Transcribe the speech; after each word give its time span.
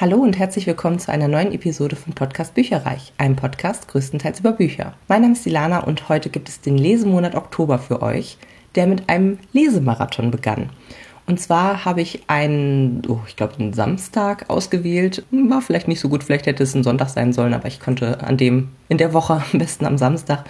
Hallo 0.00 0.16
und 0.16 0.38
herzlich 0.38 0.66
willkommen 0.66 0.98
zu 0.98 1.12
einer 1.12 1.28
neuen 1.28 1.52
Episode 1.52 1.94
von 1.94 2.14
Podcast 2.14 2.54
Bücherreich, 2.54 3.12
einem 3.18 3.36
Podcast 3.36 3.86
größtenteils 3.88 4.40
über 4.40 4.52
Bücher. 4.52 4.94
Mein 5.08 5.20
Name 5.20 5.34
ist 5.34 5.46
Ilana 5.46 5.80
und 5.80 6.08
heute 6.08 6.30
gibt 6.30 6.48
es 6.48 6.62
den 6.62 6.78
Lesemonat 6.78 7.34
Oktober 7.34 7.78
für 7.78 8.00
euch, 8.00 8.38
der 8.76 8.86
mit 8.86 9.10
einem 9.10 9.38
Lesemarathon 9.52 10.30
begann. 10.30 10.70
Und 11.26 11.38
zwar 11.38 11.84
habe 11.84 12.00
ich 12.00 12.22
einen, 12.28 13.02
oh, 13.08 13.20
ich 13.26 13.36
glaube, 13.36 13.58
einen 13.58 13.74
Samstag 13.74 14.48
ausgewählt. 14.48 15.22
War 15.32 15.60
vielleicht 15.60 15.86
nicht 15.86 16.00
so 16.00 16.08
gut, 16.08 16.24
vielleicht 16.24 16.46
hätte 16.46 16.62
es 16.62 16.74
ein 16.74 16.82
Sonntag 16.82 17.10
sein 17.10 17.34
sollen, 17.34 17.52
aber 17.52 17.68
ich 17.68 17.78
konnte 17.78 18.22
an 18.22 18.38
dem, 18.38 18.70
in 18.88 18.96
der 18.96 19.12
Woche, 19.12 19.42
am 19.52 19.58
besten 19.58 19.84
am 19.84 19.98
Samstag 19.98 20.46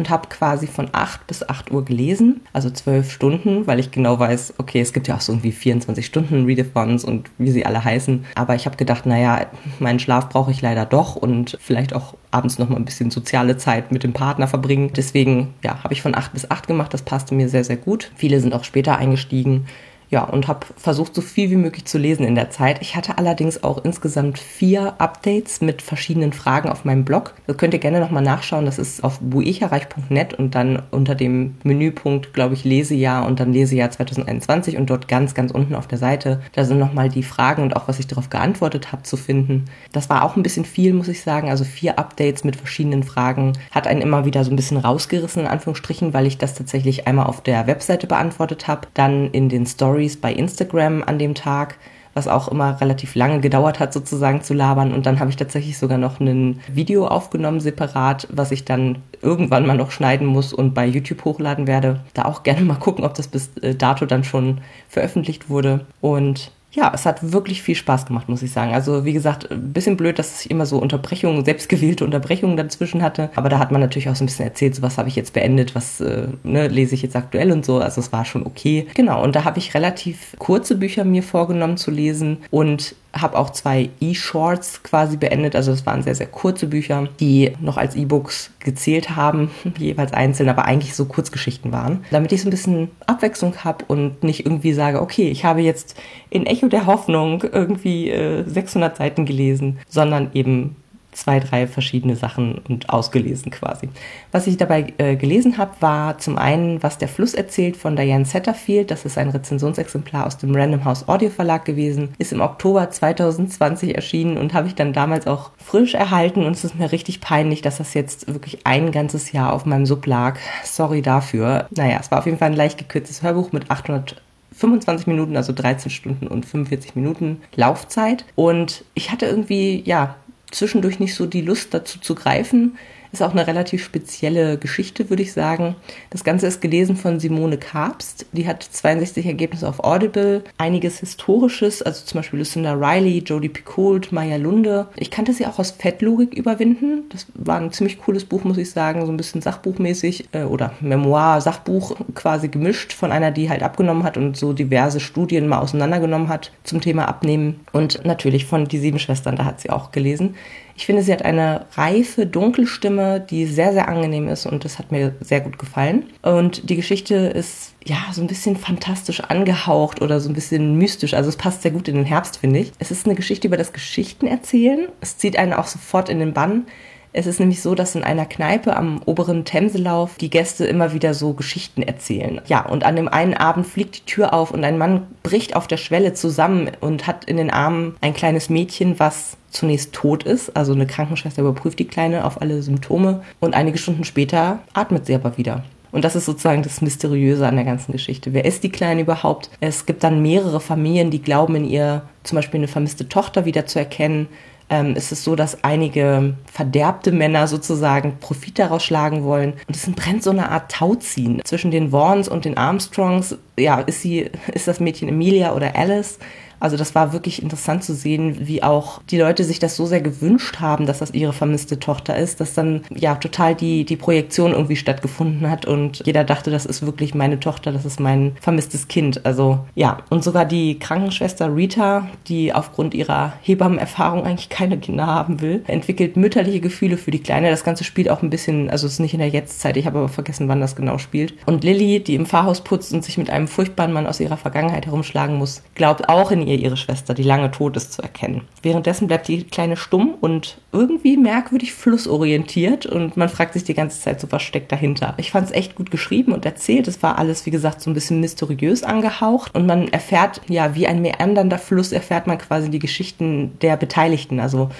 und 0.00 0.08
habe 0.08 0.28
quasi 0.28 0.66
von 0.66 0.88
8 0.92 1.26
bis 1.26 1.46
8 1.46 1.70
Uhr 1.70 1.84
gelesen, 1.84 2.40
also 2.54 2.70
12 2.70 3.12
Stunden, 3.12 3.66
weil 3.66 3.78
ich 3.78 3.90
genau 3.90 4.18
weiß, 4.18 4.54
okay, 4.56 4.80
es 4.80 4.94
gibt 4.94 5.08
ja 5.08 5.16
auch 5.16 5.20
so 5.20 5.32
irgendwie 5.32 5.52
24 5.52 6.06
Stunden 6.06 6.46
Readathons 6.46 7.04
und 7.04 7.30
wie 7.36 7.50
sie 7.50 7.66
alle 7.66 7.84
heißen. 7.84 8.24
Aber 8.34 8.54
ich 8.54 8.64
habe 8.64 8.78
gedacht, 8.78 9.04
naja, 9.04 9.46
meinen 9.78 9.98
Schlaf 9.98 10.30
brauche 10.30 10.52
ich 10.52 10.62
leider 10.62 10.86
doch 10.86 11.16
und 11.16 11.58
vielleicht 11.60 11.94
auch 11.94 12.14
abends 12.30 12.58
noch 12.58 12.70
mal 12.70 12.76
ein 12.76 12.86
bisschen 12.86 13.10
soziale 13.10 13.58
Zeit 13.58 13.92
mit 13.92 14.02
dem 14.02 14.14
Partner 14.14 14.48
verbringen. 14.48 14.90
Deswegen, 14.96 15.52
ja, 15.62 15.84
habe 15.84 15.92
ich 15.92 16.00
von 16.00 16.14
8 16.14 16.32
bis 16.32 16.50
8 16.50 16.66
gemacht. 16.66 16.94
Das 16.94 17.02
passte 17.02 17.34
mir 17.34 17.50
sehr, 17.50 17.64
sehr 17.64 17.76
gut. 17.76 18.10
Viele 18.16 18.40
sind 18.40 18.54
auch 18.54 18.64
später 18.64 18.96
eingestiegen 18.96 19.66
ja, 20.10 20.24
und 20.24 20.48
habe 20.48 20.66
versucht, 20.76 21.14
so 21.14 21.22
viel 21.22 21.50
wie 21.50 21.56
möglich 21.56 21.84
zu 21.84 21.96
lesen 21.96 22.26
in 22.26 22.34
der 22.34 22.50
Zeit. 22.50 22.82
Ich 22.82 22.96
hatte 22.96 23.16
allerdings 23.16 23.62
auch 23.62 23.84
insgesamt 23.84 24.38
vier 24.38 24.94
Updates 24.98 25.60
mit 25.60 25.82
verschiedenen 25.82 26.32
Fragen 26.32 26.68
auf 26.68 26.84
meinem 26.84 27.04
Blog. 27.04 27.34
Das 27.46 27.56
könnt 27.56 27.74
ihr 27.74 27.80
gerne 27.80 28.00
nochmal 28.00 28.24
nachschauen. 28.24 28.64
Das 28.64 28.80
ist 28.80 29.04
auf 29.04 29.20
buecherreich.net 29.20 30.34
und 30.34 30.56
dann 30.56 30.82
unter 30.90 31.14
dem 31.14 31.54
Menüpunkt, 31.62 32.34
glaube 32.34 32.54
ich, 32.54 32.64
Lesejahr 32.64 33.24
und 33.24 33.38
dann 33.38 33.52
Lesejahr 33.52 33.92
2021 33.92 34.76
und 34.76 34.90
dort 34.90 35.06
ganz, 35.06 35.34
ganz 35.34 35.52
unten 35.52 35.76
auf 35.76 35.86
der 35.86 35.98
Seite. 35.98 36.40
Da 36.54 36.64
sind 36.64 36.80
nochmal 36.80 37.08
die 37.08 37.22
Fragen 37.22 37.62
und 37.62 37.76
auch, 37.76 37.86
was 37.86 38.00
ich 38.00 38.08
darauf 38.08 38.30
geantwortet 38.30 38.90
habe, 38.90 39.04
zu 39.04 39.16
finden. 39.16 39.66
Das 39.92 40.10
war 40.10 40.24
auch 40.24 40.34
ein 40.34 40.42
bisschen 40.42 40.64
viel, 40.64 40.92
muss 40.92 41.06
ich 41.06 41.22
sagen. 41.22 41.50
Also 41.50 41.62
vier 41.62 42.00
Updates 42.00 42.42
mit 42.42 42.56
verschiedenen 42.56 43.04
Fragen 43.04 43.52
hat 43.70 43.86
einen 43.86 44.02
immer 44.02 44.24
wieder 44.24 44.42
so 44.42 44.50
ein 44.50 44.56
bisschen 44.56 44.76
rausgerissen, 44.76 45.42
in 45.42 45.48
Anführungsstrichen, 45.48 46.12
weil 46.14 46.26
ich 46.26 46.36
das 46.36 46.54
tatsächlich 46.54 47.06
einmal 47.06 47.26
auf 47.26 47.42
der 47.42 47.68
Webseite 47.68 48.08
beantwortet 48.08 48.66
habe, 48.66 48.88
dann 48.94 49.30
in 49.30 49.48
den 49.48 49.66
Stories 49.66 49.99
Stories 50.00 50.16
bei 50.16 50.32
Instagram 50.32 51.02
an 51.04 51.18
dem 51.18 51.34
Tag, 51.34 51.76
was 52.14 52.26
auch 52.26 52.48
immer 52.48 52.80
relativ 52.80 53.14
lange 53.14 53.40
gedauert 53.40 53.78
hat, 53.80 53.92
sozusagen 53.92 54.42
zu 54.42 54.54
labern. 54.54 54.92
Und 54.92 55.06
dann 55.06 55.20
habe 55.20 55.30
ich 55.30 55.36
tatsächlich 55.36 55.78
sogar 55.78 55.98
noch 55.98 56.20
ein 56.20 56.60
Video 56.72 57.06
aufgenommen, 57.06 57.60
separat, 57.60 58.26
was 58.30 58.50
ich 58.50 58.64
dann 58.64 58.98
irgendwann 59.22 59.66
mal 59.66 59.76
noch 59.76 59.90
schneiden 59.90 60.26
muss 60.26 60.52
und 60.52 60.74
bei 60.74 60.86
YouTube 60.86 61.24
hochladen 61.24 61.66
werde. 61.66 62.00
Da 62.14 62.24
auch 62.24 62.42
gerne 62.42 62.62
mal 62.62 62.76
gucken, 62.76 63.04
ob 63.04 63.14
das 63.14 63.28
bis 63.28 63.56
äh, 63.58 63.74
dato 63.74 64.06
dann 64.06 64.24
schon 64.24 64.58
veröffentlicht 64.88 65.50
wurde. 65.50 65.86
Und 66.00 66.50
ja, 66.72 66.92
es 66.94 67.04
hat 67.04 67.32
wirklich 67.32 67.62
viel 67.62 67.74
Spaß 67.74 68.06
gemacht, 68.06 68.28
muss 68.28 68.42
ich 68.42 68.52
sagen. 68.52 68.72
Also 68.72 69.04
wie 69.04 69.12
gesagt, 69.12 69.50
ein 69.50 69.72
bisschen 69.72 69.96
blöd, 69.96 70.18
dass 70.18 70.44
ich 70.44 70.50
immer 70.50 70.66
so 70.66 70.78
Unterbrechungen, 70.78 71.44
selbstgewählte 71.44 72.04
Unterbrechungen 72.04 72.56
dazwischen 72.56 73.02
hatte. 73.02 73.30
Aber 73.34 73.48
da 73.48 73.58
hat 73.58 73.72
man 73.72 73.80
natürlich 73.80 74.08
auch 74.08 74.14
so 74.14 74.22
ein 74.22 74.26
bisschen 74.26 74.46
erzählt, 74.46 74.76
so 74.76 74.82
was 74.82 74.96
habe 74.96 75.08
ich 75.08 75.16
jetzt 75.16 75.32
beendet, 75.32 75.74
was 75.74 76.00
äh, 76.00 76.28
ne, 76.44 76.68
lese 76.68 76.94
ich 76.94 77.02
jetzt 77.02 77.16
aktuell 77.16 77.50
und 77.50 77.64
so. 77.64 77.78
Also 77.78 78.00
es 78.00 78.12
war 78.12 78.24
schon 78.24 78.46
okay. 78.46 78.86
Genau, 78.94 79.22
und 79.22 79.34
da 79.34 79.44
habe 79.44 79.58
ich 79.58 79.74
relativ 79.74 80.36
kurze 80.38 80.76
Bücher 80.76 81.04
mir 81.04 81.24
vorgenommen 81.24 81.76
zu 81.76 81.90
lesen 81.90 82.38
und 82.50 82.94
habe 83.12 83.38
auch 83.38 83.50
zwei 83.50 83.90
E-Shorts 84.00 84.82
quasi 84.82 85.16
beendet. 85.16 85.56
Also 85.56 85.72
es 85.72 85.84
waren 85.86 86.02
sehr, 86.02 86.14
sehr 86.14 86.26
kurze 86.26 86.66
Bücher, 86.66 87.08
die 87.18 87.52
noch 87.60 87.76
als 87.76 87.96
E-Books 87.96 88.50
gezählt 88.60 89.16
haben, 89.16 89.50
jeweils 89.78 90.12
einzeln, 90.12 90.48
aber 90.48 90.64
eigentlich 90.64 90.94
so 90.94 91.04
Kurzgeschichten 91.06 91.72
waren. 91.72 92.04
Damit 92.10 92.32
ich 92.32 92.42
so 92.42 92.48
ein 92.48 92.50
bisschen 92.50 92.90
Abwechslung 93.06 93.56
habe 93.64 93.84
und 93.88 94.22
nicht 94.22 94.46
irgendwie 94.46 94.72
sage, 94.72 95.00
okay, 95.00 95.28
ich 95.28 95.44
habe 95.44 95.60
jetzt 95.60 95.96
in 96.30 96.46
Echo 96.46 96.68
der 96.68 96.86
Hoffnung 96.86 97.42
irgendwie 97.42 98.10
äh, 98.10 98.44
600 98.46 98.96
Seiten 98.96 99.24
gelesen, 99.24 99.78
sondern 99.88 100.30
eben 100.34 100.76
zwei, 101.12 101.40
drei 101.40 101.66
verschiedene 101.66 102.16
Sachen 102.16 102.58
und 102.68 102.90
ausgelesen 102.90 103.50
quasi. 103.50 103.88
Was 104.32 104.46
ich 104.46 104.56
dabei 104.56 104.92
äh, 104.98 105.16
gelesen 105.16 105.58
habe, 105.58 105.72
war 105.80 106.18
zum 106.18 106.38
einen, 106.38 106.82
was 106.82 106.98
der 106.98 107.08
Fluss 107.08 107.34
erzählt 107.34 107.76
von 107.76 107.96
Diane 107.96 108.24
Setterfield. 108.24 108.90
Das 108.90 109.04
ist 109.04 109.18
ein 109.18 109.30
Rezensionsexemplar 109.30 110.26
aus 110.26 110.38
dem 110.38 110.54
Random 110.54 110.84
House 110.84 111.08
Audio 111.08 111.30
Verlag 111.30 111.64
gewesen. 111.64 112.10
Ist 112.18 112.32
im 112.32 112.40
Oktober 112.40 112.90
2020 112.90 113.94
erschienen 113.94 114.38
und 114.38 114.54
habe 114.54 114.68
ich 114.68 114.74
dann 114.74 114.92
damals 114.92 115.26
auch 115.26 115.50
frisch 115.58 115.94
erhalten 115.94 116.44
und 116.44 116.52
es 116.52 116.64
ist 116.64 116.78
mir 116.78 116.92
richtig 116.92 117.20
peinlich, 117.20 117.62
dass 117.62 117.78
das 117.78 117.94
jetzt 117.94 118.32
wirklich 118.32 118.66
ein 118.66 118.92
ganzes 118.92 119.32
Jahr 119.32 119.52
auf 119.52 119.66
meinem 119.66 119.86
Sub 119.86 120.06
lag. 120.06 120.38
Sorry 120.64 121.02
dafür. 121.02 121.66
Naja, 121.70 121.98
es 122.00 122.10
war 122.10 122.18
auf 122.18 122.26
jeden 122.26 122.38
Fall 122.38 122.50
ein 122.50 122.56
leicht 122.56 122.78
gekürztes 122.78 123.22
Hörbuch 123.22 123.52
mit 123.52 123.70
800 123.70 124.20
25 124.52 125.06
Minuten, 125.06 125.36
also 125.36 125.52
13 125.52 125.90
Stunden 125.90 126.26
und 126.26 126.44
45 126.44 126.94
Minuten 126.94 127.40
Laufzeit. 127.54 128.26
Und 128.34 128.84
ich 128.94 129.10
hatte 129.10 129.24
irgendwie, 129.24 129.82
ja, 129.86 130.16
zwischendurch 130.50 130.98
nicht 130.98 131.14
so 131.14 131.26
die 131.26 131.42
Lust 131.42 131.74
dazu 131.74 131.98
zu 132.00 132.14
greifen. 132.14 132.76
Ist 133.12 133.22
auch 133.22 133.32
eine 133.32 133.46
relativ 133.46 133.82
spezielle 133.82 134.56
Geschichte, 134.56 135.10
würde 135.10 135.22
ich 135.22 135.32
sagen. 135.32 135.74
Das 136.10 136.22
Ganze 136.22 136.46
ist 136.46 136.60
gelesen 136.60 136.94
von 136.94 137.18
Simone 137.18 137.58
Karpst. 137.58 138.26
Die 138.32 138.46
hat 138.46 138.62
62 138.62 139.26
Ergebnisse 139.26 139.68
auf 139.68 139.82
Audible. 139.82 140.44
Einiges 140.58 141.00
Historisches, 141.00 141.82
also 141.82 142.04
zum 142.04 142.20
Beispiel 142.20 142.38
Lucinda 142.38 142.74
Riley, 142.74 143.18
Jodie 143.18 143.48
Picoult, 143.48 144.12
Maya 144.12 144.36
Lunde. 144.36 144.86
Ich 144.94 145.10
kannte 145.10 145.32
sie 145.32 145.44
auch 145.46 145.58
aus 145.58 145.72
Fettlogik 145.72 146.34
überwinden. 146.34 147.04
Das 147.08 147.26
war 147.34 147.56
ein 147.56 147.72
ziemlich 147.72 148.00
cooles 148.00 148.24
Buch, 148.24 148.44
muss 148.44 148.58
ich 148.58 148.70
sagen. 148.70 149.04
So 149.04 149.12
ein 149.12 149.16
bisschen 149.16 149.42
sachbuchmäßig 149.42 150.28
äh, 150.32 150.44
oder 150.44 150.74
Memoir, 150.80 151.40
Sachbuch 151.40 151.96
quasi 152.14 152.46
gemischt 152.46 152.92
von 152.92 153.10
einer, 153.10 153.32
die 153.32 153.50
halt 153.50 153.64
abgenommen 153.64 154.04
hat 154.04 154.16
und 154.16 154.36
so 154.36 154.52
diverse 154.52 155.00
Studien 155.00 155.48
mal 155.48 155.58
auseinandergenommen 155.58 156.28
hat 156.28 156.52
zum 156.62 156.80
Thema 156.80 157.08
Abnehmen. 157.08 157.60
Und 157.72 158.04
natürlich 158.04 158.46
von 158.46 158.66
Die 158.66 158.78
Sieben 158.78 159.00
Schwestern, 159.00 159.34
da 159.34 159.44
hat 159.44 159.60
sie 159.60 159.70
auch 159.70 159.90
gelesen. 159.90 160.36
Ich 160.80 160.86
finde, 160.86 161.02
sie 161.02 161.12
hat 161.12 161.26
eine 161.26 161.66
reife, 161.74 162.24
dunkle 162.24 162.66
Stimme, 162.66 163.20
die 163.20 163.44
sehr, 163.44 163.74
sehr 163.74 163.86
angenehm 163.86 164.28
ist 164.28 164.46
und 164.46 164.64
das 164.64 164.78
hat 164.78 164.90
mir 164.90 165.14
sehr 165.20 165.42
gut 165.42 165.58
gefallen. 165.58 166.04
Und 166.22 166.70
die 166.70 166.76
Geschichte 166.76 167.16
ist 167.16 167.74
ja 167.84 167.98
so 168.14 168.22
ein 168.22 168.28
bisschen 168.28 168.56
fantastisch 168.56 169.20
angehaucht 169.20 170.00
oder 170.00 170.20
so 170.20 170.30
ein 170.30 170.34
bisschen 170.34 170.78
mystisch. 170.78 171.12
Also 171.12 171.28
es 171.28 171.36
passt 171.36 171.60
sehr 171.60 171.72
gut 171.72 171.86
in 171.88 171.96
den 171.96 172.06
Herbst, 172.06 172.38
finde 172.38 172.60
ich. 172.60 172.72
Es 172.78 172.90
ist 172.90 173.04
eine 173.04 173.14
Geschichte 173.14 173.46
über 173.46 173.58
das 173.58 173.74
Geschichtenerzählen. 173.74 174.88
Es 175.02 175.18
zieht 175.18 175.38
einen 175.38 175.52
auch 175.52 175.66
sofort 175.66 176.08
in 176.08 176.18
den 176.18 176.32
Bann. 176.32 176.64
Es 177.12 177.26
ist 177.26 177.40
nämlich 177.40 177.60
so, 177.60 177.74
dass 177.74 177.94
in 177.94 178.04
einer 178.04 178.24
Kneipe 178.24 178.74
am 178.74 179.02
oberen 179.04 179.44
Themselauf 179.44 180.16
die 180.16 180.30
Gäste 180.30 180.64
immer 180.64 180.94
wieder 180.94 181.12
so 181.12 181.34
Geschichten 181.34 181.82
erzählen. 181.82 182.40
Ja, 182.46 182.64
und 182.64 182.84
an 182.84 182.96
dem 182.96 183.08
einen 183.08 183.34
Abend 183.34 183.66
fliegt 183.66 183.96
die 183.96 184.04
Tür 184.06 184.32
auf 184.32 184.50
und 184.52 184.64
ein 184.64 184.78
Mann 184.78 185.08
bricht 185.22 185.56
auf 185.56 185.66
der 185.66 185.76
Schwelle 185.76 186.14
zusammen 186.14 186.70
und 186.80 187.06
hat 187.06 187.26
in 187.26 187.36
den 187.36 187.50
Armen 187.50 187.96
ein 188.00 188.14
kleines 188.14 188.48
Mädchen, 188.48 188.98
was 188.98 189.36
zunächst 189.50 189.92
tot 189.92 190.24
ist. 190.24 190.56
Also 190.56 190.72
eine 190.72 190.86
Krankenschwester 190.86 191.42
überprüft 191.42 191.78
die 191.78 191.86
Kleine 191.86 192.24
auf 192.24 192.40
alle 192.40 192.62
Symptome 192.62 193.22
und 193.40 193.54
einige 193.54 193.78
Stunden 193.78 194.04
später 194.04 194.60
atmet 194.72 195.06
sie 195.06 195.14
aber 195.14 195.36
wieder. 195.36 195.64
Und 195.92 196.04
das 196.04 196.14
ist 196.14 196.26
sozusagen 196.26 196.62
das 196.62 196.80
Mysteriöse 196.82 197.46
an 197.46 197.56
der 197.56 197.64
ganzen 197.64 197.92
Geschichte. 197.92 198.32
Wer 198.32 198.44
ist 198.44 198.62
die 198.62 198.70
Kleine 198.70 199.00
überhaupt? 199.00 199.50
Es 199.60 199.86
gibt 199.86 200.04
dann 200.04 200.22
mehrere 200.22 200.60
Familien, 200.60 201.10
die 201.10 201.22
glauben, 201.22 201.56
in 201.56 201.64
ihr 201.64 202.02
zum 202.22 202.36
Beispiel 202.36 202.60
eine 202.60 202.68
vermisste 202.68 203.08
Tochter 203.08 203.44
wieder 203.44 203.66
zu 203.66 203.78
erkennen. 203.78 204.28
Ähm, 204.72 204.94
ist 204.94 205.10
es 205.10 205.24
so, 205.24 205.34
dass 205.34 205.64
einige 205.64 206.34
verderbte 206.46 207.10
Männer 207.10 207.48
sozusagen 207.48 208.18
Profit 208.20 208.60
daraus 208.60 208.84
schlagen 208.84 209.24
wollen. 209.24 209.54
Und 209.66 209.74
es 209.74 209.90
brennt 209.90 210.22
so 210.22 210.30
eine 210.30 210.50
Art 210.50 210.70
Tauziehen 210.70 211.40
zwischen 211.44 211.72
den 211.72 211.90
Vaughns 211.90 212.28
und 212.28 212.44
den 212.44 212.56
Armstrongs. 212.56 213.36
Ja, 213.58 213.80
ist 213.80 214.02
sie, 214.02 214.30
ist 214.54 214.68
das 214.68 214.78
Mädchen 214.78 215.08
Emilia 215.08 215.54
oder 215.54 215.74
Alice? 215.74 216.20
Also 216.60 216.76
das 216.76 216.94
war 216.94 217.12
wirklich 217.12 217.42
interessant 217.42 217.82
zu 217.82 217.94
sehen, 217.94 218.36
wie 218.46 218.62
auch 218.62 219.00
die 219.10 219.18
Leute 219.18 219.44
sich 219.44 219.58
das 219.58 219.76
so 219.76 219.86
sehr 219.86 220.00
gewünscht 220.00 220.60
haben, 220.60 220.86
dass 220.86 220.98
das 220.98 221.12
ihre 221.12 221.32
vermisste 221.32 221.80
Tochter 221.80 222.16
ist, 222.16 222.40
dass 222.40 222.54
dann 222.54 222.82
ja 222.94 223.14
total 223.16 223.54
die, 223.54 223.84
die 223.84 223.96
Projektion 223.96 224.52
irgendwie 224.52 224.76
stattgefunden 224.76 225.50
hat 225.50 225.66
und 225.66 226.02
jeder 226.04 226.24
dachte, 226.24 226.50
das 226.50 226.66
ist 226.66 226.84
wirklich 226.84 227.14
meine 227.14 227.40
Tochter, 227.40 227.72
das 227.72 227.84
ist 227.84 227.98
mein 227.98 228.36
vermisstes 228.40 228.88
Kind. 228.88 229.24
Also 229.24 229.60
ja, 229.74 229.98
und 230.10 230.22
sogar 230.22 230.44
die 230.44 230.78
Krankenschwester 230.78 231.54
Rita, 231.54 232.08
die 232.28 232.52
aufgrund 232.52 232.94
ihrer 232.94 233.32
Hebammenerfahrung 233.42 234.24
eigentlich 234.24 234.50
keine 234.50 234.78
Kinder 234.78 235.06
haben 235.06 235.40
will, 235.40 235.64
entwickelt 235.66 236.16
mütterliche 236.16 236.60
Gefühle 236.60 236.98
für 236.98 237.10
die 237.10 237.22
Kleine. 237.22 237.50
Das 237.50 237.64
Ganze 237.64 237.84
spielt 237.84 238.10
auch 238.10 238.22
ein 238.22 238.30
bisschen, 238.30 238.68
also 238.70 238.86
es 238.86 238.94
ist 238.94 239.00
nicht 239.00 239.14
in 239.14 239.20
der 239.20 239.28
Jetztzeit, 239.28 239.76
ich 239.76 239.86
habe 239.86 239.98
aber 239.98 240.08
vergessen, 240.08 240.48
wann 240.48 240.60
das 240.60 240.76
genau 240.76 240.98
spielt. 240.98 241.34
Und 241.46 241.64
Lilly, 241.64 242.00
die 242.00 242.14
im 242.14 242.26
Pfarrhaus 242.26 242.60
putzt 242.60 242.92
und 242.92 243.02
sich 243.02 243.16
mit 243.16 243.30
einem 243.30 243.48
furchtbaren 243.48 243.92
Mann 243.92 244.06
aus 244.06 244.20
ihrer 244.20 244.36
Vergangenheit 244.36 244.86
herumschlagen 244.86 245.36
muss, 245.36 245.62
glaubt 245.74 246.08
auch 246.08 246.30
in 246.30 246.49
ihr 246.50 246.58
ihre 246.58 246.76
Schwester, 246.76 247.14
die 247.14 247.22
lange 247.22 247.50
tot 247.50 247.76
ist, 247.76 247.92
zu 247.92 248.02
erkennen. 248.02 248.42
Währenddessen 248.62 249.06
bleibt 249.06 249.28
die 249.28 249.44
Kleine 249.44 249.76
stumm 249.76 250.14
und 250.20 250.58
irgendwie 250.72 251.16
merkwürdig 251.16 251.72
flussorientiert 251.72 252.86
und 252.86 253.16
man 253.16 253.28
fragt 253.28 253.54
sich 253.54 253.64
die 253.64 253.74
ganze 253.74 254.00
Zeit 254.00 254.20
so, 254.20 254.30
was 254.30 254.42
steckt 254.42 254.72
dahinter. 254.72 255.14
Ich 255.16 255.30
fand 255.30 255.46
es 255.46 255.52
echt 255.52 255.74
gut 255.74 255.90
geschrieben 255.90 256.32
und 256.32 256.44
erzählt. 256.44 256.88
Es 256.88 257.02
war 257.02 257.18
alles, 257.18 257.46
wie 257.46 257.50
gesagt, 257.50 257.80
so 257.80 257.90
ein 257.90 257.94
bisschen 257.94 258.20
mysteriös 258.20 258.82
angehaucht 258.82 259.54
und 259.54 259.66
man 259.66 259.88
erfährt, 259.88 260.40
ja, 260.48 260.74
wie 260.74 260.86
ein 260.86 261.02
meandernder 261.02 261.58
Fluss 261.58 261.92
erfährt 261.92 262.26
man 262.26 262.38
quasi 262.38 262.70
die 262.70 262.78
Geschichten 262.78 263.58
der 263.60 263.76
Beteiligten. 263.76 264.40
Also 264.40 264.70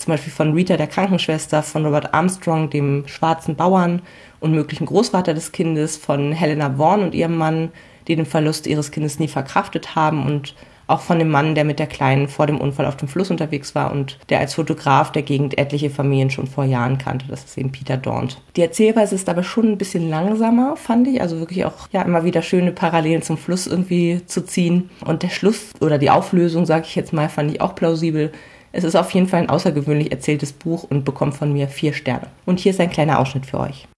zum 0.00 0.12
Beispiel 0.12 0.32
von 0.32 0.54
Rita, 0.54 0.76
der 0.78 0.86
Krankenschwester, 0.86 1.62
von 1.62 1.84
Robert 1.84 2.14
Armstrong, 2.14 2.70
dem 2.70 3.06
schwarzen 3.06 3.54
Bauern 3.54 4.00
und 4.40 4.52
möglichen 4.52 4.86
Großvater 4.86 5.34
des 5.34 5.52
Kindes, 5.52 5.98
von 5.98 6.32
Helena 6.32 6.78
Vaughan 6.78 7.02
und 7.02 7.14
ihrem 7.14 7.36
Mann, 7.36 7.70
die 8.08 8.16
den 8.16 8.24
Verlust 8.24 8.66
ihres 8.66 8.90
Kindes 8.90 9.18
nie 9.18 9.28
verkraftet 9.28 9.94
haben 9.94 10.24
und 10.24 10.54
auch 10.90 11.00
von 11.00 11.18
dem 11.18 11.30
Mann, 11.30 11.54
der 11.54 11.64
mit 11.64 11.78
der 11.78 11.86
Kleinen 11.86 12.28
vor 12.28 12.46
dem 12.46 12.60
Unfall 12.60 12.86
auf 12.86 12.96
dem 12.96 13.08
Fluss 13.08 13.30
unterwegs 13.30 13.74
war 13.74 13.92
und 13.92 14.18
der 14.28 14.40
als 14.40 14.54
Fotograf 14.54 15.12
der 15.12 15.22
Gegend 15.22 15.58
etliche 15.58 15.90
Familien 15.90 16.30
schon 16.30 16.46
vor 16.46 16.64
Jahren 16.64 16.98
kannte. 16.98 17.26
Das 17.28 17.44
ist 17.44 17.56
eben 17.56 17.72
Peter 17.72 17.96
Daunt. 17.96 18.40
Die 18.56 18.62
Erzählweise 18.62 19.14
ist 19.14 19.28
aber 19.28 19.42
schon 19.42 19.66
ein 19.66 19.78
bisschen 19.78 20.08
langsamer, 20.08 20.76
fand 20.76 21.08
ich. 21.08 21.20
Also 21.20 21.38
wirklich 21.38 21.64
auch 21.64 21.88
ja 21.92 22.02
immer 22.02 22.24
wieder 22.24 22.42
schöne 22.42 22.72
Parallelen 22.72 23.22
zum 23.22 23.38
Fluss 23.38 23.66
irgendwie 23.66 24.20
zu 24.26 24.44
ziehen. 24.44 24.90
Und 25.04 25.22
der 25.22 25.30
Schluss 25.30 25.72
oder 25.80 25.98
die 25.98 26.10
Auflösung, 26.10 26.66
sage 26.66 26.86
ich 26.86 26.96
jetzt 26.96 27.12
mal, 27.12 27.28
fand 27.28 27.52
ich 27.52 27.60
auch 27.60 27.74
plausibel. 27.74 28.32
Es 28.72 28.84
ist 28.84 28.96
auf 28.96 29.10
jeden 29.12 29.26
Fall 29.26 29.40
ein 29.40 29.50
außergewöhnlich 29.50 30.12
erzähltes 30.12 30.52
Buch 30.52 30.84
und 30.88 31.04
bekommt 31.04 31.34
von 31.34 31.52
mir 31.52 31.68
vier 31.68 31.92
Sterne. 31.92 32.28
Und 32.46 32.60
hier 32.60 32.70
ist 32.70 32.80
ein 32.80 32.90
kleiner 32.90 33.18
Ausschnitt 33.18 33.46
für 33.46 33.58
euch. 33.58 33.88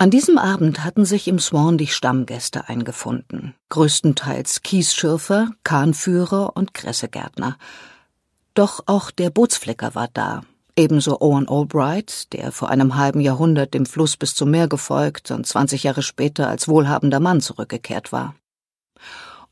An 0.00 0.10
diesem 0.10 0.38
Abend 0.38 0.84
hatten 0.84 1.04
sich 1.04 1.26
im 1.26 1.40
Swan 1.40 1.76
die 1.76 1.88
Stammgäste 1.88 2.68
eingefunden, 2.68 3.56
größtenteils 3.68 4.62
Kiesschürfer, 4.62 5.50
Kahnführer 5.64 6.56
und 6.56 6.72
Kressegärtner. 6.72 7.58
Doch 8.54 8.84
auch 8.86 9.10
der 9.10 9.30
Bootsflicker 9.30 9.96
war 9.96 10.06
da, 10.14 10.42
ebenso 10.76 11.20
Owen 11.20 11.48
Albright, 11.48 12.32
der 12.32 12.52
vor 12.52 12.70
einem 12.70 12.94
halben 12.94 13.20
Jahrhundert 13.20 13.74
dem 13.74 13.86
Fluss 13.86 14.16
bis 14.16 14.36
zum 14.36 14.52
Meer 14.52 14.68
gefolgt 14.68 15.32
und 15.32 15.44
20 15.44 15.82
Jahre 15.82 16.02
später 16.02 16.48
als 16.48 16.68
wohlhabender 16.68 17.18
Mann 17.18 17.40
zurückgekehrt 17.40 18.12
war. 18.12 18.36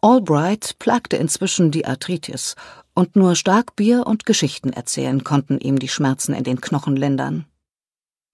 Albright 0.00 0.78
plagte 0.78 1.16
inzwischen 1.16 1.72
die 1.72 1.86
Arthritis, 1.86 2.54
und 2.94 3.16
nur 3.16 3.34
Starkbier 3.34 4.06
und 4.06 4.26
Geschichten 4.26 4.72
erzählen 4.72 5.24
konnten 5.24 5.58
ihm 5.58 5.80
die 5.80 5.88
Schmerzen 5.88 6.34
in 6.34 6.44
den 6.44 6.60
Knochen 6.60 6.94
lindern. 6.94 7.46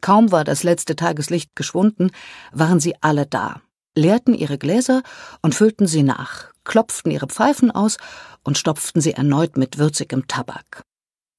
Kaum 0.02 0.32
war 0.32 0.44
das 0.44 0.64
letzte 0.64 0.96
Tageslicht 0.96 1.56
geschwunden, 1.56 2.10
waren 2.50 2.80
sie 2.80 2.96
alle 3.00 3.24
da, 3.24 3.62
leerten 3.94 4.34
ihre 4.34 4.58
Gläser 4.58 5.02
und 5.42 5.54
füllten 5.54 5.86
sie 5.86 6.02
nach, 6.02 6.52
klopften 6.64 7.12
ihre 7.12 7.28
Pfeifen 7.28 7.70
aus 7.70 7.96
und 8.42 8.58
stopften 8.58 9.00
sie 9.00 9.12
erneut 9.12 9.56
mit 9.56 9.78
würzigem 9.78 10.26
Tabak. 10.26 10.82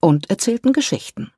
Und 0.02 0.30
erzählten 0.30 0.72
Geschichten. 0.74 1.32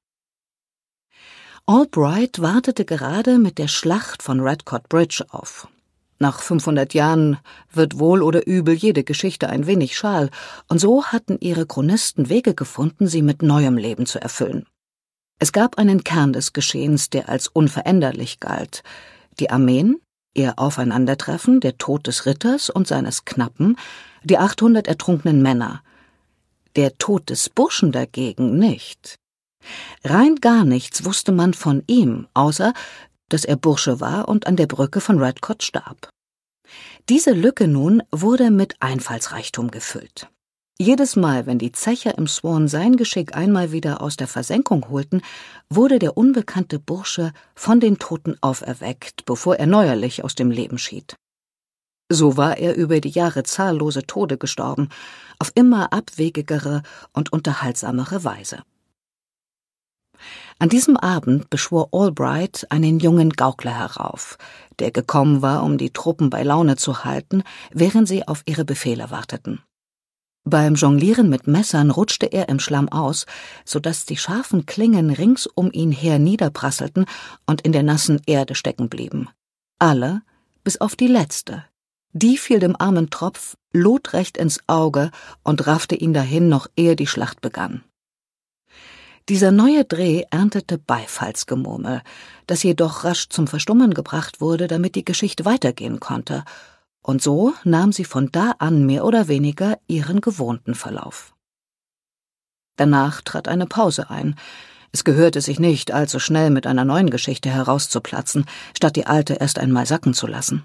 Albright 1.65 2.41
wartete 2.41 2.85
gerade 2.85 3.39
mit 3.39 3.57
der 3.57 3.67
Schlacht 3.67 4.21
von 4.21 4.39
Redcott 4.39 4.87
Bridge 4.87 5.25
auf. 5.29 5.67
Nach 6.19 6.41
500 6.41 6.93
Jahren 6.93 7.39
wird 7.71 7.97
wohl 7.97 8.21
oder 8.21 8.45
übel 8.45 8.75
jede 8.75 9.03
Geschichte 9.03 9.49
ein 9.49 9.65
wenig 9.65 9.97
schal, 9.97 10.29
und 10.67 10.77
so 10.77 11.05
hatten 11.05 11.39
ihre 11.41 11.65
Chronisten 11.65 12.29
Wege 12.29 12.53
gefunden, 12.53 13.07
sie 13.07 13.23
mit 13.23 13.41
neuem 13.41 13.77
Leben 13.77 14.05
zu 14.05 14.21
erfüllen. 14.21 14.67
Es 15.39 15.51
gab 15.51 15.77
einen 15.77 16.03
Kern 16.03 16.33
des 16.33 16.53
Geschehens, 16.53 17.09
der 17.09 17.29
als 17.29 17.47
unveränderlich 17.47 18.39
galt. 18.39 18.83
Die 19.39 19.49
Armeen, 19.49 19.97
ihr 20.33 20.57
Aufeinandertreffen, 20.57 21.59
der 21.59 21.77
Tod 21.77 22.07
des 22.07 22.25
Ritters 22.25 22.69
und 22.69 22.87
seines 22.87 23.25
Knappen, 23.25 23.77
die 24.23 24.37
800 24.37 24.87
ertrunkenen 24.87 25.41
Männer. 25.41 25.83
Der 26.75 26.97
Tod 26.97 27.29
des 27.29 27.49
Burschen 27.49 27.91
dagegen 27.91 28.57
nicht. 28.57 29.15
Rein 30.03 30.35
gar 30.35 30.63
nichts 30.63 31.05
wusste 31.05 31.31
man 31.31 31.53
von 31.53 31.83
ihm, 31.87 32.27
außer, 32.33 32.73
dass 33.29 33.45
er 33.45 33.55
Bursche 33.55 33.99
war 33.99 34.27
und 34.27 34.47
an 34.47 34.55
der 34.55 34.67
Brücke 34.67 35.01
von 35.01 35.19
Redcott 35.19 35.63
starb. 35.63 36.09
Diese 37.09 37.31
Lücke 37.31 37.67
nun 37.67 38.03
wurde 38.11 38.51
mit 38.51 38.75
Einfallsreichtum 38.81 39.71
gefüllt. 39.71 40.29
Jedes 40.77 41.15
Mal, 41.15 41.45
wenn 41.45 41.57
die 41.57 41.71
Zecher 41.71 42.17
im 42.17 42.27
Swan 42.27 42.67
sein 42.67 42.97
Geschick 42.97 43.33
einmal 43.33 43.71
wieder 43.71 44.01
aus 44.01 44.17
der 44.17 44.27
Versenkung 44.27 44.89
holten, 44.89 45.21
wurde 45.69 45.99
der 45.99 46.17
unbekannte 46.17 46.79
Bursche 46.79 47.31
von 47.55 47.79
den 47.79 47.97
Toten 47.97 48.35
auferweckt, 48.41 49.23
bevor 49.25 49.55
er 49.55 49.67
neuerlich 49.67 50.25
aus 50.25 50.35
dem 50.35 50.51
Leben 50.51 50.77
schied. 50.77 51.15
So 52.11 52.35
war 52.35 52.57
er 52.57 52.75
über 52.75 52.99
die 52.99 53.09
Jahre 53.09 53.43
zahllose 53.43 54.05
Tode 54.05 54.37
gestorben, 54.37 54.89
auf 55.39 55.53
immer 55.55 55.93
abwegigere 55.93 56.83
und 57.13 57.31
unterhaltsamere 57.31 58.25
Weise. 58.25 58.61
An 60.59 60.67
diesem 60.67 60.97
Abend 60.97 61.49
beschwor 61.49 61.89
Albright 61.93 62.67
einen 62.69 62.99
jungen 62.99 63.29
Gaukler 63.29 63.77
herauf, 63.77 64.37
der 64.79 64.91
gekommen 64.91 65.41
war, 65.41 65.63
um 65.63 65.77
die 65.77 65.91
Truppen 65.91 66.29
bei 66.29 66.43
Laune 66.43 66.75
zu 66.75 67.05
halten, 67.05 67.43
während 67.71 68.09
sie 68.09 68.27
auf 68.27 68.43
ihre 68.45 68.65
Befehle 68.65 69.09
warteten. 69.09 69.61
Beim 70.47 70.75
Jonglieren 70.75 71.27
mit 71.27 71.47
Messern 71.47 71.89
rutschte 71.89 72.27
er 72.27 72.49
im 72.49 72.59
Schlamm 72.59 72.87
aus, 72.89 73.25
so 73.65 73.79
dass 73.79 74.05
die 74.05 74.15
scharfen 74.15 74.67
Klingen 74.67 75.09
rings 75.09 75.47
um 75.47 75.71
ihn 75.71 75.91
her 75.91 76.19
niederprasselten 76.19 77.07
und 77.47 77.61
in 77.61 77.71
der 77.71 77.81
nassen 77.81 78.21
Erde 78.27 78.53
stecken 78.53 78.87
blieben. 78.87 79.27
Alle, 79.79 80.21
bis 80.63 80.79
auf 80.79 80.95
die 80.95 81.07
letzte. 81.07 81.65
Die 82.13 82.37
fiel 82.37 82.59
dem 82.59 82.75
armen 82.79 83.09
Tropf 83.09 83.57
lotrecht 83.73 84.37
ins 84.37 84.59
Auge 84.67 85.09
und 85.43 85.65
raffte 85.65 85.95
ihn 85.95 86.13
dahin, 86.13 86.47
noch 86.47 86.67
ehe 86.77 86.95
die 86.95 87.07
Schlacht 87.07 87.41
begann. 87.41 87.83
Dieser 89.27 89.51
neue 89.51 89.83
Dreh 89.83 90.25
erntete 90.29 90.77
Beifallsgemurmel, 90.77 92.03
das 92.45 92.61
jedoch 92.61 93.03
rasch 93.03 93.29
zum 93.29 93.47
Verstummen 93.47 93.95
gebracht 93.95 94.41
wurde, 94.41 94.67
damit 94.67 94.93
die 94.93 95.05
Geschichte 95.05 95.43
weitergehen 95.43 95.99
konnte– 95.99 96.45
und 97.05 97.21
so 97.21 97.53
nahm 97.63 97.91
sie 97.91 98.03
von 98.03 98.29
da 98.31 98.55
an 98.57 98.85
mehr 98.85 99.05
oder 99.05 99.27
weniger 99.27 99.77
ihren 99.87 100.21
gewohnten 100.21 100.73
Verlauf. 100.73 101.33
Danach 102.77 103.21
trat 103.21 103.47
eine 103.47 103.67
Pause 103.67 104.09
ein. 104.09 104.35
Es 104.91 105.03
gehörte 105.03 105.41
sich 105.41 105.59
nicht, 105.59 105.91
allzu 105.91 106.19
schnell 106.19 106.49
mit 106.49 106.65
einer 106.65 106.83
neuen 106.83 107.09
Geschichte 107.09 107.49
herauszuplatzen, 107.49 108.45
statt 108.75 108.95
die 108.95 109.05
alte 109.05 109.35
erst 109.35 109.59
einmal 109.59 109.85
sacken 109.85 110.13
zu 110.13 110.25
lassen. 110.25 110.63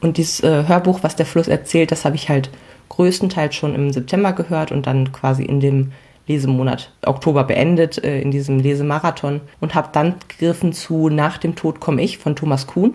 Und 0.00 0.16
dieses 0.16 0.40
äh, 0.40 0.64
Hörbuch, 0.66 1.02
was 1.02 1.16
der 1.16 1.26
Fluss 1.26 1.48
erzählt, 1.48 1.92
das 1.92 2.04
habe 2.04 2.16
ich 2.16 2.28
halt 2.28 2.50
größtenteils 2.88 3.54
schon 3.54 3.74
im 3.74 3.92
September 3.92 4.32
gehört 4.32 4.72
und 4.72 4.86
dann 4.86 5.12
quasi 5.12 5.44
in 5.44 5.60
dem 5.60 5.92
Lesemonat 6.28 6.92
Oktober 7.06 7.44
beendet, 7.44 8.02
äh, 8.04 8.20
in 8.20 8.30
diesem 8.30 8.58
Lesemarathon 8.60 9.40
und 9.60 9.74
habe 9.74 9.88
dann 9.92 10.16
gegriffen 10.28 10.72
zu 10.72 11.08
Nach 11.08 11.38
dem 11.38 11.56
Tod 11.56 11.80
komme 11.80 12.02
ich 12.02 12.18
von 12.18 12.36
Thomas 12.36 12.66
Kuhn. 12.66 12.94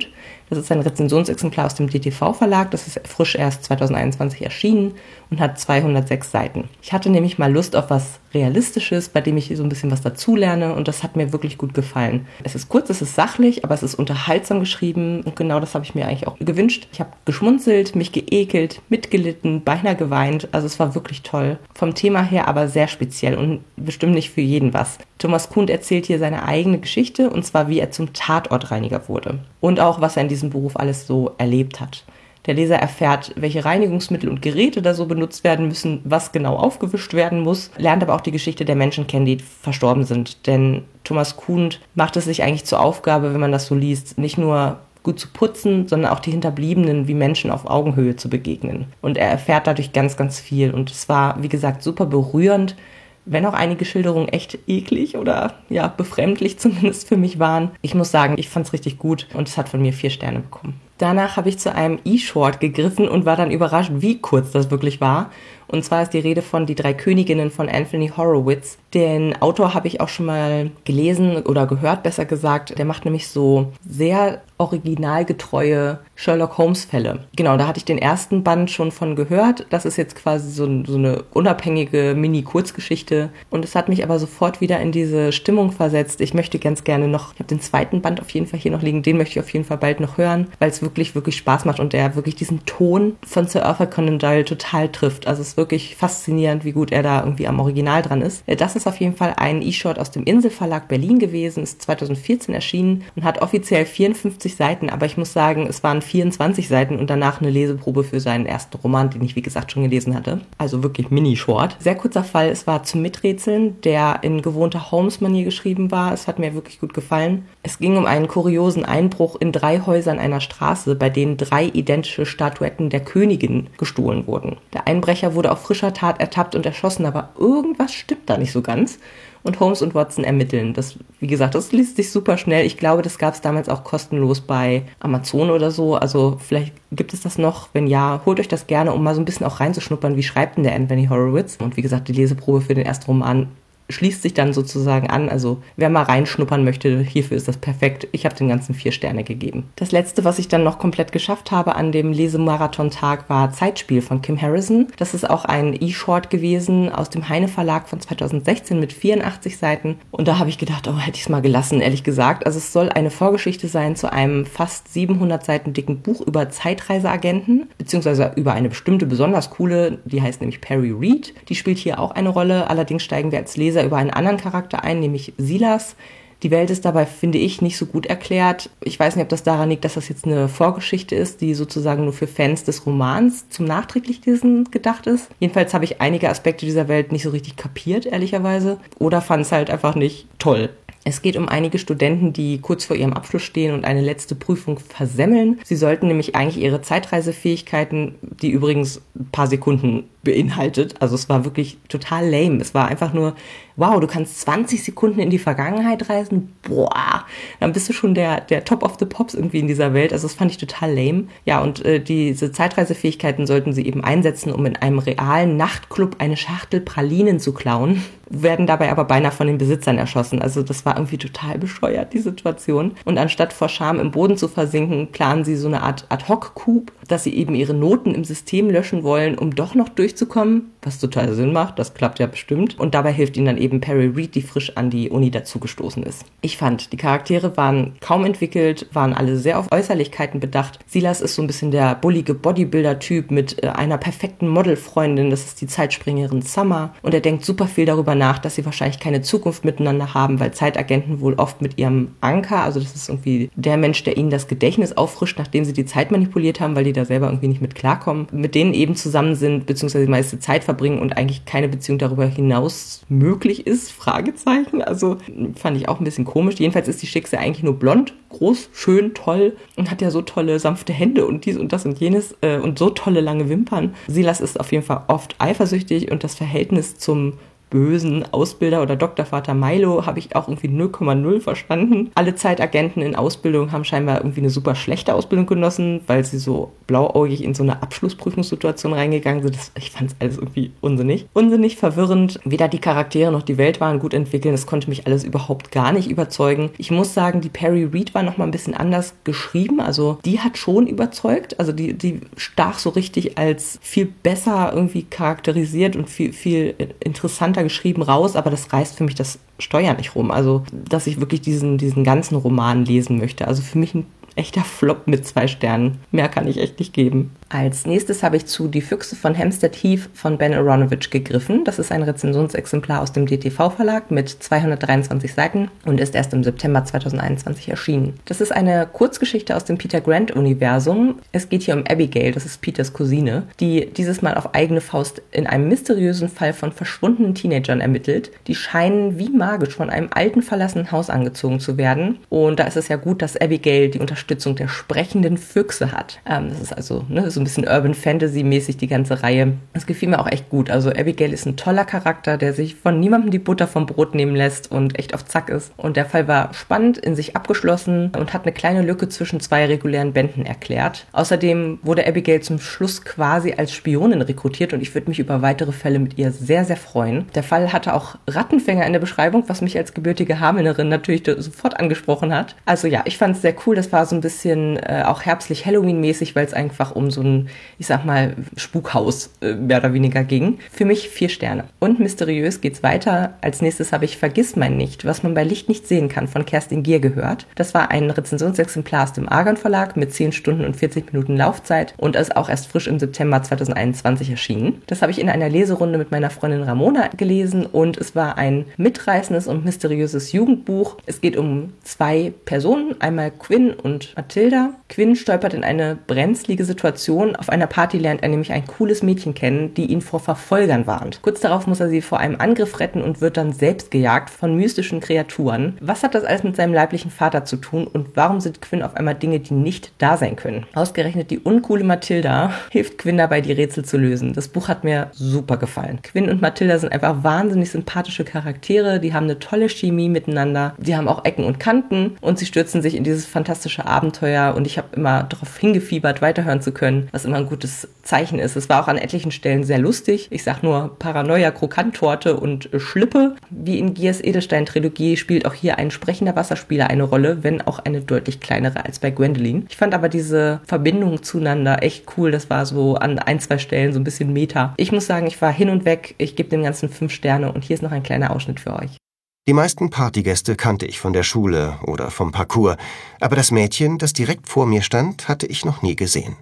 Das 0.54 0.66
ist 0.66 0.72
ein 0.72 0.82
Rezensionsexemplar 0.82 1.66
aus 1.66 1.76
dem 1.76 1.90
DTV-Verlag. 1.90 2.72
Das 2.72 2.88
ist 2.88 3.00
frisch 3.08 3.36
erst 3.36 3.64
2021 3.66 4.42
erschienen 4.44 4.94
und 5.30 5.40
hat 5.40 5.60
206 5.60 6.32
Seiten. 6.32 6.70
Ich 6.82 6.94
hatte 6.94 7.10
nämlich 7.10 7.38
mal 7.38 7.52
Lust 7.52 7.76
auf 7.76 7.90
was 7.90 8.20
Realistisches, 8.34 9.10
bei 9.10 9.22
dem 9.22 9.38
ich 9.38 9.52
so 9.56 9.64
ein 9.64 9.70
bisschen 9.70 9.92
was 9.92 10.02
dazulerne 10.02 10.74
und 10.74 10.88
das 10.88 11.04
hat 11.04 11.16
mir 11.16 11.32
wirklich 11.32 11.58
gut 11.58 11.74
gefallen. 11.74 12.26
Es 12.44 12.56
ist 12.56 12.68
kurz, 12.70 12.90
es 12.90 13.02
ist 13.02 13.16
sachlich, 13.16 13.64
aber 13.64 13.76
es 13.76 13.84
ist 13.84 13.96
unterhaltsam 13.96 14.60
geschrieben 14.60 15.22
und 15.22 15.36
genau 15.36 15.60
das 15.60 15.76
habe 15.76 15.86
ich 15.86 15.94
mir 15.94 16.08
eigentlich 16.08 16.28
auch 16.28 16.38
gewünscht. 16.40 16.88
Ich 16.92 17.00
habe 17.00 17.12
geschmunzelt, 17.26 17.96
mich 17.96 18.12
geekelt, 18.12 18.82
mitgelitten, 18.90 19.64
beinahe 19.64 19.96
geweint. 19.96 20.48
Also 20.52 20.66
es 20.66 20.80
war 20.80 20.96
wirklich 20.96 21.22
toll. 21.22 21.60
Vom 21.76 21.94
Thema 21.94 22.24
her 22.24 22.48
aber 22.48 22.68
sehr 22.68 22.88
speziell 22.88 23.38
und 23.38 23.64
bestimmt 23.76 24.14
nicht 24.14 24.32
für 24.32 24.42
jeden 24.42 24.74
was. 24.74 24.98
Thomas 25.24 25.48
Kuhn 25.48 25.70
erzählt 25.70 26.06
hier 26.06 26.20
seine 26.20 26.44
eigene 26.44 26.80
Geschichte 26.80 27.30
und 27.30 27.46
zwar 27.46 27.70
wie 27.70 27.80
er 27.80 27.92
zum 27.92 28.12
Tatortreiniger 28.12 29.08
wurde 29.08 29.40
und 29.62 29.80
auch 29.80 30.02
was 30.02 30.18
er 30.18 30.24
in 30.24 30.28
diesem 30.28 30.50
Beruf 30.50 30.76
alles 30.76 31.08
so 31.08 31.32
erlebt 31.38 31.80
hat. 31.80 32.04
Der 32.46 32.56
Leser 32.56 32.76
erfährt, 32.76 33.32
welche 33.38 33.64
Reinigungsmittel 33.64 34.28
und 34.28 34.42
Geräte 34.42 34.82
da 34.82 34.94
so 34.94 35.06
benutzt 35.06 35.46
werden 35.46 35.70
müssen, 35.70 36.02
was 36.04 36.34
genau 36.34 36.58
aufgewischt 36.58 37.14
werden 37.14 37.40
muss, 37.40 37.72
lernt 37.78 38.04
aber 38.04 38.16
auch 38.16 38.22
die 38.22 38.34
Geschichte 38.34 38.66
der 38.66 38.76
Menschen 38.76 39.08
kennen, 39.08 39.26
die 39.26 39.38
verstorben 39.38 40.04
sind. 40.04 40.46
Denn 40.46 40.84
Thomas 41.06 41.38
Kuhn 41.38 41.70
macht 41.96 42.18
es 42.18 42.26
sich 42.26 42.44
eigentlich 42.44 42.66
zur 42.66 42.82
Aufgabe, 42.82 43.34
wenn 43.34 43.40
man 43.40 43.54
das 43.54 43.68
so 43.68 43.76
liest, 43.76 44.18
nicht 44.18 44.38
nur 44.38 44.80
gut 45.04 45.22
zu 45.22 45.30
putzen, 45.30 45.88
sondern 45.88 46.12
auch 46.12 46.20
die 46.20 46.32
Hinterbliebenen 46.32 47.08
wie 47.08 47.14
Menschen 47.14 47.50
auf 47.50 47.66
Augenhöhe 47.66 48.18
zu 48.18 48.30
begegnen. 48.30 48.88
Und 49.02 49.18
er 49.18 49.30
erfährt 49.30 49.68
dadurch 49.68 49.94
ganz, 49.94 50.18
ganz 50.18 50.42
viel. 50.42 50.74
Und 50.74 50.92
es 50.92 51.08
war, 51.08 51.42
wie 51.42 51.50
gesagt, 51.50 51.82
super 51.82 52.06
berührend, 52.06 52.76
wenn 53.26 53.46
auch 53.46 53.54
einige 53.54 53.86
Schilderungen 53.86 54.28
echt 54.28 54.60
eklig 54.68 55.18
oder 55.18 55.54
ja, 55.70 55.88
befremdlich 55.88 56.60
zumindest 56.60 57.08
für 57.08 57.18
mich 57.18 57.40
waren. 57.40 57.72
Ich 57.82 57.96
muss 57.96 58.12
sagen, 58.12 58.36
ich 58.38 58.50
fand 58.50 58.66
es 58.68 58.74
richtig 58.74 58.98
gut 58.98 59.28
und 59.34 59.48
es 59.48 59.58
hat 59.58 59.70
von 59.70 59.82
mir 59.82 59.94
vier 59.94 60.10
Sterne 60.10 60.40
bekommen. 60.40 60.80
Danach 60.98 61.38
habe 61.38 61.50
ich 61.50 61.60
zu 61.60 61.74
einem 61.74 62.00
E-Short 62.06 62.60
gegriffen 62.60 63.10
und 63.10 63.26
war 63.26 63.36
dann 63.36 63.52
überrascht, 63.52 63.92
wie 63.96 64.20
kurz 64.20 64.52
das 64.52 64.72
wirklich 64.72 65.02
war. 65.02 65.32
Und 65.74 65.84
zwar 65.84 66.04
ist 66.04 66.14
die 66.14 66.20
Rede 66.20 66.44
von 66.44 66.68
Die 66.68 66.76
drei 66.76 66.94
Königinnen 66.94 67.50
von 67.50 67.68
Anthony 67.68 68.12
Horowitz. 68.16 68.78
Den 68.94 69.42
Autor 69.42 69.74
habe 69.74 69.88
ich 69.88 70.02
auch 70.02 70.08
schon 70.08 70.28
mal 70.28 70.70
gelesen 70.86 71.38
oder 71.38 71.66
gehört, 71.66 72.04
besser 72.04 72.26
gesagt. 72.26 72.78
Der 72.78 72.86
macht 72.86 73.06
nämlich 73.06 73.28
so 73.28 73.72
sehr 73.84 74.44
originalgetreue 74.60 76.00
Sherlock 76.16 76.58
Holmes 76.58 76.86
Fälle. 76.86 77.26
Genau, 77.36 77.58
da 77.58 77.68
hatte 77.68 77.80
ich 77.80 77.86
den 77.86 77.98
ersten 77.98 78.44
Band 78.44 78.70
schon 78.70 78.92
von 78.92 79.16
gehört. 79.16 79.66
Das 79.72 79.86
ist 79.86 79.98
jetzt 79.98 80.16
quasi 80.16 80.52
so, 80.52 80.66
so 80.86 80.96
eine 80.96 81.24
unabhängige 81.34 82.14
Mini-Kurzgeschichte. 82.16 83.30
Und 83.50 83.66
es 83.66 83.76
hat 83.76 83.90
mich 83.90 84.04
aber 84.04 84.20
sofort 84.20 84.62
wieder 84.62 84.80
in 84.80 84.92
diese 84.92 85.32
Stimmung 85.32 85.72
versetzt. 85.72 86.22
Ich 86.22 86.34
möchte 86.34 86.60
ganz 86.60 86.84
gerne 86.84 87.08
noch, 87.08 87.34
ich 87.34 87.40
habe 87.40 87.50
den 87.50 87.62
zweiten 87.62 88.02
Band 88.02 88.22
auf 88.22 88.30
jeden 88.30 88.46
Fall 88.46 88.60
hier 88.60 88.72
noch 88.72 88.84
liegen, 88.84 89.02
den 89.02 89.18
möchte 89.18 89.40
ich 89.40 89.44
auf 89.44 89.52
jeden 89.52 89.66
Fall 89.66 89.78
bald 89.78 90.00
noch 90.00 90.18
hören, 90.18 90.48
weil 90.60 90.70
es 90.70 90.82
wirklich, 90.82 91.16
wirklich 91.16 91.36
Spaß 91.38 91.66
macht 91.66 91.80
und 91.80 91.94
der 91.94 92.16
wirklich 92.16 92.36
diesen 92.36 92.64
Ton 92.66 93.18
von 93.26 93.48
Sir 93.48 93.66
Arthur 93.66 93.88
Conan 93.88 94.20
Doyle 94.20 94.46
total 94.46 94.90
trifft. 94.90 95.28
Also 95.28 95.42
es 95.42 95.50
ist 95.50 95.58
wirklich 95.64 95.96
faszinierend, 95.96 96.66
wie 96.66 96.74
gut 96.74 96.92
er 96.92 97.04
da 97.04 97.22
irgendwie 97.24 97.48
am 97.48 97.62
Original 97.62 98.02
dran 98.02 98.22
ist. 98.22 98.44
Äh, 98.48 98.58
das 98.58 98.76
ist 98.76 98.86
auf 98.86 98.98
jeden 98.98 99.16
Fall 99.16 99.34
ein 99.38 99.62
E-Short 99.62 99.98
aus 99.98 100.12
dem 100.12 100.26
Inselverlag 100.26 100.90
Berlin 100.90 101.20
gewesen, 101.20 101.64
ist 101.64 101.82
2014 101.82 102.54
erschienen 102.54 103.04
und 103.16 103.24
hat 103.24 103.42
offiziell 103.42 103.86
54 103.86 104.58
Seiten, 104.58 104.90
aber 104.90 105.06
ich 105.06 105.16
muss 105.16 105.32
sagen, 105.32 105.66
es 105.68 105.84
waren 105.84 106.02
24 106.02 106.68
Seiten 106.68 107.00
und 107.00 107.10
danach 107.10 107.40
eine 107.40 107.50
Leseprobe 107.50 108.04
für 108.04 108.20
seinen 108.20 108.46
ersten 108.46 108.76
Roman, 108.78 109.10
den 109.10 109.24
ich 109.24 109.38
wie 109.38 109.42
gesagt 109.42 109.72
schon 109.72 109.84
gelesen 109.84 110.16
hatte. 110.16 110.42
Also 110.58 110.84
wirklich 110.84 111.10
Mini-Short. 111.10 111.78
Sehr 111.80 111.96
kurzer 111.96 112.26
Fall, 112.26 112.50
es 112.50 112.68
war 112.68 112.84
zum 112.84 113.02
Miträtseln, 113.02 113.80
der 113.82 114.20
in 114.24 114.42
gewohnter 114.42 114.92
Holmes-Manier 114.92 115.46
geschrieben 115.46 115.92
war. 115.92 116.12
Es 116.14 116.28
hat 116.28 116.40
mir 116.40 116.54
wirklich 116.54 116.82
gut 116.82 116.94
gefallen. 116.94 117.46
Es 117.64 117.80
ging 117.80 117.96
um 117.96 118.06
einen 118.06 118.28
kuriosen 118.28 118.84
Einbruch 118.84 119.38
in 119.40 119.54
drei 119.54 119.80
Häusern 119.80 120.20
einer 120.20 120.42
Straße, 120.42 120.96
bei 120.96 121.10
denen 121.10 121.38
drei 121.38 121.68
identische 121.68 122.26
Statuetten 122.26 122.90
der 122.90 123.00
Königin 123.00 123.68
gestohlen 123.78 124.28
wurden. 124.28 124.58
Der 124.74 124.88
Einbrecher 124.88 125.36
wurde 125.36 125.53
auf 125.54 125.62
frischer 125.62 125.94
Tat 125.94 126.20
ertappt 126.20 126.56
und 126.56 126.66
erschossen, 126.66 127.06
aber 127.06 127.30
irgendwas 127.38 127.94
stimmt 127.94 128.30
da 128.30 128.38
nicht 128.38 128.52
so 128.52 128.62
ganz 128.62 129.00
und 129.44 129.60
Holmes 129.60 129.82
und 129.82 129.94
Watson 129.94 130.24
ermitteln. 130.24 130.74
Das, 130.74 130.98
wie 131.20 131.28
gesagt, 131.28 131.56
das 131.56 131.72
liest 131.72 131.98
sich 131.98 132.12
super 132.12 132.38
schnell. 132.38 132.66
Ich 132.66 132.78
glaube, 132.78 133.02
das 133.02 133.18
gab 133.18 133.34
es 133.34 133.42
damals 133.42 133.70
auch 133.70 133.84
kostenlos 133.84 134.42
bei 134.42 134.84
Amazon 135.00 135.50
oder 135.50 135.70
so. 135.70 135.96
Also 135.96 136.38
vielleicht 136.40 136.74
gibt 136.92 137.14
es 137.14 137.22
das 137.22 137.38
noch. 137.38 137.70
Wenn 137.74 137.88
ja, 137.88 138.22
holt 138.26 138.40
euch 138.40 138.48
das 138.48 138.68
gerne, 138.68 138.94
um 138.94 139.04
mal 139.04 139.16
so 139.16 139.22
ein 139.22 139.26
bisschen 139.26 139.46
auch 139.46 139.60
reinzuschnuppern, 139.60 140.16
wie 140.16 140.24
schreibt 140.24 140.58
denn 140.58 140.64
der 140.64 140.76
Anthony 140.76 141.08
Horowitz. 141.08 141.58
Und 141.62 141.78
wie 141.78 141.82
gesagt, 141.82 142.08
die 142.08 142.14
Leseprobe 142.14 142.62
für 142.62 142.74
den 142.74 142.86
ersten 142.86 143.06
Roman 143.06 143.50
schließt 143.90 144.22
sich 144.22 144.34
dann 144.34 144.54
sozusagen 144.54 145.10
an. 145.10 145.30
Also 145.30 145.62
wer 145.76 145.90
mal 145.90 146.04
reinschnuppern 146.04 146.64
möchte, 146.64 147.00
hierfür 147.00 147.38
ist 147.38 147.48
das 147.48 147.58
perfekt. 147.58 148.08
Ich 148.12 148.26
habe 148.26 148.36
den 148.36 148.50
ganzen 148.50 148.74
vier 148.74 148.92
Sterne 148.92 149.24
gegeben. 149.24 149.66
Das 149.76 149.92
letzte, 149.92 150.24
was 150.24 150.40
ich 150.40 150.48
dann 150.48 150.64
noch 150.64 150.80
komplett 150.80 151.12
geschafft 151.12 151.52
habe 151.52 151.76
an 151.76 151.92
dem 151.92 152.12
Lesemarathon-Tag, 152.12 153.30
war 153.30 153.52
Zeitspiel 153.52 154.02
von 154.02 154.22
Kim 154.22 154.42
Harrison. 154.42 154.88
Das 154.98 155.14
ist 155.14 155.30
auch 155.30 155.46
ein 155.46 155.76
E-Short 155.80 156.30
gewesen 156.30 156.92
aus 156.92 157.10
dem 157.10 157.30
Heine 157.30 157.48
Verlag 157.48 157.90
von 157.90 158.00
2016 158.00 158.80
mit 158.80 158.94
84 158.94 159.58
Seiten. 159.58 159.98
Und 160.12 160.28
da 160.28 160.40
habe 160.40 160.50
ich 160.50 160.58
gedacht, 160.58 160.88
oh, 160.88 160.98
hätte 160.98 161.18
ich 161.18 161.24
es 161.24 161.30
mal 161.30 161.42
gelassen, 161.42 161.82
ehrlich 161.82 162.04
gesagt. 162.04 162.46
Also 162.46 162.58
es 162.58 162.74
soll 162.74 162.90
eine 162.90 163.12
Vorgeschichte 163.12 163.68
sein 163.68 163.96
zu 163.96 164.12
einem 164.12 164.46
fast 164.46 164.92
700 164.94 165.46
Seiten 165.46 165.74
dicken 165.74 166.00
Buch 166.00 166.22
über 166.22 166.50
Zeitreiseagenten, 166.50 167.70
beziehungsweise 167.78 168.34
über 168.36 168.54
eine 168.54 168.70
bestimmte 168.70 169.06
besonders 169.06 169.50
coole, 169.50 170.00
die 170.06 170.22
heißt 170.22 170.42
nämlich 170.42 170.62
Perry 170.62 170.92
Reed. 170.92 171.34
Die 171.50 171.56
spielt 171.56 171.78
hier 171.78 172.00
auch 172.00 172.12
eine 172.12 172.30
Rolle. 172.30 172.70
Allerdings 172.70 173.04
steigen 173.04 173.32
wir 173.32 173.40
als 173.40 173.58
Leser 173.58 173.73
Leser 173.74 173.86
über 173.86 173.98
einen 173.98 174.12
anderen 174.12 174.38
Charakter 174.38 174.84
ein, 174.84 175.00
nämlich 175.00 175.34
Silas. 175.38 175.96
Die 176.44 176.52
Welt 176.52 176.70
ist 176.70 176.84
dabei, 176.84 177.06
finde 177.06 177.38
ich, 177.38 177.62
nicht 177.62 177.78
so 177.78 177.86
gut 177.86 178.06
erklärt. 178.06 178.70
Ich 178.82 179.00
weiß 179.00 179.16
nicht, 179.16 179.24
ob 179.24 179.30
das 179.30 179.44
daran 179.44 179.70
liegt, 179.70 179.86
dass 179.86 179.94
das 179.94 180.10
jetzt 180.10 180.26
eine 180.26 180.50
Vorgeschichte 180.50 181.16
ist, 181.16 181.40
die 181.40 181.54
sozusagen 181.54 182.04
nur 182.04 182.12
für 182.12 182.28
Fans 182.28 182.66
des 182.66 182.86
Romans 182.86 183.48
zum 183.50 183.66
Nachträglichlesen 183.66 184.70
gedacht 184.70 185.08
ist. 185.08 185.30
Jedenfalls 185.40 185.74
habe 185.74 185.86
ich 185.86 186.02
einige 186.02 186.30
Aspekte 186.30 186.66
dieser 186.66 186.90
Welt 186.90 187.14
nicht 187.14 187.24
so 187.24 187.30
richtig 187.30 187.56
kapiert, 187.56 188.06
ehrlicherweise. 188.06 188.78
Oder 189.00 189.22
fand 189.22 189.46
es 189.46 189.54
halt 189.54 189.70
einfach 189.70 189.96
nicht 189.96 190.28
toll. 190.38 190.70
Es 191.06 191.22
geht 191.22 191.36
um 191.36 191.50
einige 191.50 191.80
Studenten, 191.80 192.32
die 192.32 192.60
kurz 192.60 192.86
vor 192.86 192.96
ihrem 192.96 193.14
Abschluss 193.14 193.44
stehen 193.44 193.74
und 193.74 193.84
eine 193.84 194.02
letzte 194.02 194.36
Prüfung 194.36 194.80
versemmeln. 194.80 195.60
Sie 195.64 195.76
sollten 195.76 196.08
nämlich 196.08 196.36
eigentlich 196.36 196.64
ihre 196.64 196.82
Zeitreisefähigkeiten, 196.82 198.16
die 198.22 198.52
übrigens 198.52 199.02
ein 199.16 199.30
paar 199.32 199.48
Sekunden 199.48 200.06
beinhaltet, 200.24 200.96
also 201.02 201.16
es 201.16 201.28
war 201.28 201.44
wirklich 201.44 201.78
total 201.90 202.30
lame. 202.30 202.62
Es 202.62 202.74
war 202.74 202.88
einfach 202.88 203.14
nur, 203.14 203.36
wow, 203.76 204.00
du 204.00 204.08
kannst 204.08 204.40
20 204.42 204.82
Sekunden 204.82 205.20
in 205.20 205.30
die 205.30 205.40
Vergangenheit 205.40 206.10
reisen, 206.10 206.54
boah, 206.62 207.26
dann 207.60 207.74
bist 207.74 207.90
du 207.90 207.94
schon 207.94 208.16
der, 208.16 208.40
der 208.40 208.64
Top 208.64 208.84
of 208.84 208.96
the 209.00 209.06
Pops 209.06 209.34
irgendwie 209.34 209.60
in 209.60 209.68
dieser 209.68 209.94
Welt. 209.94 210.14
Also 210.14 210.28
das 210.28 210.36
fand 210.36 210.52
ich 210.52 210.58
total 210.58 210.94
lame. 210.96 211.26
Ja, 211.44 211.62
und 211.62 211.84
äh, 211.84 212.00
diese 212.00 212.54
Zeitreisefähigkeiten 212.54 213.46
sollten 213.46 213.74
sie 213.74 213.86
eben 213.86 214.04
einsetzen, 214.04 214.54
um 214.54 214.66
in 214.66 214.78
einem 214.78 215.00
realen 215.00 215.58
Nachtclub 215.58 216.16
eine 216.20 216.38
Schachtel 216.38 216.80
Pralinen 216.80 217.40
zu 217.42 217.54
klauen 217.54 218.02
werden 218.34 218.66
dabei 218.66 218.92
aber 218.92 219.06
beinahe 219.06 219.32
von 219.32 219.48
den 219.48 219.58
Besitzern 219.58 219.98
erschossen. 219.98 220.42
Also 220.42 220.64
das 220.64 220.86
war 220.86 220.93
irgendwie 220.96 221.18
total 221.18 221.58
bescheuert, 221.58 222.14
die 222.14 222.20
Situation. 222.20 222.92
Und 223.06 223.18
anstatt 223.18 223.54
vor 223.54 223.70
Scham 223.70 224.00
im 224.00 224.12
Boden 224.12 224.38
zu 224.38 224.48
versinken, 224.48 225.12
planen 225.12 225.44
sie 225.44 225.56
so 225.56 225.68
eine 225.68 225.82
Art 225.82 226.06
Ad-Hoc-Coup, 226.10 226.92
dass 227.08 227.24
sie 227.24 227.36
eben 227.36 227.56
ihre 227.56 227.74
Noten 227.74 228.16
im 228.16 228.24
System 228.24 228.70
löschen 228.70 229.04
wollen, 229.04 229.38
um 229.38 229.56
doch 229.56 229.76
noch 229.76 229.90
durchzukommen, 229.90 230.72
was 230.82 231.00
total 231.00 231.34
Sinn 231.34 231.54
macht. 231.54 231.80
Das 231.80 231.94
klappt 231.94 232.20
ja 232.20 232.28
bestimmt. 232.28 232.80
Und 232.80 232.96
dabei 232.96 233.12
hilft 233.12 233.38
ihnen 233.38 233.46
dann 233.48 233.58
eben 233.58 233.82
Perry 233.82 234.08
Reed, 234.08 234.36
die 234.36 234.42
frisch 234.42 234.76
an 234.78 234.90
die 234.90 235.10
Uni 235.10 235.32
dazugestoßen 235.32 236.04
ist. 236.04 236.26
Ich 236.42 236.58
fand, 236.58 236.92
die 236.92 236.98
Charaktere 236.98 237.58
waren 237.58 237.94
kaum 238.00 238.26
entwickelt, 238.26 238.88
waren 238.94 239.14
alle 239.14 239.38
sehr 239.38 239.60
auf 239.60 239.72
Äußerlichkeiten 239.72 240.40
bedacht. 240.40 240.80
Silas 240.86 241.22
ist 241.22 241.36
so 241.36 241.42
ein 241.42 241.48
bisschen 241.48 241.72
der 241.72 241.96
bullige 241.96 242.34
Bodybuilder-Typ 242.34 243.32
mit 243.32 243.64
äh, 243.64 243.68
einer 243.70 243.98
perfekten 243.98 244.48
Modelfreundin. 244.48 245.30
Das 245.30 245.46
ist 245.46 245.62
die 245.62 245.68
Zeitspringerin 245.68 246.42
Summer. 246.42 246.94
Und 247.02 247.14
er 247.14 247.22
denkt 247.22 247.46
super 247.46 247.68
viel 247.68 247.86
darüber 247.86 248.16
nach, 248.16 248.40
dass 248.40 248.56
sie 248.56 248.66
wahrscheinlich 248.66 249.00
keine 249.00 249.22
Zukunft 249.22 249.66
miteinander 249.66 250.14
haben, 250.14 250.40
weil 250.40 250.54
Zeitagenten 250.84 251.22
wohl 251.22 251.34
oft 251.36 251.62
mit 251.62 251.78
ihrem 251.78 252.10
Anker, 252.22 252.64
also 252.64 252.80
das 252.80 252.96
ist 252.96 253.10
irgendwie 253.10 253.50
der 253.56 253.78
Mensch, 253.78 254.04
der 254.04 254.18
ihnen 254.18 254.30
das 254.30 254.48
Gedächtnis 254.48 254.96
auffrischt, 254.96 255.40
nachdem 255.40 255.66
sie 255.66 255.74
die 255.74 255.86
Zeit 255.86 256.12
manipuliert 256.12 256.60
haben, 256.60 256.76
weil 256.76 256.84
die 256.84 256.94
da 256.94 257.06
selber 257.06 257.28
irgendwie 257.28 257.48
nicht 257.48 257.62
mit 257.62 257.76
klarkommen, 257.76 258.28
mit 258.32 258.56
denen 258.56 258.74
eben 258.74 258.96
zusammen 258.96 259.36
sind, 259.36 259.66
beziehungsweise 259.66 260.06
die 260.06 260.12
meiste 260.12 260.40
Zeit 260.40 260.64
verbringen 260.64 261.00
und 261.00 261.18
eigentlich 261.18 261.46
keine 261.46 261.70
Beziehung 261.70 261.98
darüber 261.98 262.26
hinaus 262.26 263.04
möglich 263.10 263.66
ist, 263.66 263.92
Fragezeichen. 263.92 264.82
Also 264.82 265.18
fand 265.56 265.78
ich 265.78 265.88
auch 265.88 266.00
ein 266.00 266.04
bisschen 266.04 266.26
komisch. 266.26 266.56
Jedenfalls 266.56 266.88
ist 266.88 267.02
die 267.02 267.08
Schicksal 267.08 267.40
eigentlich 267.40 267.64
nur 267.64 267.80
blond, 267.80 268.14
groß, 268.30 268.70
schön, 268.74 269.14
toll 269.14 269.56
und 269.76 269.90
hat 269.90 270.02
ja 270.02 270.12
so 270.12 270.22
tolle 270.22 270.60
sanfte 270.60 270.94
Hände 270.94 271.26
und 271.26 271.46
dies 271.46 271.58
und 271.58 271.72
das 271.72 271.86
und 271.86 272.00
jenes 272.00 272.36
äh, 272.42 272.58
und 272.58 272.80
so 272.80 272.90
tolle 272.90 273.22
lange 273.22 273.50
Wimpern. 273.50 273.94
Silas 274.08 274.42
ist 274.42 274.60
auf 274.60 274.72
jeden 274.72 274.84
Fall 274.84 275.04
oft 275.08 275.36
eifersüchtig 275.40 276.12
und 276.12 276.24
das 276.24 276.36
Verhältnis 276.36 276.98
zum 276.98 277.34
bösen 277.74 278.24
Ausbilder 278.32 278.84
oder 278.84 278.96
Doktorvater 278.96 279.56
Milo 279.56 280.06
habe 280.06 280.20
ich 280.20 280.36
auch 280.36 280.48
irgendwie 280.48 280.68
0,0 280.68 281.42
verstanden. 281.42 282.12
Alle 282.14 282.36
Zeitagenten 282.36 283.02
in 283.02 283.16
Ausbildung 283.16 283.72
haben 283.72 283.84
scheinbar 283.84 284.20
irgendwie 284.20 284.42
eine 284.42 284.52
super 284.52 284.76
schlechte 284.76 285.16
Ausbildung 285.16 285.48
genossen, 285.48 286.02
weil 286.06 286.24
sie 286.24 286.38
so 286.38 286.72
blauäugig 286.86 287.44
in 287.44 287.56
so 287.56 287.64
eine 287.64 287.82
Abschlussprüfungssituation 287.82 288.94
reingegangen 288.94 289.42
sind. 289.42 289.56
Das, 289.56 289.72
ich 289.76 289.90
fand 289.90 290.12
es 290.12 290.16
alles 290.20 290.38
irgendwie 290.38 290.72
unsinnig. 290.82 291.26
Unsinnig, 291.34 291.76
verwirrend. 291.78 292.40
Weder 292.46 292.68
die 292.68 292.78
Charaktere 292.78 293.32
noch 293.32 293.42
die 293.42 293.58
Welt 293.58 293.82
waren 293.82 293.98
gut 293.98 294.14
entwickelt. 294.14 294.54
Das 294.54 294.68
konnte 294.68 294.90
mich 294.90 295.08
alles 295.08 295.24
überhaupt 295.24 295.72
gar 295.72 295.92
nicht 295.92 296.12
überzeugen. 296.12 296.70
Ich 296.78 296.92
muss 296.92 297.16
sagen, 297.16 297.42
die 297.42 297.50
Perry 297.50 297.86
Reed 297.86 298.14
war 298.14 298.22
noch 298.22 298.38
mal 298.38 298.46
ein 298.46 298.52
bisschen 298.52 298.76
anders 298.76 299.16
geschrieben. 299.24 299.82
Also 299.82 300.20
die 300.24 300.42
hat 300.42 300.60
schon 300.60 300.86
überzeugt. 300.86 301.60
Also 301.60 301.72
die, 301.72 301.96
die 301.96 302.22
stach 302.38 302.78
so 302.78 302.92
richtig 302.92 303.40
als 303.40 303.80
viel 303.82 304.06
besser 304.06 304.72
irgendwie 304.76 305.04
charakterisiert 305.04 305.96
und 305.96 306.08
viel, 306.08 306.34
viel 306.34 306.76
interessanter 307.00 307.63
geschrieben 307.64 308.02
raus, 308.02 308.36
aber 308.36 308.50
das 308.50 308.72
reißt 308.72 308.96
für 308.96 309.04
mich 309.04 309.16
das 309.16 309.40
Steuer 309.60 309.94
nicht 309.94 310.16
rum. 310.16 310.32
Also, 310.32 310.64
dass 310.72 311.08
ich 311.08 311.20
wirklich 311.20 311.42
diesen, 311.42 311.78
diesen 311.78 312.04
ganzen 312.04 312.36
Roman 312.36 312.86
lesen 312.86 313.18
möchte. 313.18 313.48
Also 313.48 313.62
für 313.62 313.78
mich 313.78 313.94
ein 313.94 314.06
echter 314.36 314.62
Flop 314.62 315.08
mit 315.08 315.28
zwei 315.28 315.48
Sternen. 315.48 316.00
Mehr 316.12 316.30
kann 316.30 316.48
ich 316.48 316.60
echt 316.60 316.80
nicht 316.80 316.94
geben. 316.94 317.32
Als 317.50 317.86
nächstes 317.86 318.24
habe 318.24 318.38
ich 318.38 318.48
zu 318.48 318.68
Die 318.68 318.82
Füchse 318.82 319.16
von 319.16 319.38
Hampstead 319.38 319.76
Heath 319.76 320.10
von 320.16 320.40
Ben 320.40 320.56
Aronovich 320.56 321.12
gegriffen. 321.12 321.64
Das 321.64 321.78
ist 321.78 321.92
ein 321.92 322.02
Rezensionsexemplar 322.02 323.00
aus 323.00 323.12
dem 323.12 323.28
DTV-Verlag 323.28 324.10
mit 324.10 324.30
223 324.30 325.32
Seiten 325.32 325.70
und 325.86 326.00
ist 326.00 326.16
erst 326.16 326.34
im 326.34 326.44
September 326.44 326.84
2021 326.84 327.70
erschienen. 327.70 328.16
Das 328.26 328.42
ist 328.42 328.52
eine 328.52 328.88
Kurzgeschichte 328.92 329.56
aus 329.56 329.66
dem 329.66 329.78
Peter 329.78 330.02
Grant-Universum. 330.02 331.20
Es 331.32 331.48
geht 331.48 331.62
hier 331.62 331.76
um 331.76 331.84
Abigail, 331.88 332.32
das 332.32 332.46
ist 332.46 332.60
Peters 332.62 332.92
Cousine, 332.92 333.44
die 333.60 333.86
dieses 333.86 334.24
Mal 334.24 334.34
auf 334.34 334.56
eigene 334.56 334.82
Faust 334.82 335.22
in 335.32 335.46
einem 335.46 335.68
mysteriösen 335.68 336.30
Fall 336.30 336.54
von 336.54 336.72
verschwundenen 336.72 337.36
Teenagern 337.36 337.82
ermittelt. 337.82 338.32
Die 338.48 338.56
scheinen 338.56 339.20
wie 339.20 339.30
magisch 339.30 339.76
von 339.76 339.92
einem 339.92 340.10
alten 340.12 340.42
verlassenen 340.42 340.92
Haus 340.92 341.12
angezogen 341.12 341.60
zu 341.60 341.78
werden. 341.78 342.18
Und 342.30 342.60
da 342.60 342.64
ist 342.64 342.78
es 342.78 342.88
ja 342.88 342.96
gut, 342.96 343.22
dass 343.22 343.40
Abigail 343.40 343.90
die 343.90 344.00
Unterstützung 344.00 344.23
der 344.28 344.68
sprechenden 344.68 345.38
Füchse 345.38 345.92
hat. 345.92 346.20
Ähm, 346.30 346.50
das 346.50 346.62
ist 346.62 346.74
also 346.74 347.06
ne, 347.10 347.32
so 347.32 347.40
ein 347.40 347.44
bisschen 347.44 347.68
Urban 347.68 347.94
Fantasy-mäßig 347.94 348.78
die 348.78 348.88
ganze 348.88 349.24
Reihe. 349.24 349.54
Das 349.74 349.86
gefiel 349.86 350.10
mir 350.10 350.20
auch 350.20 350.32
echt 350.32 350.50
gut. 350.50 350.70
Also 350.70 350.90
Abigail 350.90 351.34
ist 351.34 351.46
ein 351.46 351.58
toller 351.58 351.86
Charakter, 351.86 352.38
der 352.38 352.54
sich 352.54 352.76
von 352.76 353.00
niemandem 353.00 353.32
die 353.32 353.40
Butter 353.40 353.68
vom 353.68 353.86
Brot 353.86 354.16
nehmen 354.16 354.36
lässt 354.36 354.72
und 354.72 355.00
echt 355.00 355.14
auf 355.14 355.26
Zack 355.26 355.50
ist. 355.50 355.72
Und 355.78 355.98
der 355.98 356.06
Fall 356.06 356.28
war 356.28 356.54
spannend, 356.54 356.98
in 356.98 357.16
sich 357.16 357.36
abgeschlossen 357.36 358.12
und 358.18 358.34
hat 358.34 358.44
eine 358.44 358.52
kleine 358.52 358.82
Lücke 358.82 359.10
zwischen 359.10 359.40
zwei 359.40 359.66
regulären 359.66 360.14
Bänden 360.14 360.46
erklärt. 360.46 361.06
Außerdem 361.12 361.80
wurde 361.82 362.08
Abigail 362.08 362.42
zum 362.42 362.60
Schluss 362.60 363.04
quasi 363.04 363.54
als 363.54 363.72
Spionin 363.72 364.22
rekrutiert 364.22 364.74
und 364.74 364.82
ich 364.82 364.94
würde 364.94 365.10
mich 365.10 365.20
über 365.20 365.42
weitere 365.42 365.72
Fälle 365.72 366.00
mit 366.00 366.18
ihr 366.18 366.32
sehr, 366.32 366.66
sehr 366.66 366.78
freuen. 366.78 367.26
Der 367.36 367.44
Fall 367.44 367.74
hatte 367.74 367.94
auch 367.94 368.16
Rattenfänger 368.28 368.86
in 368.86 368.94
der 368.94 369.00
Beschreibung, 369.00 369.44
was 369.48 369.62
mich 369.62 369.78
als 369.78 369.94
gebürtige 369.94 370.40
Hamelnerin 370.40 370.90
natürlich 370.90 371.24
sofort 371.26 371.80
angesprochen 371.80 372.34
hat. 372.34 372.56
Also 372.66 372.88
ja, 372.88 373.02
ich 373.06 373.18
fand 373.18 373.36
es 373.36 373.42
sehr 373.42 373.56
cool. 373.66 373.76
Das 373.76 373.92
war 373.92 374.04
war 374.04 374.08
so 374.14 374.18
ein 374.18 374.22
bisschen 374.22 374.78
äh, 374.78 375.04
auch 375.06 375.24
herbstlich 375.24 375.66
Halloween-mäßig, 375.66 376.36
weil 376.36 376.46
es 376.46 376.54
einfach 376.54 376.96
um 376.96 377.10
so 377.10 377.22
ein, 377.22 377.50
ich 377.80 377.88
sag 377.88 378.06
mal, 378.06 378.36
Spukhaus 378.56 379.32
äh, 379.42 379.54
mehr 379.56 379.80
oder 379.80 379.94
weniger 379.94 380.24
ging. 380.24 380.60
Für 380.72 380.86
mich 380.86 381.10
vier 381.10 381.30
Sterne. 381.30 381.66
Und 381.80 382.00
mysteriös 382.00 382.62
geht's 382.62 382.84
weiter. 382.84 383.34
Als 383.42 383.62
nächstes 383.62 383.92
habe 383.92 384.06
ich 384.06 384.18
Vergiss 384.18 384.56
mein 384.56 384.78
nicht, 384.78 385.06
was 385.06 385.24
man 385.24 385.34
bei 385.34 385.44
Licht 385.44 385.68
nicht 385.68 385.88
sehen 385.88 386.10
kann, 386.10 386.28
von 386.28 386.46
Kerstin 386.46 386.84
Gier 386.84 387.00
gehört. 387.00 387.48
Das 387.56 387.74
war 387.74 387.90
ein 387.90 388.12
Rezensionsexemplar 388.12 389.04
aus 389.04 389.14
dem 389.14 389.28
Argon 389.28 389.58
Verlag 389.58 389.98
mit 389.98 390.14
10 390.14 390.32
Stunden 390.32 390.64
und 390.64 390.76
40 390.76 391.12
Minuten 391.12 391.36
Laufzeit 391.36 391.96
und 391.98 392.16
ist 392.16 392.38
auch 392.38 392.50
erst 392.50 392.68
frisch 392.68 392.88
im 392.88 393.00
September 393.00 393.42
2021 393.42 394.30
erschienen. 394.30 394.84
Das 394.86 395.02
habe 395.02 395.12
ich 395.12 395.20
in 395.20 395.30
einer 395.30 395.50
Leserunde 395.50 395.98
mit 395.98 396.12
meiner 396.12 396.30
Freundin 396.30 396.62
Ramona 396.62 397.08
gelesen 397.18 397.66
und 397.66 397.98
es 397.98 398.16
war 398.16 398.38
ein 398.38 398.66
mitreißendes 398.78 399.48
und 399.48 399.66
mysteriöses 399.66 400.32
Jugendbuch. 400.34 400.98
Es 401.08 401.20
geht 401.20 401.36
um 401.36 401.74
zwei 401.84 402.34
Personen, 402.46 403.02
einmal 403.02 403.32
Quinn 403.32 403.72
und 403.72 404.03
Mathilda. 404.16 404.72
Quinn 404.90 405.16
stolpert 405.16 405.54
in 405.54 405.64
eine 405.64 405.96
brenzlige 405.96 406.66
Situation. 406.66 407.36
Auf 407.36 407.50
einer 407.50 407.68
Party 407.68 407.98
lernt 407.98 408.24
er 408.24 408.30
nämlich 408.30 408.52
ein 408.52 408.66
cooles 408.68 409.04
Mädchen 409.04 409.34
kennen, 409.34 409.74
die 409.74 409.86
ihn 409.86 410.02
vor 410.02 410.20
Verfolgern 410.20 410.88
warnt. 410.88 411.22
Kurz 411.22 411.40
darauf 411.40 411.68
muss 411.68 411.80
er 411.80 411.90
sie 411.90 412.02
vor 412.02 412.20
einem 412.20 412.40
Angriff 412.40 412.80
retten 412.80 413.02
und 413.02 413.22
wird 413.22 413.38
dann 413.38 413.54
selbst 413.54 413.92
gejagt 413.92 414.30
von 414.30 414.56
mystischen 414.56 415.00
Kreaturen. 415.00 415.78
Was 415.82 416.04
hat 416.04 416.16
das 416.16 416.24
alles 416.24 416.44
mit 416.44 416.56
seinem 416.56 416.74
leiblichen 416.74 417.12
Vater 417.12 417.46
zu 417.46 417.58
tun 417.58 417.88
und 417.88 418.16
warum 418.16 418.40
sind 418.40 418.62
Quinn 418.62 418.84
auf 418.84 418.96
einmal 418.96 419.16
Dinge, 419.16 419.40
die 419.40 419.54
nicht 419.54 419.94
da 419.98 420.18
sein 420.18 420.36
können? 420.36 420.66
Ausgerechnet 420.74 421.32
die 421.32 421.40
uncoole 421.40 421.84
Mathilda 421.84 422.54
hilft 422.70 422.98
Quinn 422.98 423.18
dabei, 423.18 423.42
die 423.42 423.52
Rätsel 423.52 423.86
zu 423.86 423.98
lösen. 423.98 424.34
Das 424.34 424.48
Buch 424.48 424.68
hat 424.68 424.84
mir 424.84 425.10
super 425.12 425.58
gefallen. 425.58 426.00
Quinn 426.04 426.30
und 426.30 426.42
Mathilda 426.42 426.78
sind 426.78 426.92
einfach 426.92 427.24
wahnsinnig 427.24 427.72
sympathische 427.72 428.24
Charaktere, 428.24 429.00
die 429.00 429.14
haben 429.14 429.26
eine 429.26 429.40
tolle 429.40 429.70
Chemie 429.70 430.10
miteinander, 430.10 430.76
die 430.78 430.96
haben 430.96 431.08
auch 431.08 431.26
Ecken 431.26 431.46
und 431.46 431.60
Kanten 431.60 432.18
und 432.22 432.40
sie 432.40 432.46
stürzen 432.46 432.82
sich 432.82 432.96
in 432.96 433.04
dieses 433.04 433.26
fantastische 433.26 433.86
Abenteuer 433.94 434.54
und 434.56 434.68
ich 434.68 434.78
habe 434.78 434.96
immer 434.96 435.24
darauf 435.24 435.58
hingefiebert, 435.58 436.22
weiterhören 436.22 436.62
zu 436.62 436.72
können, 436.72 437.08
was 437.12 437.26
immer 437.26 437.38
ein 437.38 437.48
gutes 437.48 437.88
Zeichen 438.04 438.40
ist. 438.40 438.56
Es 438.56 438.70
war 438.70 438.84
auch 438.84 438.88
an 438.88 438.98
etlichen 438.98 439.32
Stellen 439.32 439.64
sehr 439.64 439.80
lustig. 439.80 440.28
Ich 440.32 440.44
sag 440.44 440.62
nur 440.62 440.96
Paranoia, 441.00 441.52
Krokanttorte 441.52 442.36
und 442.38 442.70
Schlippe. 442.78 443.36
Wie 443.50 443.80
in 443.80 443.94
Giers 443.94 444.22
Edelstein-Trilogie 444.22 445.18
spielt 445.18 445.46
auch 445.46 445.54
hier 445.54 445.78
ein 445.78 445.92
sprechender 445.92 446.36
Wasserspieler 446.36 446.90
eine 446.90 447.04
Rolle, 447.04 447.44
wenn 447.44 447.62
auch 447.62 447.80
eine 447.80 448.02
deutlich 448.02 448.40
kleinere 448.40 448.86
als 448.86 449.00
bei 449.00 449.12
Gwendolyn. 449.12 449.66
Ich 449.70 449.78
fand 449.78 449.94
aber 449.94 450.10
diese 450.10 450.60
Verbindung 450.66 451.24
zueinander 451.24 451.84
echt 451.84 452.06
cool. 452.18 452.32
Das 452.32 452.50
war 452.50 452.66
so 452.66 452.96
an 452.96 453.20
ein, 453.20 453.40
zwei 453.40 453.58
Stellen 453.58 453.94
so 453.94 454.00
ein 454.00 454.04
bisschen 454.04 454.34
Meta. 454.34 454.74
Ich 454.78 454.92
muss 454.92 455.08
sagen, 455.08 455.28
ich 455.28 455.42
war 455.42 455.52
hin 455.52 455.70
und 455.70 455.86
weg. 455.86 456.16
Ich 456.18 456.36
gebe 456.36 456.50
dem 456.50 456.64
Ganzen 456.64 456.90
fünf 456.90 457.14
Sterne 457.14 457.52
und 457.52 457.64
hier 457.64 457.76
ist 457.76 457.84
noch 457.84 457.92
ein 457.92 458.04
kleiner 458.04 458.32
Ausschnitt 458.32 458.60
für 458.60 458.74
euch. 458.74 458.98
Die 459.46 459.54
meisten 459.54 459.90
Partygäste 459.90 460.56
kannte 460.56 460.86
ich 460.86 461.02
von 461.02 461.12
der 461.12 461.24
Schule 461.24 461.78
oder 461.86 462.12
vom 462.12 462.32
Parcours, 462.32 462.78
aber 463.20 463.36
das 463.36 463.52
Mädchen, 463.52 463.98
das 463.98 464.14
direkt 464.14 464.48
vor 464.48 464.66
mir 464.66 464.82
stand, 464.82 465.28
hatte 465.28 465.48
ich 465.48 465.66
noch 465.66 465.82
nie 465.82 465.98
gesehen. 465.98 466.38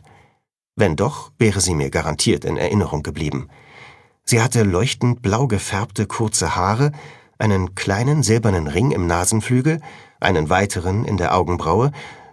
Wenn 0.75 0.95
doch, 0.95 1.31
wäre 1.39 1.61
sie 1.61 1.73
mir 1.73 1.89
garantiert 1.89 2.45
in 2.45 2.57
Erinnerung 2.57 3.01
geblieben. 3.01 3.49
Sie 4.23 4.39
hatte 4.39 4.61
leuchtend 4.61 5.23
blau 5.23 5.47
gefärbte 5.47 6.05
kurze 6.05 6.55
Haare, 6.55 6.91
einen 7.39 7.73
kleinen 7.73 8.21
silbernen 8.21 8.67
Ring 8.67 8.91
im 8.91 9.07
Nasenflügel, 9.07 9.81
einen 10.19 10.51
weiteren 10.51 11.03
in 11.03 11.17
der 11.17 11.35
Augenbraue, 11.35 11.91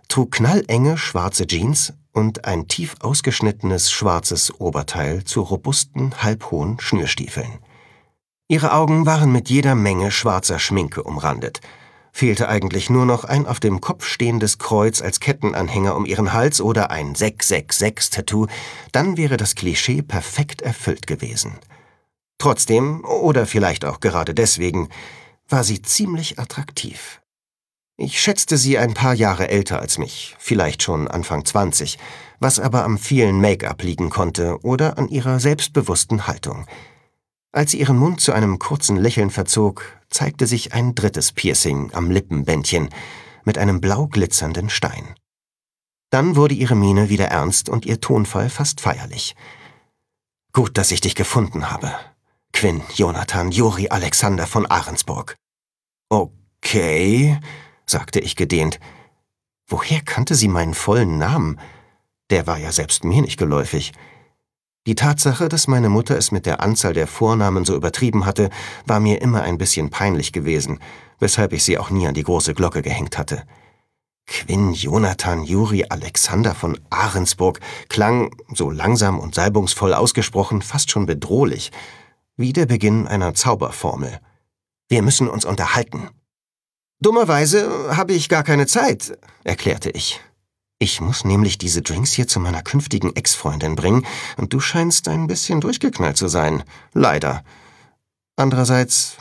trug 0.08 0.32
knallenge 0.32 0.98
schwarze 0.98 1.46
Jeans 1.46 1.94
und 2.12 2.44
ein 2.44 2.68
tief 2.68 2.94
ausgeschnittenes 3.00 3.90
schwarzes 3.90 4.60
Oberteil 4.60 5.24
zu 5.24 5.40
robusten, 5.40 6.22
halbhohen 6.22 6.78
Schnürstiefeln. 6.78 7.58
Ihre 8.50 8.72
Augen 8.72 9.04
waren 9.04 9.30
mit 9.30 9.50
jeder 9.50 9.74
Menge 9.74 10.10
schwarzer 10.10 10.58
Schminke 10.58 11.02
umrandet. 11.02 11.60
Fehlte 12.12 12.48
eigentlich 12.48 12.88
nur 12.88 13.04
noch 13.04 13.24
ein 13.24 13.46
auf 13.46 13.60
dem 13.60 13.82
Kopf 13.82 14.06
stehendes 14.06 14.56
Kreuz 14.56 15.02
als 15.02 15.20
Kettenanhänger 15.20 15.94
um 15.94 16.06
ihren 16.06 16.32
Hals 16.32 16.62
oder 16.62 16.90
ein 16.90 17.14
666-Tattoo, 17.14 18.46
dann 18.90 19.18
wäre 19.18 19.36
das 19.36 19.54
Klischee 19.54 20.00
perfekt 20.00 20.62
erfüllt 20.62 21.06
gewesen. 21.06 21.58
Trotzdem, 22.38 23.04
oder 23.04 23.46
vielleicht 23.46 23.84
auch 23.84 24.00
gerade 24.00 24.32
deswegen, 24.32 24.88
war 25.46 25.62
sie 25.62 25.82
ziemlich 25.82 26.38
attraktiv. 26.38 27.20
Ich 27.98 28.18
schätzte 28.18 28.56
sie 28.56 28.78
ein 28.78 28.94
paar 28.94 29.12
Jahre 29.12 29.48
älter 29.48 29.80
als 29.80 29.98
mich, 29.98 30.34
vielleicht 30.38 30.82
schon 30.82 31.06
Anfang 31.06 31.44
20, 31.44 31.98
was 32.40 32.60
aber 32.60 32.84
am 32.84 32.96
vielen 32.96 33.42
Make-up 33.42 33.82
liegen 33.82 34.08
konnte 34.08 34.58
oder 34.62 34.96
an 34.96 35.08
ihrer 35.08 35.38
selbstbewussten 35.38 36.26
Haltung– 36.26 36.64
als 37.58 37.72
sie 37.72 37.80
ihren 37.80 37.98
Mund 37.98 38.20
zu 38.20 38.32
einem 38.32 38.60
kurzen 38.60 38.96
Lächeln 38.96 39.30
verzog, 39.30 39.82
zeigte 40.10 40.46
sich 40.46 40.74
ein 40.74 40.94
drittes 40.94 41.32
Piercing 41.32 41.92
am 41.92 42.08
Lippenbändchen 42.08 42.88
mit 43.42 43.58
einem 43.58 43.80
blau 43.80 44.06
glitzernden 44.06 44.70
Stein. 44.70 45.16
Dann 46.08 46.36
wurde 46.36 46.54
ihre 46.54 46.76
Miene 46.76 47.08
wieder 47.08 47.26
ernst 47.26 47.68
und 47.68 47.84
ihr 47.84 48.00
Tonfall 48.00 48.48
fast 48.48 48.80
feierlich. 48.80 49.34
Gut, 50.52 50.78
dass 50.78 50.92
ich 50.92 51.00
dich 51.00 51.16
gefunden 51.16 51.68
habe. 51.68 51.92
Quinn, 52.52 52.80
Jonathan, 52.94 53.50
Juri, 53.50 53.88
Alexander 53.88 54.46
von 54.46 54.64
Ahrensburg. 54.64 55.34
Okay, 56.08 57.40
sagte 57.86 58.20
ich 58.20 58.36
gedehnt. 58.36 58.78
Woher 59.66 60.00
kannte 60.02 60.36
sie 60.36 60.46
meinen 60.46 60.74
vollen 60.74 61.18
Namen? 61.18 61.58
Der 62.30 62.46
war 62.46 62.58
ja 62.58 62.70
selbst 62.70 63.02
mir 63.02 63.20
nicht 63.20 63.36
geläufig. 63.36 63.94
Die 64.88 64.94
Tatsache, 64.94 65.50
dass 65.50 65.68
meine 65.68 65.90
Mutter 65.90 66.16
es 66.16 66.32
mit 66.32 66.46
der 66.46 66.62
Anzahl 66.62 66.94
der 66.94 67.06
Vornamen 67.06 67.66
so 67.66 67.76
übertrieben 67.76 68.24
hatte, 68.24 68.48
war 68.86 69.00
mir 69.00 69.20
immer 69.20 69.42
ein 69.42 69.58
bisschen 69.58 69.90
peinlich 69.90 70.32
gewesen, 70.32 70.78
weshalb 71.18 71.52
ich 71.52 71.62
sie 71.62 71.76
auch 71.76 71.90
nie 71.90 72.06
an 72.06 72.14
die 72.14 72.22
große 72.22 72.54
Glocke 72.54 72.80
gehängt 72.80 73.18
hatte. 73.18 73.42
Quinn 74.26 74.72
Jonathan 74.72 75.44
Juri 75.44 75.84
Alexander 75.90 76.54
von 76.54 76.80
Ahrensburg 76.88 77.60
klang, 77.90 78.34
so 78.54 78.70
langsam 78.70 79.20
und 79.20 79.34
salbungsvoll 79.34 79.92
ausgesprochen, 79.92 80.62
fast 80.62 80.90
schon 80.90 81.04
bedrohlich, 81.04 81.70
wie 82.38 82.54
der 82.54 82.64
Beginn 82.64 83.06
einer 83.06 83.34
Zauberformel. 83.34 84.20
Wir 84.88 85.02
müssen 85.02 85.28
uns 85.28 85.44
unterhalten. 85.44 86.08
Dummerweise 86.98 87.94
habe 87.94 88.14
ich 88.14 88.30
gar 88.30 88.42
keine 88.42 88.66
Zeit, 88.66 89.18
erklärte 89.44 89.90
ich. 89.90 90.22
Ich 90.80 91.00
muss 91.00 91.24
nämlich 91.24 91.58
diese 91.58 91.82
Drinks 91.82 92.12
hier 92.12 92.28
zu 92.28 92.38
meiner 92.38 92.62
künftigen 92.62 93.14
Ex-Freundin 93.16 93.74
bringen, 93.74 94.06
und 94.36 94.52
du 94.52 94.60
scheinst 94.60 95.08
ein 95.08 95.26
bisschen 95.26 95.60
durchgeknallt 95.60 96.16
zu 96.16 96.28
sein. 96.28 96.62
Leider. 96.92 97.42
Andererseits, 98.36 99.16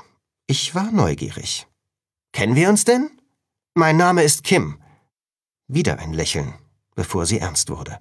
ich 0.45 0.75
war 0.75 0.91
neugierig. 0.91 1.67
Kennen 2.31 2.55
wir 2.55 2.69
uns 2.69 2.85
denn? 2.85 3.09
Mein 3.73 3.97
Name 3.97 4.23
ist 4.23 4.43
Kim. 4.43 4.79
Wieder 5.67 5.97
ein 5.99 6.13
Lächeln, 6.13 6.53
bevor 6.95 7.25
sie 7.25 7.39
ernst 7.39 7.69
wurde. 7.69 7.99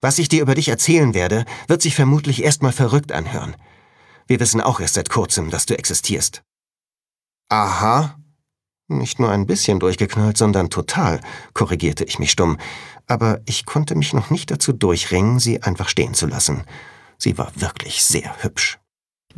Was 0.00 0.18
ich 0.18 0.28
dir 0.28 0.42
über 0.42 0.54
dich 0.54 0.68
erzählen 0.68 1.14
werde, 1.14 1.44
wird 1.68 1.82
sich 1.82 1.94
vermutlich 1.94 2.42
erstmal 2.42 2.72
verrückt 2.72 3.12
anhören. 3.12 3.56
Wir 4.26 4.40
wissen 4.40 4.60
auch 4.60 4.80
erst 4.80 4.94
seit 4.94 5.10
kurzem, 5.10 5.50
dass 5.50 5.66
du 5.66 5.78
existierst. 5.78 6.42
Aha, 7.48 8.18
nicht 8.88 9.18
nur 9.18 9.30
ein 9.30 9.46
bisschen 9.46 9.80
durchgeknallt, 9.80 10.36
sondern 10.36 10.70
total, 10.70 11.20
korrigierte 11.54 12.04
ich 12.04 12.18
mich 12.18 12.30
stumm, 12.30 12.58
aber 13.06 13.40
ich 13.46 13.66
konnte 13.66 13.94
mich 13.94 14.12
noch 14.12 14.30
nicht 14.30 14.50
dazu 14.50 14.72
durchringen, 14.72 15.38
sie 15.38 15.62
einfach 15.62 15.88
stehen 15.88 16.14
zu 16.14 16.26
lassen. 16.26 16.64
Sie 17.18 17.38
war 17.38 17.50
wirklich 17.56 18.02
sehr 18.02 18.42
hübsch. 18.42 18.78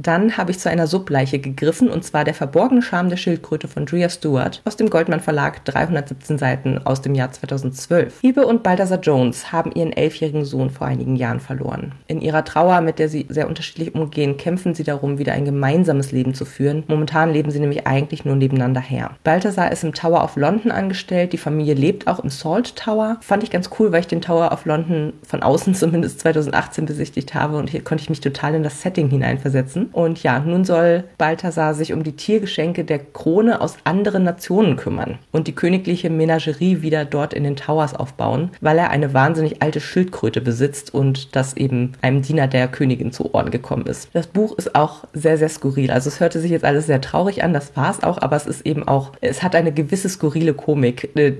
Dann 0.00 0.36
habe 0.36 0.52
ich 0.52 0.60
zu 0.60 0.70
einer 0.70 0.86
Subleiche 0.86 1.40
gegriffen, 1.40 1.90
und 1.90 2.04
zwar 2.04 2.22
der 2.22 2.32
verborgene 2.32 2.82
Charme 2.82 3.08
der 3.08 3.16
Schildkröte 3.16 3.66
von 3.66 3.84
Julia 3.84 4.08
Stewart 4.08 4.62
aus 4.64 4.76
dem 4.76 4.90
Goldmann 4.90 5.18
Verlag, 5.18 5.64
317 5.64 6.38
Seiten 6.38 6.78
aus 6.84 7.02
dem 7.02 7.16
Jahr 7.16 7.32
2012. 7.32 8.22
Hebe 8.22 8.46
und 8.46 8.62
Balthasar 8.62 9.00
Jones 9.00 9.50
haben 9.50 9.72
ihren 9.72 9.92
elfjährigen 9.92 10.44
Sohn 10.44 10.70
vor 10.70 10.86
einigen 10.86 11.16
Jahren 11.16 11.40
verloren. 11.40 11.96
In 12.06 12.20
ihrer 12.20 12.44
Trauer, 12.44 12.80
mit 12.80 13.00
der 13.00 13.08
sie 13.08 13.26
sehr 13.28 13.48
unterschiedlich 13.48 13.92
umgehen, 13.96 14.36
kämpfen 14.36 14.72
sie 14.72 14.84
darum, 14.84 15.18
wieder 15.18 15.32
ein 15.32 15.44
gemeinsames 15.44 16.12
Leben 16.12 16.32
zu 16.32 16.44
führen. 16.44 16.84
Momentan 16.86 17.32
leben 17.32 17.50
sie 17.50 17.58
nämlich 17.58 17.88
eigentlich 17.88 18.24
nur 18.24 18.36
nebeneinander 18.36 18.80
her. 18.80 19.16
Balthasar 19.24 19.72
ist 19.72 19.82
im 19.82 19.94
Tower 19.94 20.22
of 20.22 20.36
London 20.36 20.70
angestellt, 20.70 21.32
die 21.32 21.38
Familie 21.38 21.74
lebt 21.74 22.06
auch 22.06 22.20
im 22.20 22.30
Salt 22.30 22.76
Tower. 22.76 23.16
Fand 23.20 23.42
ich 23.42 23.50
ganz 23.50 23.68
cool, 23.80 23.90
weil 23.90 24.02
ich 24.02 24.06
den 24.06 24.22
Tower 24.22 24.52
of 24.52 24.64
London 24.64 25.14
von 25.24 25.42
außen 25.42 25.74
zumindest 25.74 26.20
2018 26.20 26.86
besichtigt 26.86 27.34
habe 27.34 27.56
und 27.56 27.68
hier 27.68 27.82
konnte 27.82 28.02
ich 28.02 28.10
mich 28.10 28.20
total 28.20 28.54
in 28.54 28.62
das 28.62 28.80
Setting 28.80 29.10
hineinversetzen. 29.10 29.87
Und 29.92 30.22
ja, 30.22 30.38
nun 30.38 30.64
soll 30.64 31.04
Balthasar 31.18 31.74
sich 31.74 31.92
um 31.92 32.02
die 32.02 32.16
Tiergeschenke 32.16 32.84
der 32.84 32.98
Krone 32.98 33.60
aus 33.60 33.76
anderen 33.84 34.24
Nationen 34.24 34.76
kümmern 34.76 35.18
und 35.32 35.48
die 35.48 35.54
königliche 35.54 36.10
Menagerie 36.10 36.82
wieder 36.82 37.04
dort 37.04 37.34
in 37.34 37.44
den 37.44 37.56
Towers 37.56 37.94
aufbauen, 37.94 38.50
weil 38.60 38.78
er 38.78 38.90
eine 38.90 39.14
wahnsinnig 39.14 39.62
alte 39.62 39.80
Schildkröte 39.80 40.40
besitzt 40.40 40.92
und 40.94 41.34
das 41.36 41.56
eben 41.56 41.92
einem 42.02 42.22
Diener 42.22 42.46
der 42.46 42.68
Königin 42.68 43.12
zu 43.12 43.34
Ohren 43.34 43.50
gekommen 43.50 43.86
ist. 43.86 44.08
Das 44.12 44.26
Buch 44.26 44.56
ist 44.56 44.74
auch 44.74 45.04
sehr, 45.12 45.38
sehr 45.38 45.48
skurril. 45.48 45.90
Also 45.90 46.08
es 46.08 46.20
hörte 46.20 46.40
sich 46.40 46.50
jetzt 46.50 46.64
alles 46.64 46.86
sehr 46.86 47.00
traurig 47.00 47.42
an, 47.42 47.52
das 47.52 47.76
war 47.76 47.90
es 47.90 48.02
auch, 48.02 48.18
aber 48.18 48.36
es 48.36 48.46
ist 48.46 48.66
eben 48.66 48.86
auch, 48.86 49.12
es 49.20 49.42
hat 49.42 49.54
eine 49.54 49.72
gewisse 49.72 50.08
skurrile 50.08 50.54
Komik, 50.54 51.16
äh, 51.16 51.34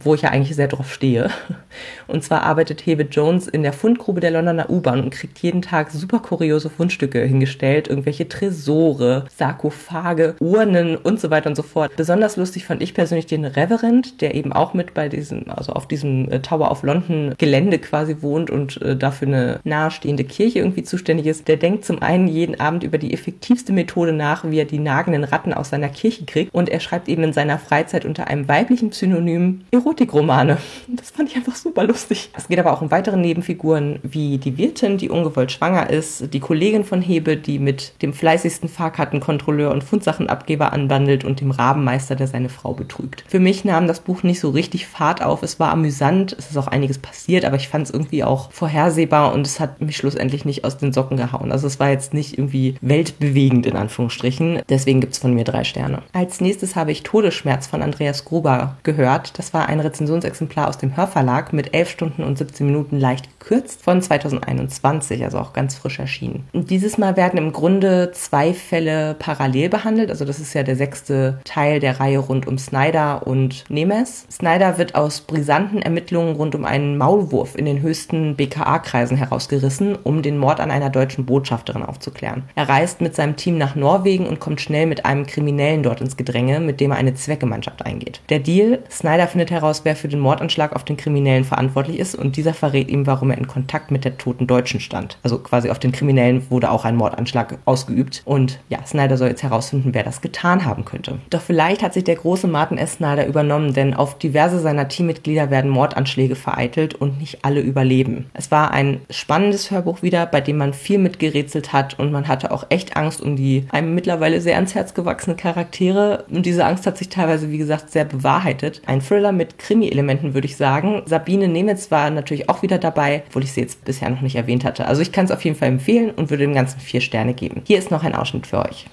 wo 0.00 0.14
ich 0.14 0.22
ja 0.22 0.30
eigentlich 0.30 0.56
sehr 0.56 0.68
drauf 0.68 0.92
stehe. 0.92 1.30
Und 2.06 2.22
zwar 2.22 2.42
arbeitet 2.42 2.84
Hebe 2.86 3.04
Jones 3.04 3.48
in 3.48 3.62
der 3.62 3.72
Fundgrube 3.72 4.20
der 4.20 4.30
Londoner 4.30 4.70
U-Bahn 4.70 5.00
und 5.00 5.10
kriegt 5.10 5.38
jeden 5.40 5.62
Tag 5.62 5.90
super 5.90 6.20
kuriose 6.20 6.70
Fundstücke 6.70 7.20
hingestellt 7.20 7.73
Welt, 7.74 7.88
irgendwelche 7.88 8.28
Tresore, 8.28 9.24
Sarkophage, 9.36 10.36
Urnen 10.38 10.96
und 10.96 11.20
so 11.20 11.30
weiter 11.30 11.50
und 11.50 11.56
so 11.56 11.62
fort. 11.62 11.92
Besonders 11.96 12.36
lustig 12.36 12.64
fand 12.64 12.82
ich 12.82 12.94
persönlich 12.94 13.26
den 13.26 13.44
Reverend, 13.44 14.20
der 14.20 14.34
eben 14.34 14.52
auch 14.52 14.74
mit 14.74 14.94
bei 14.94 15.08
diesem, 15.08 15.50
also 15.50 15.72
auf 15.72 15.88
diesem 15.88 16.30
äh, 16.30 16.40
Tower 16.40 16.70
of 16.70 16.84
London 16.84 17.34
Gelände 17.36 17.78
quasi 17.80 18.16
wohnt 18.20 18.50
und 18.50 18.80
äh, 18.80 18.96
dafür 18.96 19.28
eine 19.28 19.60
nahestehende 19.64 20.22
Kirche 20.24 20.60
irgendwie 20.60 20.84
zuständig 20.84 21.26
ist. 21.26 21.48
Der 21.48 21.56
denkt 21.56 21.84
zum 21.84 22.00
einen 22.00 22.28
jeden 22.28 22.60
Abend 22.60 22.84
über 22.84 22.98
die 22.98 23.12
effektivste 23.12 23.72
Methode 23.72 24.12
nach, 24.12 24.48
wie 24.48 24.60
er 24.60 24.64
die 24.64 24.78
nagenden 24.78 25.24
Ratten 25.24 25.52
aus 25.52 25.70
seiner 25.70 25.88
Kirche 25.88 26.24
kriegt 26.24 26.54
und 26.54 26.68
er 26.68 26.78
schreibt 26.78 27.08
eben 27.08 27.24
in 27.24 27.32
seiner 27.32 27.58
Freizeit 27.58 28.04
unter 28.04 28.28
einem 28.28 28.46
weiblichen 28.46 28.90
Pseudonym 28.90 29.62
Erotikromane. 29.72 30.58
Das 30.86 31.10
fand 31.10 31.30
ich 31.30 31.36
einfach 31.36 31.56
super 31.56 31.84
lustig. 31.84 32.30
Es 32.36 32.46
geht 32.46 32.58
aber 32.58 32.72
auch 32.72 32.82
um 32.82 32.90
weitere 32.92 33.16
Nebenfiguren 33.16 33.98
wie 34.02 34.38
die 34.38 34.56
Wirtin, 34.58 34.96
die 34.96 35.10
ungewollt 35.10 35.50
schwanger 35.50 35.90
ist, 35.90 36.32
die 36.32 36.40
Kollegin 36.40 36.84
von 36.84 37.02
Hebe, 37.02 37.36
die 37.36 37.58
mit 37.64 38.00
dem 38.02 38.12
fleißigsten 38.12 38.68
Fahrkartenkontrolleur 38.68 39.70
und 39.70 39.82
Fundsachenabgeber 39.82 40.72
anbandelt 40.72 41.24
und 41.24 41.40
dem 41.40 41.50
Rabenmeister, 41.50 42.14
der 42.14 42.28
seine 42.28 42.48
Frau 42.48 42.74
betrügt. 42.74 43.24
Für 43.26 43.40
mich 43.40 43.64
nahm 43.64 43.88
das 43.88 44.00
Buch 44.00 44.22
nicht 44.22 44.40
so 44.40 44.50
richtig 44.50 44.86
Fahrt 44.86 45.22
auf. 45.22 45.42
Es 45.42 45.58
war 45.58 45.72
amüsant, 45.72 46.36
es 46.38 46.50
ist 46.50 46.56
auch 46.56 46.66
einiges 46.66 46.98
passiert, 46.98 47.44
aber 47.44 47.56
ich 47.56 47.68
fand 47.68 47.86
es 47.86 47.92
irgendwie 47.92 48.24
auch 48.24 48.52
vorhersehbar 48.52 49.32
und 49.32 49.46
es 49.46 49.60
hat 49.60 49.80
mich 49.80 49.96
schlussendlich 49.96 50.44
nicht 50.44 50.64
aus 50.64 50.78
den 50.78 50.92
Socken 50.92 51.16
gehauen. 51.16 51.50
Also 51.50 51.66
es 51.66 51.80
war 51.80 51.90
jetzt 51.90 52.14
nicht 52.14 52.38
irgendwie 52.38 52.76
weltbewegend 52.80 53.66
in 53.66 53.76
Anführungsstrichen. 53.76 54.62
Deswegen 54.68 55.00
gibt 55.00 55.14
es 55.14 55.18
von 55.18 55.34
mir 55.34 55.44
drei 55.44 55.64
Sterne. 55.64 56.02
Als 56.12 56.40
nächstes 56.40 56.76
habe 56.76 56.92
ich 56.92 57.02
Todesschmerz 57.02 57.66
von 57.66 57.82
Andreas 57.82 58.24
Gruber 58.24 58.76
gehört. 58.82 59.38
Das 59.38 59.54
war 59.54 59.68
ein 59.68 59.80
Rezensionsexemplar 59.80 60.68
aus 60.68 60.78
dem 60.78 60.96
Hörverlag 60.96 61.52
mit 61.52 61.74
11 61.74 61.90
Stunden 61.90 62.22
und 62.22 62.38
17 62.38 62.66
Minuten 62.66 62.98
leicht 62.98 63.28
gekürzt 63.38 63.82
von 63.82 64.02
2021, 64.02 65.24
also 65.24 65.38
auch 65.38 65.52
ganz 65.52 65.74
frisch 65.74 65.98
erschienen. 65.98 66.44
Und 66.52 66.70
dieses 66.70 66.98
Mal 66.98 67.16
werden 67.16 67.38
im 67.38 67.52
Grunde 67.54 68.10
zwei 68.12 68.52
Fälle 68.52 69.16
parallel 69.18 69.70
behandelt. 69.70 70.10
Also 70.10 70.26
das 70.26 70.38
ist 70.38 70.52
ja 70.52 70.62
der 70.62 70.76
sechste 70.76 71.38
Teil 71.44 71.80
der 71.80 72.00
Reihe 72.00 72.18
rund 72.18 72.46
um 72.46 72.58
Snyder 72.58 73.26
und 73.26 73.64
Nemes. 73.70 74.26
Snyder 74.30 74.76
wird 74.76 74.94
aus 74.94 75.22
brisanten 75.22 75.80
Ermittlungen 75.80 76.36
rund 76.36 76.54
um 76.54 76.66
einen 76.66 76.98
Maulwurf 76.98 77.56
in 77.56 77.64
den 77.64 77.80
höchsten 77.80 78.36
BKA-Kreisen 78.36 79.16
herausgerissen, 79.16 79.96
um 80.02 80.20
den 80.20 80.36
Mord 80.36 80.60
an 80.60 80.70
einer 80.70 80.90
deutschen 80.90 81.24
Botschafterin 81.24 81.82
aufzuklären. 81.82 82.42
Er 82.54 82.68
reist 82.68 83.00
mit 83.00 83.14
seinem 83.14 83.36
Team 83.36 83.56
nach 83.56 83.74
Norwegen 83.74 84.26
und 84.26 84.40
kommt 84.40 84.60
schnell 84.60 84.86
mit 84.86 85.06
einem 85.06 85.26
Kriminellen 85.26 85.82
dort 85.82 86.00
ins 86.00 86.16
Gedränge, 86.16 86.60
mit 86.60 86.80
dem 86.80 86.90
er 86.90 86.98
eine 86.98 87.14
Zweckgemeinschaft 87.14 87.86
eingeht. 87.86 88.20
Der 88.28 88.40
Deal, 88.40 88.80
Snyder 88.90 89.28
findet 89.28 89.50
heraus, 89.50 89.82
wer 89.84 89.96
für 89.96 90.08
den 90.08 90.20
Mordanschlag 90.20 90.74
auf 90.74 90.84
den 90.84 90.96
Kriminellen 90.96 91.44
verantwortlich 91.44 91.98
ist 91.98 92.14
und 92.14 92.36
dieser 92.36 92.52
verrät 92.52 92.90
ihm, 92.90 93.06
warum 93.06 93.30
er 93.30 93.38
in 93.38 93.46
Kontakt 93.46 93.90
mit 93.90 94.04
der 94.04 94.18
toten 94.18 94.46
Deutschen 94.46 94.80
stand. 94.80 95.18
Also 95.22 95.38
quasi 95.38 95.70
auf 95.70 95.78
den 95.78 95.92
Kriminellen 95.92 96.50
wurde 96.50 96.70
auch 96.70 96.84
ein 96.84 96.96
Mordanschlag 96.96 97.43
ausgeübt 97.64 98.22
und 98.24 98.58
ja, 98.68 98.84
Snyder 98.86 99.16
soll 99.16 99.28
jetzt 99.28 99.42
herausfinden, 99.42 99.90
wer 99.92 100.02
das 100.02 100.20
getan 100.20 100.64
haben 100.64 100.84
könnte. 100.84 101.18
Doch 101.30 101.40
vielleicht 101.40 101.82
hat 101.82 101.94
sich 101.94 102.04
der 102.04 102.16
große 102.16 102.48
Martin 102.48 102.78
S. 102.78 102.94
Snyder 102.94 103.26
übernommen, 103.26 103.74
denn 103.74 103.94
auf 103.94 104.18
diverse 104.18 104.60
seiner 104.60 104.88
Teammitglieder 104.88 105.50
werden 105.50 105.70
Mordanschläge 105.70 106.36
vereitelt 106.36 106.94
und 106.94 107.18
nicht 107.18 107.44
alle 107.44 107.60
überleben. 107.60 108.26
Es 108.34 108.50
war 108.50 108.70
ein 108.70 109.00
spannendes 109.10 109.70
Hörbuch 109.70 110.02
wieder, 110.02 110.26
bei 110.26 110.40
dem 110.40 110.56
man 110.56 110.72
viel 110.72 110.98
mitgerätselt 110.98 111.72
hat 111.72 111.98
und 111.98 112.12
man 112.12 112.28
hatte 112.28 112.50
auch 112.50 112.66
echt 112.68 112.96
Angst 112.96 113.20
um 113.20 113.36
die 113.36 113.66
einem 113.70 113.94
mittlerweile 113.94 114.40
sehr 114.40 114.56
ans 114.56 114.74
Herz 114.74 114.94
gewachsene 114.94 115.36
Charaktere 115.36 116.24
und 116.30 116.46
diese 116.46 116.64
Angst 116.64 116.86
hat 116.86 116.98
sich 116.98 117.08
teilweise, 117.08 117.50
wie 117.50 117.58
gesagt, 117.58 117.90
sehr 117.90 118.04
bewahrheitet. 118.04 118.82
Ein 118.86 119.00
Thriller 119.00 119.32
mit 119.32 119.58
Krimi-Elementen, 119.58 120.34
würde 120.34 120.46
ich 120.46 120.56
sagen. 120.56 121.02
Sabine 121.06 121.48
Nemetz 121.48 121.90
war 121.90 122.10
natürlich 122.10 122.48
auch 122.48 122.62
wieder 122.62 122.78
dabei, 122.78 123.22
obwohl 123.28 123.44
ich 123.44 123.52
sie 123.52 123.60
jetzt 123.60 123.84
bisher 123.84 124.10
noch 124.10 124.20
nicht 124.20 124.36
erwähnt 124.36 124.64
hatte. 124.64 124.86
Also 124.86 125.02
ich 125.02 125.12
kann 125.12 125.24
es 125.24 125.30
auf 125.30 125.44
jeden 125.44 125.56
Fall 125.56 125.68
empfehlen 125.68 126.10
und 126.10 126.30
würde 126.30 126.44
dem 126.44 126.54
Ganzen 126.54 126.80
vier 126.80 127.00
Sterne 127.00 127.33
geben. 127.34 127.62
Hier 127.66 127.78
ist 127.78 127.90
noch 127.90 128.02
ein 128.02 128.14
Ausschnitt 128.14 128.46
für 128.46 128.58
euch. 128.58 128.88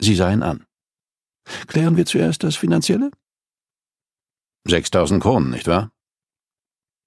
Sie 0.00 0.14
sah 0.14 0.32
ihn 0.32 0.42
an. 0.42 0.64
Klären 1.66 1.96
wir 1.96 2.06
zuerst 2.06 2.42
das 2.42 2.56
Finanzielle? 2.56 3.10
6000 4.68 5.22
Kronen, 5.22 5.50
nicht 5.50 5.66
wahr? 5.66 5.90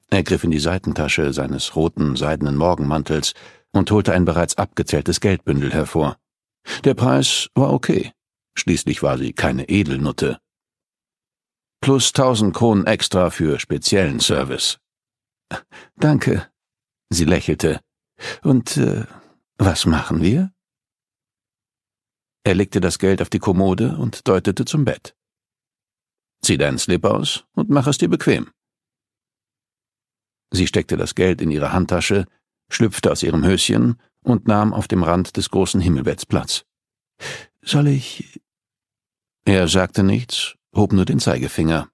Er 0.10 0.24
griff 0.24 0.44
in 0.44 0.52
die 0.52 0.60
Seitentasche 0.60 1.34
seines 1.34 1.76
roten, 1.76 2.16
seidenen 2.16 2.56
Morgenmantels 2.56 3.34
und 3.72 3.92
holte 3.92 4.14
ein 4.14 4.26
bereits 4.26 4.58
abgezähltes 4.58 5.20
Geldbündel 5.20 5.72
hervor. 5.72 6.18
Der 6.84 6.96
Preis 6.96 7.50
war 7.54 7.72
okay. 7.72 8.12
Schließlich 8.56 9.04
war 9.04 9.18
sie 9.18 9.34
keine 9.34 9.70
Edelnutte. 9.70 10.40
Plus 11.82 12.12
tausend 12.12 12.56
Kronen 12.56 12.88
extra 12.88 13.30
für 13.30 13.60
speziellen 13.60 14.20
Service. 14.20 14.80
Danke. 15.96 16.48
Sie 17.10 17.26
lächelte. 17.26 17.80
Und 18.42 18.78
äh, 18.78 19.06
was 19.60 19.86
machen 19.86 20.22
wir? 20.22 20.52
Er 22.44 22.56
legte 22.56 22.80
das 22.80 22.98
Geld 22.98 23.22
auf 23.22 23.30
die 23.30 23.40
Kommode 23.40 23.98
und 23.98 24.28
deutete 24.28 24.66
zum 24.66 24.86
Bett. 24.86 25.16
Zieh 26.42 26.58
deinen 26.58 26.80
Slip 26.80 27.04
aus 27.06 27.46
und 27.54 27.70
mach 27.70 27.86
es 27.86 27.98
dir 27.98 28.10
bequem. 28.10 28.52
Sie 30.52 30.66
steckte 30.66 30.98
das 30.98 31.14
Geld 31.14 31.42
in 31.42 31.52
ihre 31.52 31.74
Handtasche, 31.74 32.26
schlüpfte 32.72 33.12
aus 33.12 33.22
ihrem 33.22 33.46
Höschen 33.46 34.02
und 34.24 34.48
nahm 34.48 34.74
auf 34.74 34.88
dem 34.88 35.04
Rand 35.04 35.38
des 35.38 35.50
großen 35.50 35.82
Himmelbetts 35.82 36.26
Platz. 36.26 36.66
Soll 37.62 37.88
ich. 37.88 38.42
Er 39.46 39.68
sagte 39.68 40.04
nichts, 40.04 40.56
hob 40.74 40.94
nur 40.94 41.06
den 41.06 41.20
Zeigefinger. 41.20 41.90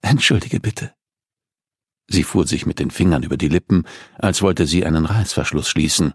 Entschuldige 0.00 0.60
bitte. 0.60 0.94
Sie 2.08 2.22
fuhr 2.22 2.46
sich 2.46 2.66
mit 2.66 2.78
den 2.78 2.90
Fingern 2.90 3.22
über 3.22 3.36
die 3.36 3.48
Lippen, 3.48 3.86
als 4.14 4.42
wollte 4.42 4.66
sie 4.66 4.84
einen 4.84 5.06
Reißverschluss 5.06 5.68
schließen. 5.68 6.14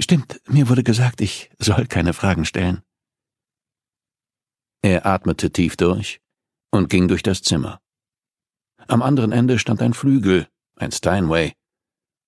Stimmt, 0.00 0.40
mir 0.46 0.68
wurde 0.68 0.82
gesagt, 0.82 1.20
ich 1.20 1.50
soll 1.58 1.86
keine 1.86 2.12
Fragen 2.12 2.44
stellen. 2.44 2.82
Er 4.82 5.06
atmete 5.06 5.50
tief 5.50 5.76
durch 5.76 6.20
und 6.70 6.90
ging 6.90 7.08
durch 7.08 7.22
das 7.22 7.42
Zimmer. 7.42 7.80
Am 8.86 9.00
anderen 9.00 9.32
Ende 9.32 9.58
stand 9.58 9.80
ein 9.80 9.94
Flügel, 9.94 10.48
ein 10.76 10.92
Steinway. 10.92 11.54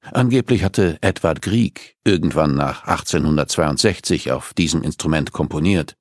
Angeblich 0.01 0.63
hatte 0.63 0.99
Edward 1.03 1.43
Grieg 1.43 1.97
irgendwann 2.05 2.55
nach 2.55 2.85
1862 2.85 4.31
auf 4.31 4.55
diesem 4.55 4.83
Instrument 4.83 5.33
komponiert. 5.33 5.97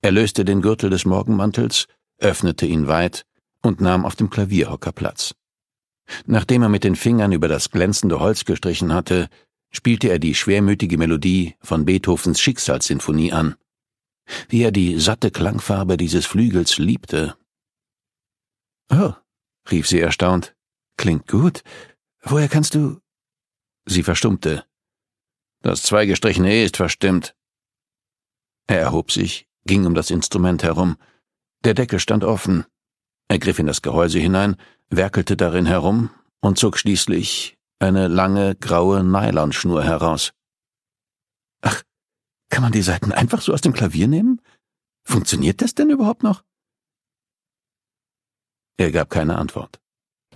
Er 0.00 0.10
löste 0.10 0.44
den 0.44 0.62
Gürtel 0.62 0.90
des 0.90 1.04
Morgenmantels, 1.04 1.86
öffnete 2.18 2.66
ihn 2.66 2.88
weit 2.88 3.24
und 3.62 3.80
nahm 3.80 4.04
auf 4.04 4.16
dem 4.16 4.30
Klavierhocker 4.30 4.92
Platz. 4.92 5.34
Nachdem 6.26 6.62
er 6.62 6.68
mit 6.68 6.84
den 6.84 6.96
Fingern 6.96 7.32
über 7.32 7.48
das 7.48 7.70
glänzende 7.70 8.20
Holz 8.20 8.44
gestrichen 8.44 8.92
hatte, 8.92 9.28
spielte 9.70 10.08
er 10.08 10.18
die 10.18 10.34
schwermütige 10.34 10.98
Melodie 10.98 11.56
von 11.60 11.84
Beethovens 11.84 12.40
Schicksalssinfonie 12.40 13.32
an. 13.32 13.56
Wie 14.48 14.62
er 14.62 14.72
die 14.72 14.98
satte 14.98 15.30
Klangfarbe 15.30 15.96
dieses 15.96 16.26
Flügels 16.26 16.78
liebte. 16.78 17.36
Oh, 18.90 19.14
rief 19.70 19.88
sie 19.88 20.00
erstaunt. 20.00 20.54
Klingt 20.96 21.26
gut. 21.26 21.62
Woher 22.22 22.48
kannst 22.48 22.74
du? 22.74 23.00
Sie 23.86 24.02
verstummte. 24.02 24.64
Das 25.62 25.82
zweigestrichene 25.82 26.52
E 26.52 26.64
ist 26.64 26.76
verstimmt. 26.76 27.34
Er 28.66 28.80
erhob 28.80 29.10
sich, 29.10 29.48
ging 29.64 29.86
um 29.86 29.94
das 29.94 30.10
Instrument 30.10 30.62
herum. 30.62 30.96
Der 31.64 31.74
Deckel 31.74 31.98
stand 31.98 32.24
offen. 32.24 32.66
Er 33.32 33.38
griff 33.38 33.58
in 33.58 33.66
das 33.66 33.80
Gehäuse 33.80 34.18
hinein, 34.18 34.56
werkelte 34.90 35.38
darin 35.38 35.64
herum 35.64 36.10
und 36.42 36.58
zog 36.58 36.76
schließlich 36.76 37.56
eine 37.78 38.06
lange 38.06 38.54
graue 38.56 39.02
Nylonschnur 39.02 39.82
heraus. 39.82 40.34
Ach, 41.62 41.82
kann 42.50 42.62
man 42.62 42.72
die 42.72 42.82
Saiten 42.82 43.10
einfach 43.10 43.40
so 43.40 43.54
aus 43.54 43.62
dem 43.62 43.72
Klavier 43.72 44.06
nehmen? 44.06 44.42
Funktioniert 45.02 45.62
das 45.62 45.74
denn 45.74 45.88
überhaupt 45.88 46.22
noch? 46.22 46.44
Er 48.76 48.92
gab 48.92 49.08
keine 49.08 49.38
Antwort. 49.38 49.80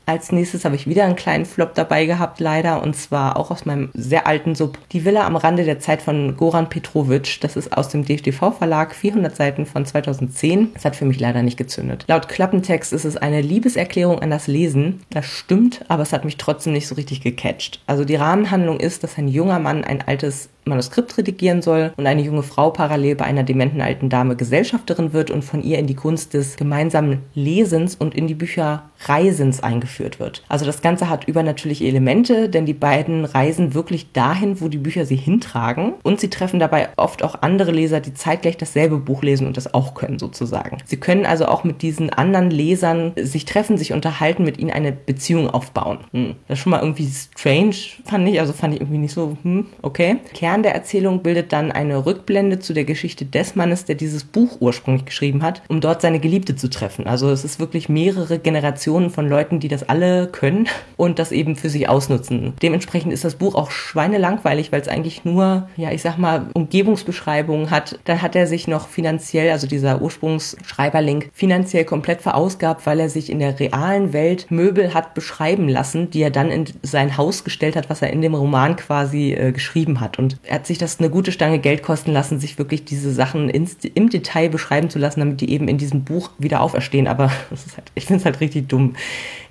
Als 0.09 0.31
nächstes 0.31 0.64
habe 0.64 0.77
ich 0.77 0.87
wieder 0.87 1.05
einen 1.05 1.16
kleinen 1.16 1.47
Flop 1.47 1.75
dabei 1.75 2.07
gehabt, 2.07 2.38
leider, 2.38 2.81
und 2.81 2.95
zwar 2.95 3.37
auch 3.37 3.51
aus 3.51 3.66
meinem 3.66 3.90
sehr 3.92 4.29
alten 4.29 4.55
Sub. 4.55 4.79
Die 4.92 5.05
Villa 5.05 5.27
am 5.27 5.35
Rande 5.35 5.64
der 5.64 5.81
Zeit 5.81 6.01
von 6.01 6.37
Goran 6.37 6.69
Petrovic. 6.69 7.40
Das 7.40 7.57
ist 7.57 7.77
aus 7.77 7.88
dem 7.88 8.05
DFTV-Verlag, 8.05 8.95
400 8.95 9.35
Seiten 9.35 9.66
von 9.66 9.85
2010. 9.85 10.75
Das 10.75 10.85
hat 10.85 10.95
für 10.95 11.07
mich 11.07 11.19
leider 11.19 11.42
nicht 11.42 11.57
gezündet. 11.57 12.05
Laut 12.07 12.29
Klappentext 12.29 12.92
ist 12.92 13.05
es 13.05 13.16
eine 13.16 13.40
Liebeserklärung 13.40 14.21
an 14.21 14.31
das 14.31 14.47
Lesen. 14.47 15.01
Das 15.11 15.27
stimmt, 15.27 15.85
aber 15.88 16.05
es 16.05 16.12
hat 16.12 16.25
mich 16.25 16.37
trotzdem 16.37 16.73
nicht 16.73 16.87
so 16.87 16.95
richtig 16.95 17.21
gecatcht. 17.21 17.83
Also 17.88 18.05
die 18.05 18.14
Rahmenhandlung 18.14 18.79
ist, 18.79 19.03
dass 19.03 19.19
ein 19.19 19.27
junger 19.27 19.59
Mann 19.59 19.83
ein 19.83 20.03
altes 20.03 20.51
Manuskript 20.66 21.16
redigieren 21.16 21.62
soll 21.62 21.92
und 21.96 22.07
eine 22.07 22.22
junge 22.22 22.42
Frau 22.42 22.70
parallel 22.70 23.14
bei 23.14 23.24
einer 23.24 23.44
dementen 23.44 23.81
alten 23.81 24.09
Dame 24.09 24.37
Gesellschafterin 24.37 25.12
wird 25.12 25.31
und 25.31 25.44
von 25.44 25.62
ihr 25.62 25.79
in 25.79 25.87
die 25.87 25.94
Kunst 25.94 26.35
des 26.35 26.57
gemeinsamen 26.57 27.22
Lesens 27.35 27.94
und 27.94 28.14
in 28.14 28.26
die 28.26 28.35
Bücher 28.35 28.83
Reisens 29.05 29.62
eingeführt 29.62 30.18
wird. 30.18 30.42
Also 30.48 30.64
das 30.64 30.83
Ganze 30.83 31.09
hat 31.09 31.29
übernatürliche 31.29 31.85
Elemente, 31.85 32.48
denn 32.48 32.66
die 32.66 32.72
beiden 32.74 33.24
reisen 33.24 33.74
wirklich 33.74 34.12
dahin, 34.12 34.61
wo 34.61 34.68
die 34.68 34.79
Bücher 34.79 35.07
sie 35.07 35.16
hintragen 35.16 35.94
und 36.02 36.18
sie 36.18 36.31
treffen 36.31 36.59
dabei 36.59 36.88
oft 36.96 37.22
auch 37.22 37.42
andere 37.42 37.70
Leser, 37.70 38.00
die 38.00 38.14
zeitgleich 38.14 38.57
dasselbe 38.57 38.98
Buch 38.98 39.22
lesen 39.22 39.46
und 39.46 39.57
das 39.57 39.72
auch 39.72 39.94
können 39.94 40.18
sozusagen. 40.18 40.79
Sie 40.85 40.96
können 40.96 41.26
also 41.26 41.46
auch 41.46 41.62
mit 41.62 41.83
diesen 41.83 42.11
anderen 42.11 42.50
Lesern 42.50 43.12
sich 43.16 43.44
treffen, 43.44 43.79
sich 43.79 43.92
unterhalten, 43.92 44.44
mit 44.44 44.59
ihnen 44.59 44.70
eine 44.70 44.92
Beziehung 44.92 45.48
aufbauen. 45.48 45.98
Hm. 46.12 46.35
Das 46.48 46.59
ist 46.59 46.62
schon 46.62 46.70
mal 46.70 46.81
irgendwie 46.81 47.09
strange, 47.09 47.76
fand 48.05 48.29
ich, 48.29 48.40
also 48.40 48.52
fand 48.52 48.74
ich 48.74 48.81
irgendwie 48.81 48.98
nicht 48.98 49.14
so, 49.14 49.37
hm, 49.42 49.66
okay. 49.83 50.16
Kern 50.35 50.56
der 50.62 50.75
Erzählung 50.75 51.23
bildet 51.23 51.53
dann 51.53 51.73
eine 51.73 52.05
Rückblende 52.07 52.59
zu 52.59 52.73
der 52.73 52.85
Geschichte 52.85 53.25
des 53.25 53.57
Mannes, 53.57 53.85
der 53.85 53.95
dieses 53.95 54.25
Buch 54.25 54.59
ursprünglich 54.61 55.05
geschrieben 55.07 55.42
hat, 55.42 55.62
um 55.69 55.81
dort 55.81 56.03
seine 56.03 56.21
Geliebte 56.21 56.57
zu 56.57 56.69
treffen. 56.69 57.07
Also 57.07 57.31
es 57.31 57.45
ist 57.45 57.61
wirklich 57.61 57.88
mehrere 57.88 58.38
Generationen 58.38 59.11
von 59.11 59.29
Leuten, 59.29 59.61
die 59.61 59.69
das 59.69 59.88
alle 59.88 60.27
können 60.27 60.69
und 60.97 61.19
das 61.19 61.33
eben 61.33 61.57
für 61.57 61.69
sich 61.69 61.88
ausnutzen. 61.88 62.55
Dementsprechend 62.62 63.12
ist 63.12 63.25
das 63.25 63.37
Buch 63.37 63.55
auch 63.55 63.71
schweinelangweilig, 63.71 64.73
weil 64.73 64.81
es 64.81 64.88
eigentlich 64.88 65.25
nur, 65.25 65.69
ja, 65.77 65.90
ich 65.90 66.03
sag 66.03 66.19
mal, 66.19 66.47
Umgebungsbeschreibungen 66.55 67.71
hat. 67.71 67.99
Dann 68.05 68.23
hat 68.23 68.37
er 68.37 68.47
sich 68.47 68.69
noch 68.69 68.88
finanziell, 68.88 69.51
also 69.51 69.66
dieser 69.66 70.01
Ursprungsschreiberlink, 70.03 71.31
finanziell 71.33 71.85
komplett 71.85 72.23
verausgabt, 72.23 72.87
weil 72.87 73.01
er 73.01 73.09
sich 73.09 73.31
in 73.31 73.38
der 73.38 73.59
realen 73.59 74.12
Welt 74.12 74.47
Möbel 74.51 74.95
hat 74.95 75.14
beschreiben 75.14 75.69
lassen, 75.69 76.11
die 76.11 76.23
er 76.23 76.31
dann 76.31 76.51
in 76.51 76.64
sein 76.83 77.16
Haus 77.16 77.45
gestellt 77.45 77.77
hat, 77.77 77.90
was 77.90 78.03
er 78.03 78.11
in 78.11 78.23
dem 78.23 78.35
Roman 78.35 78.77
quasi 78.77 79.33
äh, 79.33 79.53
geschrieben 79.53 80.01
hat. 80.01 80.19
Und 80.19 80.38
hat 80.48 80.66
sich 80.66 80.78
das 80.78 80.98
eine 80.98 81.11
gute 81.11 81.32
Stange 81.32 81.59
Geld 81.59 81.82
kosten 81.82 82.12
lassen, 82.12 82.38
sich 82.38 82.59
wirklich 82.59 82.85
diese 82.85 83.12
Sachen 83.12 83.50
ins, 83.50 83.76
im 83.94 84.11
Detail 84.11 84.48
beschreiben 84.48 84.90
zu 84.90 84.98
lassen, 84.98 85.20
damit 85.20 85.40
die 85.40 85.50
eben 85.50 85.68
in 85.68 85.76
diesem 85.76 86.04
Buch 86.04 86.30
wieder 86.38 86.61
auferstehen. 86.61 87.09
Aber 87.09 87.30
halt, 87.50 87.92
ich 87.94 88.06
finde 88.06 88.20
es 88.20 88.24
halt 88.24 88.40
richtig 88.40 88.68
dumm 88.68 88.76
dumm. 88.76 88.96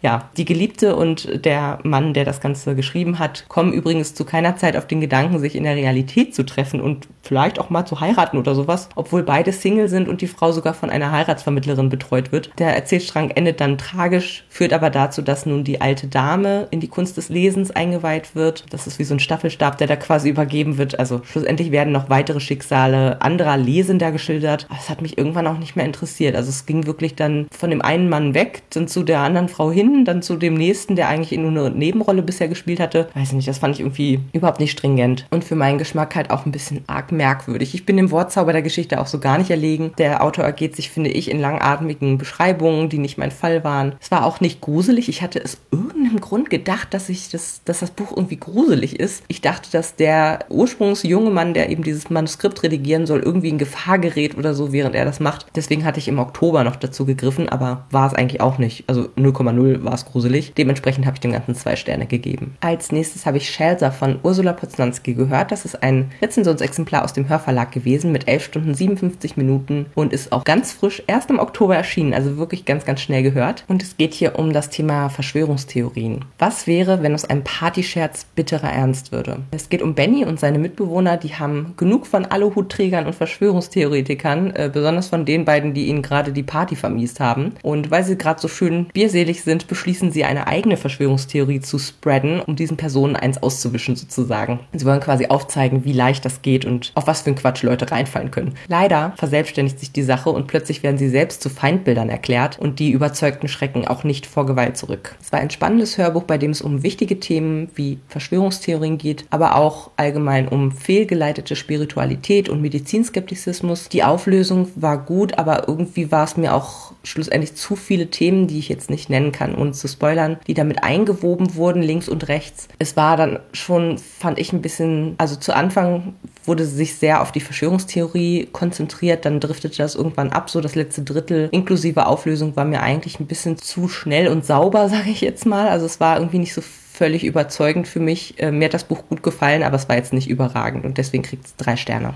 Ja, 0.02 0.30
die 0.38 0.46
Geliebte 0.46 0.96
und 0.96 1.46
der 1.46 1.80
Mann, 1.84 2.14
der 2.14 2.26
das 2.26 2.42
Ganze 2.42 2.76
geschrieben 2.76 3.20
hat, 3.20 3.46
kommen 3.48 3.74
übrigens 3.74 4.14
zu 4.14 4.26
keiner 4.26 4.56
Zeit 4.56 4.78
auf 4.78 4.88
den 4.88 5.02
Gedanken, 5.02 5.40
sich 5.40 5.56
in 5.56 5.64
der 5.64 5.76
Realität 5.76 6.36
zu 6.36 6.46
treffen 6.46 6.82
und 6.82 7.08
vielleicht 7.22 7.60
auch 7.60 7.70
mal 7.70 7.86
zu 7.86 8.00
heiraten 8.00 8.38
oder 8.38 8.56
sowas, 8.56 8.90
obwohl 8.96 9.24
beide 9.24 9.52
Single 9.52 9.90
sind 9.90 10.08
und 10.08 10.22
die 10.22 10.28
Frau 10.28 10.52
sogar 10.52 10.74
von 10.74 10.90
einer 10.90 11.12
Heiratsvermittlerin 11.12 11.90
betreut 11.90 12.32
wird. 12.32 12.52
Der 12.60 12.76
Erzählstrang 12.76 13.32
endet 13.32 13.62
dann 13.62 13.78
tragisch, 13.78 14.46
führt 14.50 14.74
aber 14.74 14.90
dazu, 14.90 15.22
dass 15.22 15.46
nun 15.46 15.64
die 15.64 15.82
alte 15.82 16.08
Dame 16.08 16.68
in 16.72 16.80
die 16.80 16.88
Kunst 16.88 17.18
des 17.18 17.30
Lesens 17.30 17.72
eingeweiht 17.72 18.36
wird. 18.36 18.66
Das 18.70 18.88
ist 18.88 19.00
wie 19.00 19.04
so 19.04 19.16
ein 19.16 19.20
Staffelstab, 19.20 19.78
der 19.78 19.88
da 19.88 19.96
quasi 19.96 20.30
übergeben 20.30 20.78
wird. 20.78 21.00
Also 21.00 21.22
schlussendlich 21.24 21.72
werden 21.72 21.92
noch 21.92 22.10
weitere 22.10 22.40
Schicksale 22.40 23.22
anderer 23.22 23.58
Lesender 23.58 24.12
geschildert. 24.12 24.68
Es 24.80 24.90
hat 24.90 25.02
mich 25.02 25.18
irgendwann 25.18 25.48
auch 25.48 25.58
nicht 25.58 25.76
mehr 25.76 25.86
interessiert. 25.86 26.36
Also 26.36 26.50
es 26.50 26.66
ging 26.66 26.86
wirklich 26.86 27.16
dann 27.16 27.48
von 27.52 27.70
dem 27.70 27.82
einen 27.82 28.10
Mann 28.10 28.34
weg, 28.34 28.64
dann 28.70 28.88
zu 28.88 29.04
der 29.04 29.20
anderen 29.20 29.50
Frau 29.50 29.72
hin, 29.72 29.95
dann 30.04 30.22
zu 30.22 30.36
dem 30.36 30.56
nächsten, 30.56 30.96
der 30.96 31.08
eigentlich 31.08 31.40
nur 31.40 31.52
eine 31.52 31.70
Nebenrolle 31.72 32.22
bisher 32.22 32.48
gespielt 32.48 32.80
hatte. 32.80 33.08
Weiß 33.14 33.32
nicht, 33.32 33.48
das 33.48 33.60
fand 33.60 33.76
ich 33.76 33.82
irgendwie 33.82 34.20
überhaupt 34.34 34.60
nicht 34.60 34.72
stringent. 34.72 35.26
Und 35.32 35.44
für 35.44 35.56
meinen 35.56 35.78
Geschmack 35.78 36.16
halt 36.16 36.32
auch 36.32 36.46
ein 36.46 36.52
bisschen 36.52 36.84
arg 36.88 37.12
merkwürdig. 37.12 37.74
Ich 37.74 37.86
bin 37.86 37.98
dem 37.98 38.12
Wortzauber 38.12 38.52
der 38.52 38.62
Geschichte 38.62 39.00
auch 39.00 39.08
so 39.08 39.20
gar 39.20 39.38
nicht 39.38 39.52
erlegen. 39.52 39.94
Der 39.98 40.24
Autor 40.24 40.44
ergeht 40.44 40.76
sich, 40.76 40.90
finde 40.90 41.12
ich, 41.12 41.32
in 41.32 41.40
langatmigen 41.40 42.18
Beschreibungen, 42.18 42.90
die 42.90 42.98
nicht 42.98 43.18
mein 43.18 43.32
Fall 43.32 43.64
waren. 43.64 43.94
Es 44.02 44.12
war 44.12 44.26
auch 44.26 44.42
nicht 44.42 44.62
gruselig. 44.62 45.08
Ich 45.08 45.22
hatte 45.22 45.40
es 45.42 45.58
irgendeinem 45.72 46.20
Grund 46.20 46.50
gedacht, 46.50 46.94
dass 46.94 47.10
ich 47.10 47.30
das, 47.30 47.62
dass 47.66 47.80
das 47.80 47.92
Buch 47.92 48.12
irgendwie 48.16 48.38
gruselig 48.38 49.00
ist. 49.00 49.24
Ich 49.28 49.42
dachte, 49.42 49.72
dass 49.72 49.96
der 49.96 50.40
ursprungsjunge 50.50 51.30
Mann, 51.30 51.54
der 51.54 51.70
eben 51.70 51.84
dieses 51.84 52.10
Manuskript 52.10 52.64
redigieren 52.64 53.06
soll, 53.06 53.20
irgendwie 53.20 53.50
in 53.50 53.58
Gefahr 53.58 54.00
gerät 54.00 54.38
oder 54.38 54.54
so, 54.54 54.72
während 54.72 54.96
er 54.96 55.06
das 55.06 55.20
macht. 55.20 55.46
Deswegen 55.56 55.86
hatte 55.86 56.00
ich 56.00 56.08
im 56.08 56.20
Oktober 56.20 56.64
noch 56.64 56.76
dazu 56.76 57.06
gegriffen, 57.06 57.50
aber 57.50 57.86
war 57.92 58.08
es 58.08 58.14
eigentlich 58.14 58.42
auch 58.42 58.58
nicht. 58.58 58.86
Also 58.88 59.04
0,0 59.18 59.75
war 59.84 59.94
es 59.94 60.06
gruselig. 60.06 60.54
Dementsprechend 60.56 61.06
habe 61.06 61.16
ich 61.16 61.22
dem 61.22 61.32
Ganzen 61.32 61.56
zwei 61.56 61.76
Sterne 61.76 62.06
gegeben. 62.06 62.56
Als 62.62 62.92
nächstes 62.92 63.26
habe 63.26 63.38
ich 63.38 63.50
Shelter 63.50 63.92
von 63.92 64.20
Ursula 64.24 64.54
Poznanski 64.54 65.14
gehört. 65.14 65.52
Das 65.52 65.66
ist 65.66 65.82
ein 65.84 66.12
Rezensionsexemplar 66.22 67.04
aus 67.04 67.14
dem 67.14 67.28
Hörverlag 67.30 67.72
gewesen 67.72 68.12
mit 68.12 68.28
11 68.28 68.44
Stunden 68.44 68.74
57 68.74 69.38
Minuten 69.38 69.88
und 69.96 70.14
ist 70.14 70.32
auch 70.32 70.44
ganz 70.44 70.74
frisch 70.74 71.04
erst 71.08 71.30
im 71.30 71.40
Oktober 71.40 71.76
erschienen, 71.76 72.14
also 72.14 72.38
wirklich 72.38 72.66
ganz, 72.66 72.86
ganz 72.86 73.02
schnell 73.02 73.24
gehört. 73.24 73.66
Und 73.68 73.84
es 73.84 73.98
geht 73.98 74.14
hier 74.14 74.38
um 74.38 74.54
das 74.54 74.70
Thema 74.70 75.10
Verschwörungstheorien. 75.10 76.26
Was 76.40 76.68
wäre, 76.68 77.02
wenn 77.04 77.14
aus 77.14 77.26
einem 77.26 77.44
Partyscherz 77.44 78.26
bitterer 78.36 78.72
Ernst 78.72 79.12
würde? 79.12 79.40
Es 79.52 79.70
geht 79.70 79.82
um 79.82 79.96
Benny 79.96 80.26
und 80.26 80.40
seine 80.40 80.60
Mitbewohner, 80.60 81.18
die 81.18 81.36
haben 81.36 81.74
genug 81.78 82.08
von 82.08 82.26
Aluhutträgern 82.26 83.06
und 83.06 83.16
Verschwörungstheoretikern, 83.16 84.56
äh, 84.56 84.70
besonders 84.72 85.08
von 85.08 85.26
den 85.26 85.46
beiden, 85.46 85.74
die 85.74 85.88
ihnen 85.88 86.02
gerade 86.02 86.32
die 86.32 86.44
Party 86.44 86.76
vermiest 86.76 87.20
haben. 87.20 87.54
Und 87.62 87.92
weil 87.92 88.04
sie 88.04 88.18
gerade 88.18 88.40
so 88.40 88.48
schön 88.48 88.86
bierselig 88.94 89.44
sind, 89.44 89.65
beschließen 89.66 90.12
sie 90.12 90.24
eine 90.24 90.48
eigene 90.48 90.78
Verschwörungstheorie 90.78 91.60
zu 91.60 91.80
spreaden, 91.80 92.42
um 92.42 92.56
diesen 92.56 92.78
Personen 92.78 93.16
eins 93.16 93.42
auszuwischen 93.42 93.96
sozusagen. 93.96 94.60
Sie 94.74 94.86
wollen 94.86 95.00
quasi 95.00 95.28
aufzeigen, 95.28 95.86
wie 95.86 95.94
leicht 95.94 96.26
das 96.26 96.42
geht 96.42 96.66
und 96.66 96.92
auf 96.96 97.08
was 97.08 97.22
für 97.22 97.32
ein 97.32 97.36
Quatsch 97.36 97.64
Leute 97.64 97.92
reinfallen 97.92 98.32
können. 98.32 98.56
Leider 98.68 99.14
verselbstständigt 99.18 99.80
sich 99.80 99.92
die 99.92 100.04
Sache 100.04 100.30
und 100.30 100.48
plötzlich 100.48 100.84
werden 100.84 100.98
sie 100.98 101.10
selbst 101.10 101.42
zu 101.42 101.50
Feindbildern 101.50 102.10
erklärt 102.10 102.60
und 102.60 102.80
die 102.80 102.92
überzeugten 102.92 103.48
Schrecken 103.48 103.88
auch 103.88 104.04
nicht 104.04 104.26
vor 104.26 104.46
Gewalt 104.46 104.78
zurück. 104.78 105.16
Es 105.22 105.32
war 105.32 105.40
ein 105.40 105.50
spannendes 105.50 105.98
Hörbuch, 105.98 106.24
bei 106.24 106.38
dem 106.38 106.52
es 106.52 106.62
um 106.62 106.84
wichtige 106.84 107.20
Themen 107.20 107.70
wie 107.76 108.00
Verschwörungstheorien 108.08 108.98
geht, 108.98 109.26
aber 109.30 109.56
auch 109.56 109.92
allgemein 109.98 110.48
um 110.48 110.72
fehlgeleitete 110.72 111.56
Spiritualität 111.56 112.50
und 112.50 112.62
Medizinskeptizismus. 112.62 113.90
Die 113.90 114.04
Auflösung 114.04 114.70
war 114.76 114.98
gut, 114.98 115.38
aber 115.38 115.68
irgendwie 115.68 116.12
war 116.12 116.24
es 116.24 116.38
mir 116.38 116.54
auch 116.54 116.85
schlussendlich 117.06 117.56
zu 117.56 117.76
viele 117.76 118.08
Themen, 118.08 118.48
die 118.48 118.60
ich 118.60 118.70
jetzt 118.70 118.90
nicht 118.90 119.10
nennen 119.10 119.32
kann, 119.32 119.56
ohne 119.56 119.72
zu 119.72 119.88
spoilern, 119.88 120.38
die 120.48 120.54
damit 120.54 120.84
eingewoben 120.84 121.56
wurden, 121.56 121.82
links 121.82 122.10
und 122.10 122.28
rechts. 122.28 122.68
Es 122.80 122.98
war 122.98 123.18
dann 123.18 123.40
schon, 123.54 123.98
fand 123.98 124.40
ich 124.40 124.54
ein 124.54 124.62
bisschen, 124.62 125.16
also 125.18 125.36
zu 125.36 125.56
Anfang 125.56 126.14
wurde 126.46 126.66
sich 126.66 126.96
sehr 126.96 127.22
auf 127.22 127.32
die 127.32 127.40
Verschwörungstheorie 127.40 128.50
konzentriert, 128.52 129.26
dann 129.26 129.40
driftete 129.40 129.78
das 129.78 129.96
irgendwann 129.96 130.32
ab, 130.32 130.50
so 130.50 130.62
das 130.62 130.76
letzte 130.76 131.04
Drittel 131.04 131.50
inklusive 131.52 132.06
Auflösung 132.06 132.56
war 132.56 132.66
mir 132.66 132.82
eigentlich 132.82 133.20
ein 133.20 133.28
bisschen 133.28 133.58
zu 133.58 133.88
schnell 133.88 134.28
und 134.28 134.46
sauber, 134.46 134.90
sage 134.96 135.10
ich 135.10 135.22
jetzt 135.22 135.46
mal. 135.46 135.70
Also 135.70 135.86
es 135.86 136.00
war 136.00 136.18
irgendwie 136.18 136.40
nicht 136.40 136.54
so 136.54 136.62
völlig 136.62 137.24
überzeugend 137.24 137.88
für 137.88 138.00
mich. 138.00 138.40
Äh, 138.40 138.52
mir 138.52 138.66
hat 138.66 138.74
das 138.74 138.86
Buch 138.86 139.04
gut 139.10 139.22
gefallen, 139.22 139.64
aber 139.64 139.76
es 139.76 139.90
war 139.90 139.96
jetzt 139.96 140.14
nicht 140.14 140.30
überragend 140.30 140.86
und 140.86 140.98
deswegen 140.98 141.24
kriegt 141.24 141.46
es 141.46 141.56
drei 141.56 141.76
Sterne. 141.76 142.16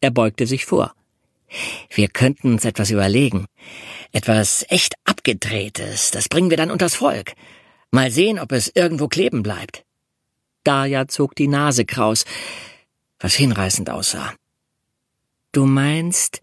Er 0.00 0.10
beugte 0.10 0.46
sich 0.46 0.66
vor. 0.66 0.92
Wir 1.90 2.08
könnten 2.08 2.52
uns 2.52 2.64
etwas 2.64 2.90
überlegen. 2.90 3.46
Etwas 4.12 4.64
echt 4.68 4.94
abgedrehtes, 5.04 6.10
das 6.10 6.28
bringen 6.28 6.50
wir 6.50 6.56
dann 6.56 6.70
unters 6.70 6.94
Volk. 6.94 7.32
Mal 7.90 8.10
sehen, 8.10 8.38
ob 8.38 8.52
es 8.52 8.72
irgendwo 8.74 9.08
kleben 9.08 9.42
bleibt. 9.42 9.84
Daja 10.64 11.08
zog 11.08 11.34
die 11.34 11.48
Nase 11.48 11.84
kraus, 11.84 12.24
was 13.18 13.34
hinreißend 13.34 13.90
aussah. 13.90 14.34
Du 15.52 15.66
meinst, 15.66 16.40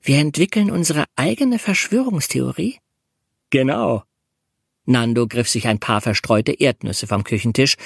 wir 0.00 0.18
entwickeln 0.18 0.70
unsere 0.70 1.04
eigene 1.16 1.58
Verschwörungstheorie? 1.58 2.78
Genau. 3.50 4.04
Nando 4.86 5.26
griff 5.26 5.48
sich 5.48 5.68
ein 5.68 5.80
paar 5.80 6.00
verstreute 6.00 6.52
Erdnüsse 6.52 7.06
vom 7.06 7.24
Küchentisch 7.24 7.76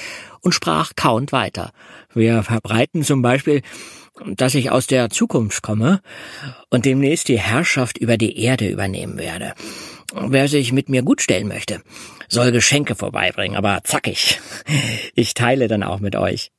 und 0.40 0.52
sprach 0.52 0.92
kauend 0.94 1.32
weiter. 1.32 1.72
Wir 2.14 2.44
verbreiten 2.44 3.02
zum 3.02 3.22
Beispiel, 3.22 3.62
dass 4.26 4.54
ich 4.54 4.70
aus 4.70 4.86
der 4.86 5.10
Zukunft 5.10 5.62
komme 5.62 6.00
und 6.70 6.84
demnächst 6.84 7.28
die 7.28 7.38
Herrschaft 7.38 7.98
über 7.98 8.16
die 8.16 8.38
Erde 8.38 8.68
übernehmen 8.68 9.18
werde. 9.18 9.54
Wer 10.14 10.48
sich 10.48 10.72
mit 10.72 10.88
mir 10.88 11.02
gut 11.02 11.22
stellen 11.22 11.48
möchte, 11.48 11.82
soll 12.28 12.52
Geschenke 12.52 12.94
vorbeibringen, 12.94 13.56
aber 13.56 13.80
zackig. 13.84 14.40
Ich 15.14 15.34
teile 15.34 15.68
dann 15.68 15.82
auch 15.82 16.00
mit 16.00 16.16
euch. 16.16 16.50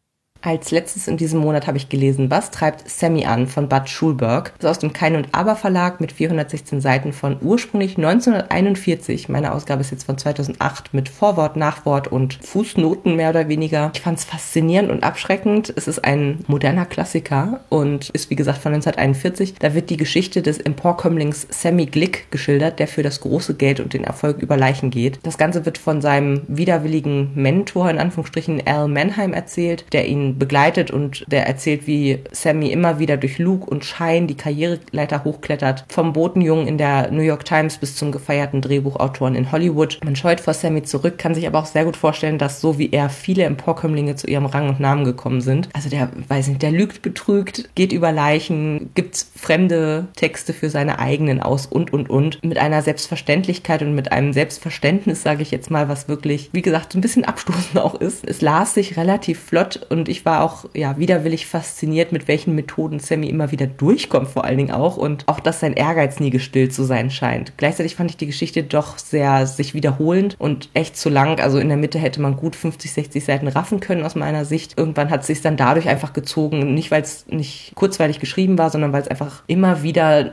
Als 0.45 0.71
letztes 0.71 1.07
in 1.07 1.15
diesem 1.15 1.39
Monat 1.39 1.67
habe 1.67 1.77
ich 1.77 1.87
gelesen, 1.87 2.29
was 2.29 2.51
treibt 2.51 2.89
Sammy 2.89 3.23
an 3.25 3.47
von 3.47 3.69
Bud 3.69 3.87
Schulberg. 3.87 4.51
Das 4.59 4.71
ist 4.71 4.77
aus 4.77 4.79
dem 4.79 4.91
Kein 4.91 5.15
und 5.15 5.29
Aber 5.31 5.55
Verlag 5.55 6.01
mit 6.01 6.11
416 6.11 6.81
Seiten 6.81 7.13
von 7.13 7.37
ursprünglich 7.41 7.95
1941. 7.95 9.29
Meine 9.29 9.53
Ausgabe 9.53 9.79
ist 9.79 9.91
jetzt 9.91 10.03
von 10.03 10.17
2008 10.17 10.93
mit 10.93 11.07
Vorwort, 11.07 11.55
Nachwort 11.55 12.09
und 12.09 12.33
Fußnoten 12.41 13.15
mehr 13.15 13.29
oder 13.29 13.47
weniger. 13.47 13.91
Ich 13.93 14.01
fand 14.01 14.19
es 14.19 14.25
faszinierend 14.25 14.91
und 14.91 15.05
abschreckend. 15.05 15.71
Es 15.77 15.87
ist 15.87 16.03
ein 16.03 16.43
moderner 16.47 16.85
Klassiker 16.85 17.61
und 17.69 18.09
ist 18.09 18.29
wie 18.29 18.35
gesagt 18.35 18.57
von 18.57 18.73
1941. 18.73 19.53
Da 19.59 19.73
wird 19.73 19.89
die 19.89 19.97
Geschichte 19.97 20.41
des 20.41 20.57
Emporkömmlings 20.57 21.47
Sammy 21.51 21.85
Glick 21.85 22.29
geschildert, 22.31 22.79
der 22.79 22.89
für 22.89 23.01
das 23.01 23.21
große 23.21 23.55
Geld 23.55 23.79
und 23.79 23.93
den 23.93 24.03
Erfolg 24.03 24.41
über 24.41 24.57
Leichen 24.57 24.89
geht. 24.89 25.19
Das 25.23 25.37
Ganze 25.37 25.65
wird 25.65 25.77
von 25.77 26.01
seinem 26.01 26.41
widerwilligen 26.49 27.31
Mentor 27.33 27.89
in 27.89 27.97
Anführungsstrichen 27.97 28.61
Al 28.67 28.89
Mannheim 28.89 29.31
erzählt, 29.31 29.85
der 29.93 30.05
ihn 30.05 30.32
begleitet 30.37 30.91
und 30.91 31.23
der 31.27 31.47
erzählt, 31.47 31.87
wie 31.87 32.19
Sammy 32.31 32.71
immer 32.71 32.99
wieder 32.99 33.17
durch 33.17 33.39
Luke 33.39 33.69
und 33.69 33.85
Shine 33.85 34.27
die 34.27 34.35
Karriereleiter 34.35 35.23
hochklettert. 35.23 35.85
Vom 35.89 36.13
Botenjungen 36.13 36.67
in 36.67 36.77
der 36.77 37.11
New 37.11 37.21
York 37.21 37.45
Times 37.45 37.77
bis 37.77 37.95
zum 37.95 38.11
gefeierten 38.11 38.61
Drehbuchautoren 38.61 39.35
in 39.35 39.51
Hollywood. 39.51 39.99
Man 40.03 40.15
scheut 40.15 40.39
vor 40.39 40.53
Sammy 40.53 40.83
zurück, 40.83 41.17
kann 41.17 41.35
sich 41.35 41.47
aber 41.47 41.59
auch 41.59 41.65
sehr 41.65 41.85
gut 41.85 41.97
vorstellen, 41.97 42.37
dass 42.37 42.61
so 42.61 42.77
wie 42.77 42.91
er 42.91 43.09
viele 43.09 43.43
Emporkömmlinge 43.43 44.15
zu 44.15 44.27
ihrem 44.27 44.45
Rang 44.45 44.69
und 44.69 44.79
Namen 44.79 45.05
gekommen 45.05 45.41
sind. 45.41 45.69
Also 45.73 45.89
der, 45.89 46.09
weiß 46.27 46.47
nicht, 46.47 46.61
der 46.61 46.71
lügt, 46.71 47.01
betrügt, 47.01 47.69
geht 47.75 47.91
über 47.93 48.11
Leichen, 48.11 48.91
gibt 48.95 49.25
fremde 49.35 50.07
Texte 50.15 50.53
für 50.53 50.69
seine 50.69 50.99
eigenen 50.99 51.41
aus 51.41 51.65
und 51.65 51.93
und 51.93 52.09
und. 52.09 52.43
Mit 52.43 52.57
einer 52.57 52.81
Selbstverständlichkeit 52.81 53.81
und 53.81 53.95
mit 53.95 54.11
einem 54.11 54.33
Selbstverständnis, 54.33 55.23
sage 55.23 55.41
ich 55.41 55.51
jetzt 55.51 55.71
mal, 55.71 55.89
was 55.89 56.07
wirklich, 56.07 56.49
wie 56.53 56.61
gesagt, 56.61 56.93
so 56.93 56.99
ein 56.99 57.01
bisschen 57.01 57.25
abstoßend 57.25 57.79
auch 57.79 57.95
ist. 57.95 58.27
Es 58.27 58.41
las 58.41 58.73
sich 58.73 58.97
relativ 58.97 59.39
flott 59.39 59.85
und 59.89 60.09
ich 60.09 60.22
war 60.25 60.43
auch, 60.43 60.65
ja, 60.73 60.97
widerwillig 60.97 61.45
fasziniert, 61.45 62.11
mit 62.11 62.27
welchen 62.27 62.55
Methoden 62.55 62.99
Sammy 62.99 63.29
immer 63.29 63.51
wieder 63.51 63.67
durchkommt, 63.67 64.29
vor 64.29 64.45
allen 64.45 64.57
Dingen 64.57 64.71
auch. 64.71 64.97
Und 64.97 65.27
auch, 65.27 65.39
dass 65.39 65.59
sein 65.59 65.73
Ehrgeiz 65.73 66.19
nie 66.19 66.29
gestillt 66.29 66.73
zu 66.73 66.83
sein 66.83 67.11
scheint. 67.11 67.53
Gleichzeitig 67.57 67.95
fand 67.95 68.11
ich 68.11 68.17
die 68.17 68.27
Geschichte 68.27 68.63
doch 68.63 68.97
sehr 68.97 69.45
sich 69.47 69.73
wiederholend 69.73 70.35
und 70.39 70.69
echt 70.73 70.97
zu 70.97 71.09
lang. 71.09 71.39
Also 71.39 71.59
in 71.59 71.69
der 71.69 71.77
Mitte 71.77 71.99
hätte 71.99 72.21
man 72.21 72.35
gut 72.35 72.55
50, 72.55 72.91
60 72.91 73.23
Seiten 73.23 73.47
raffen 73.47 73.79
können 73.79 74.03
aus 74.03 74.15
meiner 74.15 74.45
Sicht. 74.45 74.77
Irgendwann 74.77 75.09
hat 75.09 75.21
es 75.21 75.27
sich 75.27 75.41
dann 75.41 75.57
dadurch 75.57 75.87
einfach 75.87 76.13
gezogen, 76.13 76.73
nicht 76.73 76.91
weil 76.91 77.01
es 77.01 77.25
nicht 77.27 77.73
kurzweilig 77.75 78.19
geschrieben 78.19 78.57
war, 78.57 78.69
sondern 78.69 78.93
weil 78.93 79.01
es 79.01 79.07
einfach 79.07 79.43
immer 79.47 79.83
wieder 79.83 80.31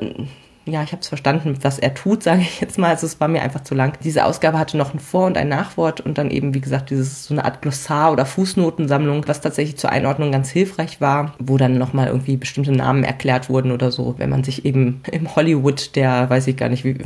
ja, 0.71 0.83
ich 0.83 0.93
habe 0.93 1.03
es 1.03 1.09
verstanden, 1.09 1.59
was 1.63 1.79
er 1.79 1.95
tut, 1.95 2.23
sage 2.31 2.43
ich 2.43 2.61
jetzt 2.61 2.79
mal. 2.79 2.91
Also 2.91 3.07
es 3.07 3.21
war 3.21 3.29
mir 3.29 3.43
einfach 3.43 3.63
zu 3.63 3.75
lang. 3.75 3.99
Diese 4.03 4.25
Ausgabe 4.25 4.59
hatte 4.59 4.77
noch 4.77 4.95
ein 4.95 5.01
Vor- 5.01 5.27
und 5.27 5.37
ein 5.37 5.49
Nachwort 5.49 6.01
und 6.01 6.19
dann 6.19 6.31
eben, 6.31 6.55
wie 6.55 6.61
gesagt, 6.61 6.91
dieses 6.91 7.25
so 7.25 7.35
eine 7.35 7.45
Art 7.45 7.63
Glossar 7.63 8.13
oder 8.13 8.27
Fußnotensammlung, 8.27 9.27
was 9.27 9.41
tatsächlich 9.41 9.77
zur 9.77 9.91
Einordnung 9.91 10.33
ganz 10.33 10.51
hilfreich 10.51 11.01
war, 11.01 11.35
wo 11.39 11.57
dann 11.57 11.79
nochmal 11.79 12.09
irgendwie 12.09 12.37
bestimmte 12.37 12.73
Namen 12.73 13.05
erklärt 13.05 13.49
wurden 13.49 13.73
oder 13.73 13.91
so, 13.91 14.15
wenn 14.19 14.31
man 14.31 14.45
sich 14.45 14.65
eben 14.65 15.03
im 15.11 15.35
Hollywood 15.35 15.97
der, 15.97 16.31
weiß 16.31 16.47
ich 16.47 16.57
gar 16.57 16.69
nicht, 16.69 16.85
wie, 16.85 16.99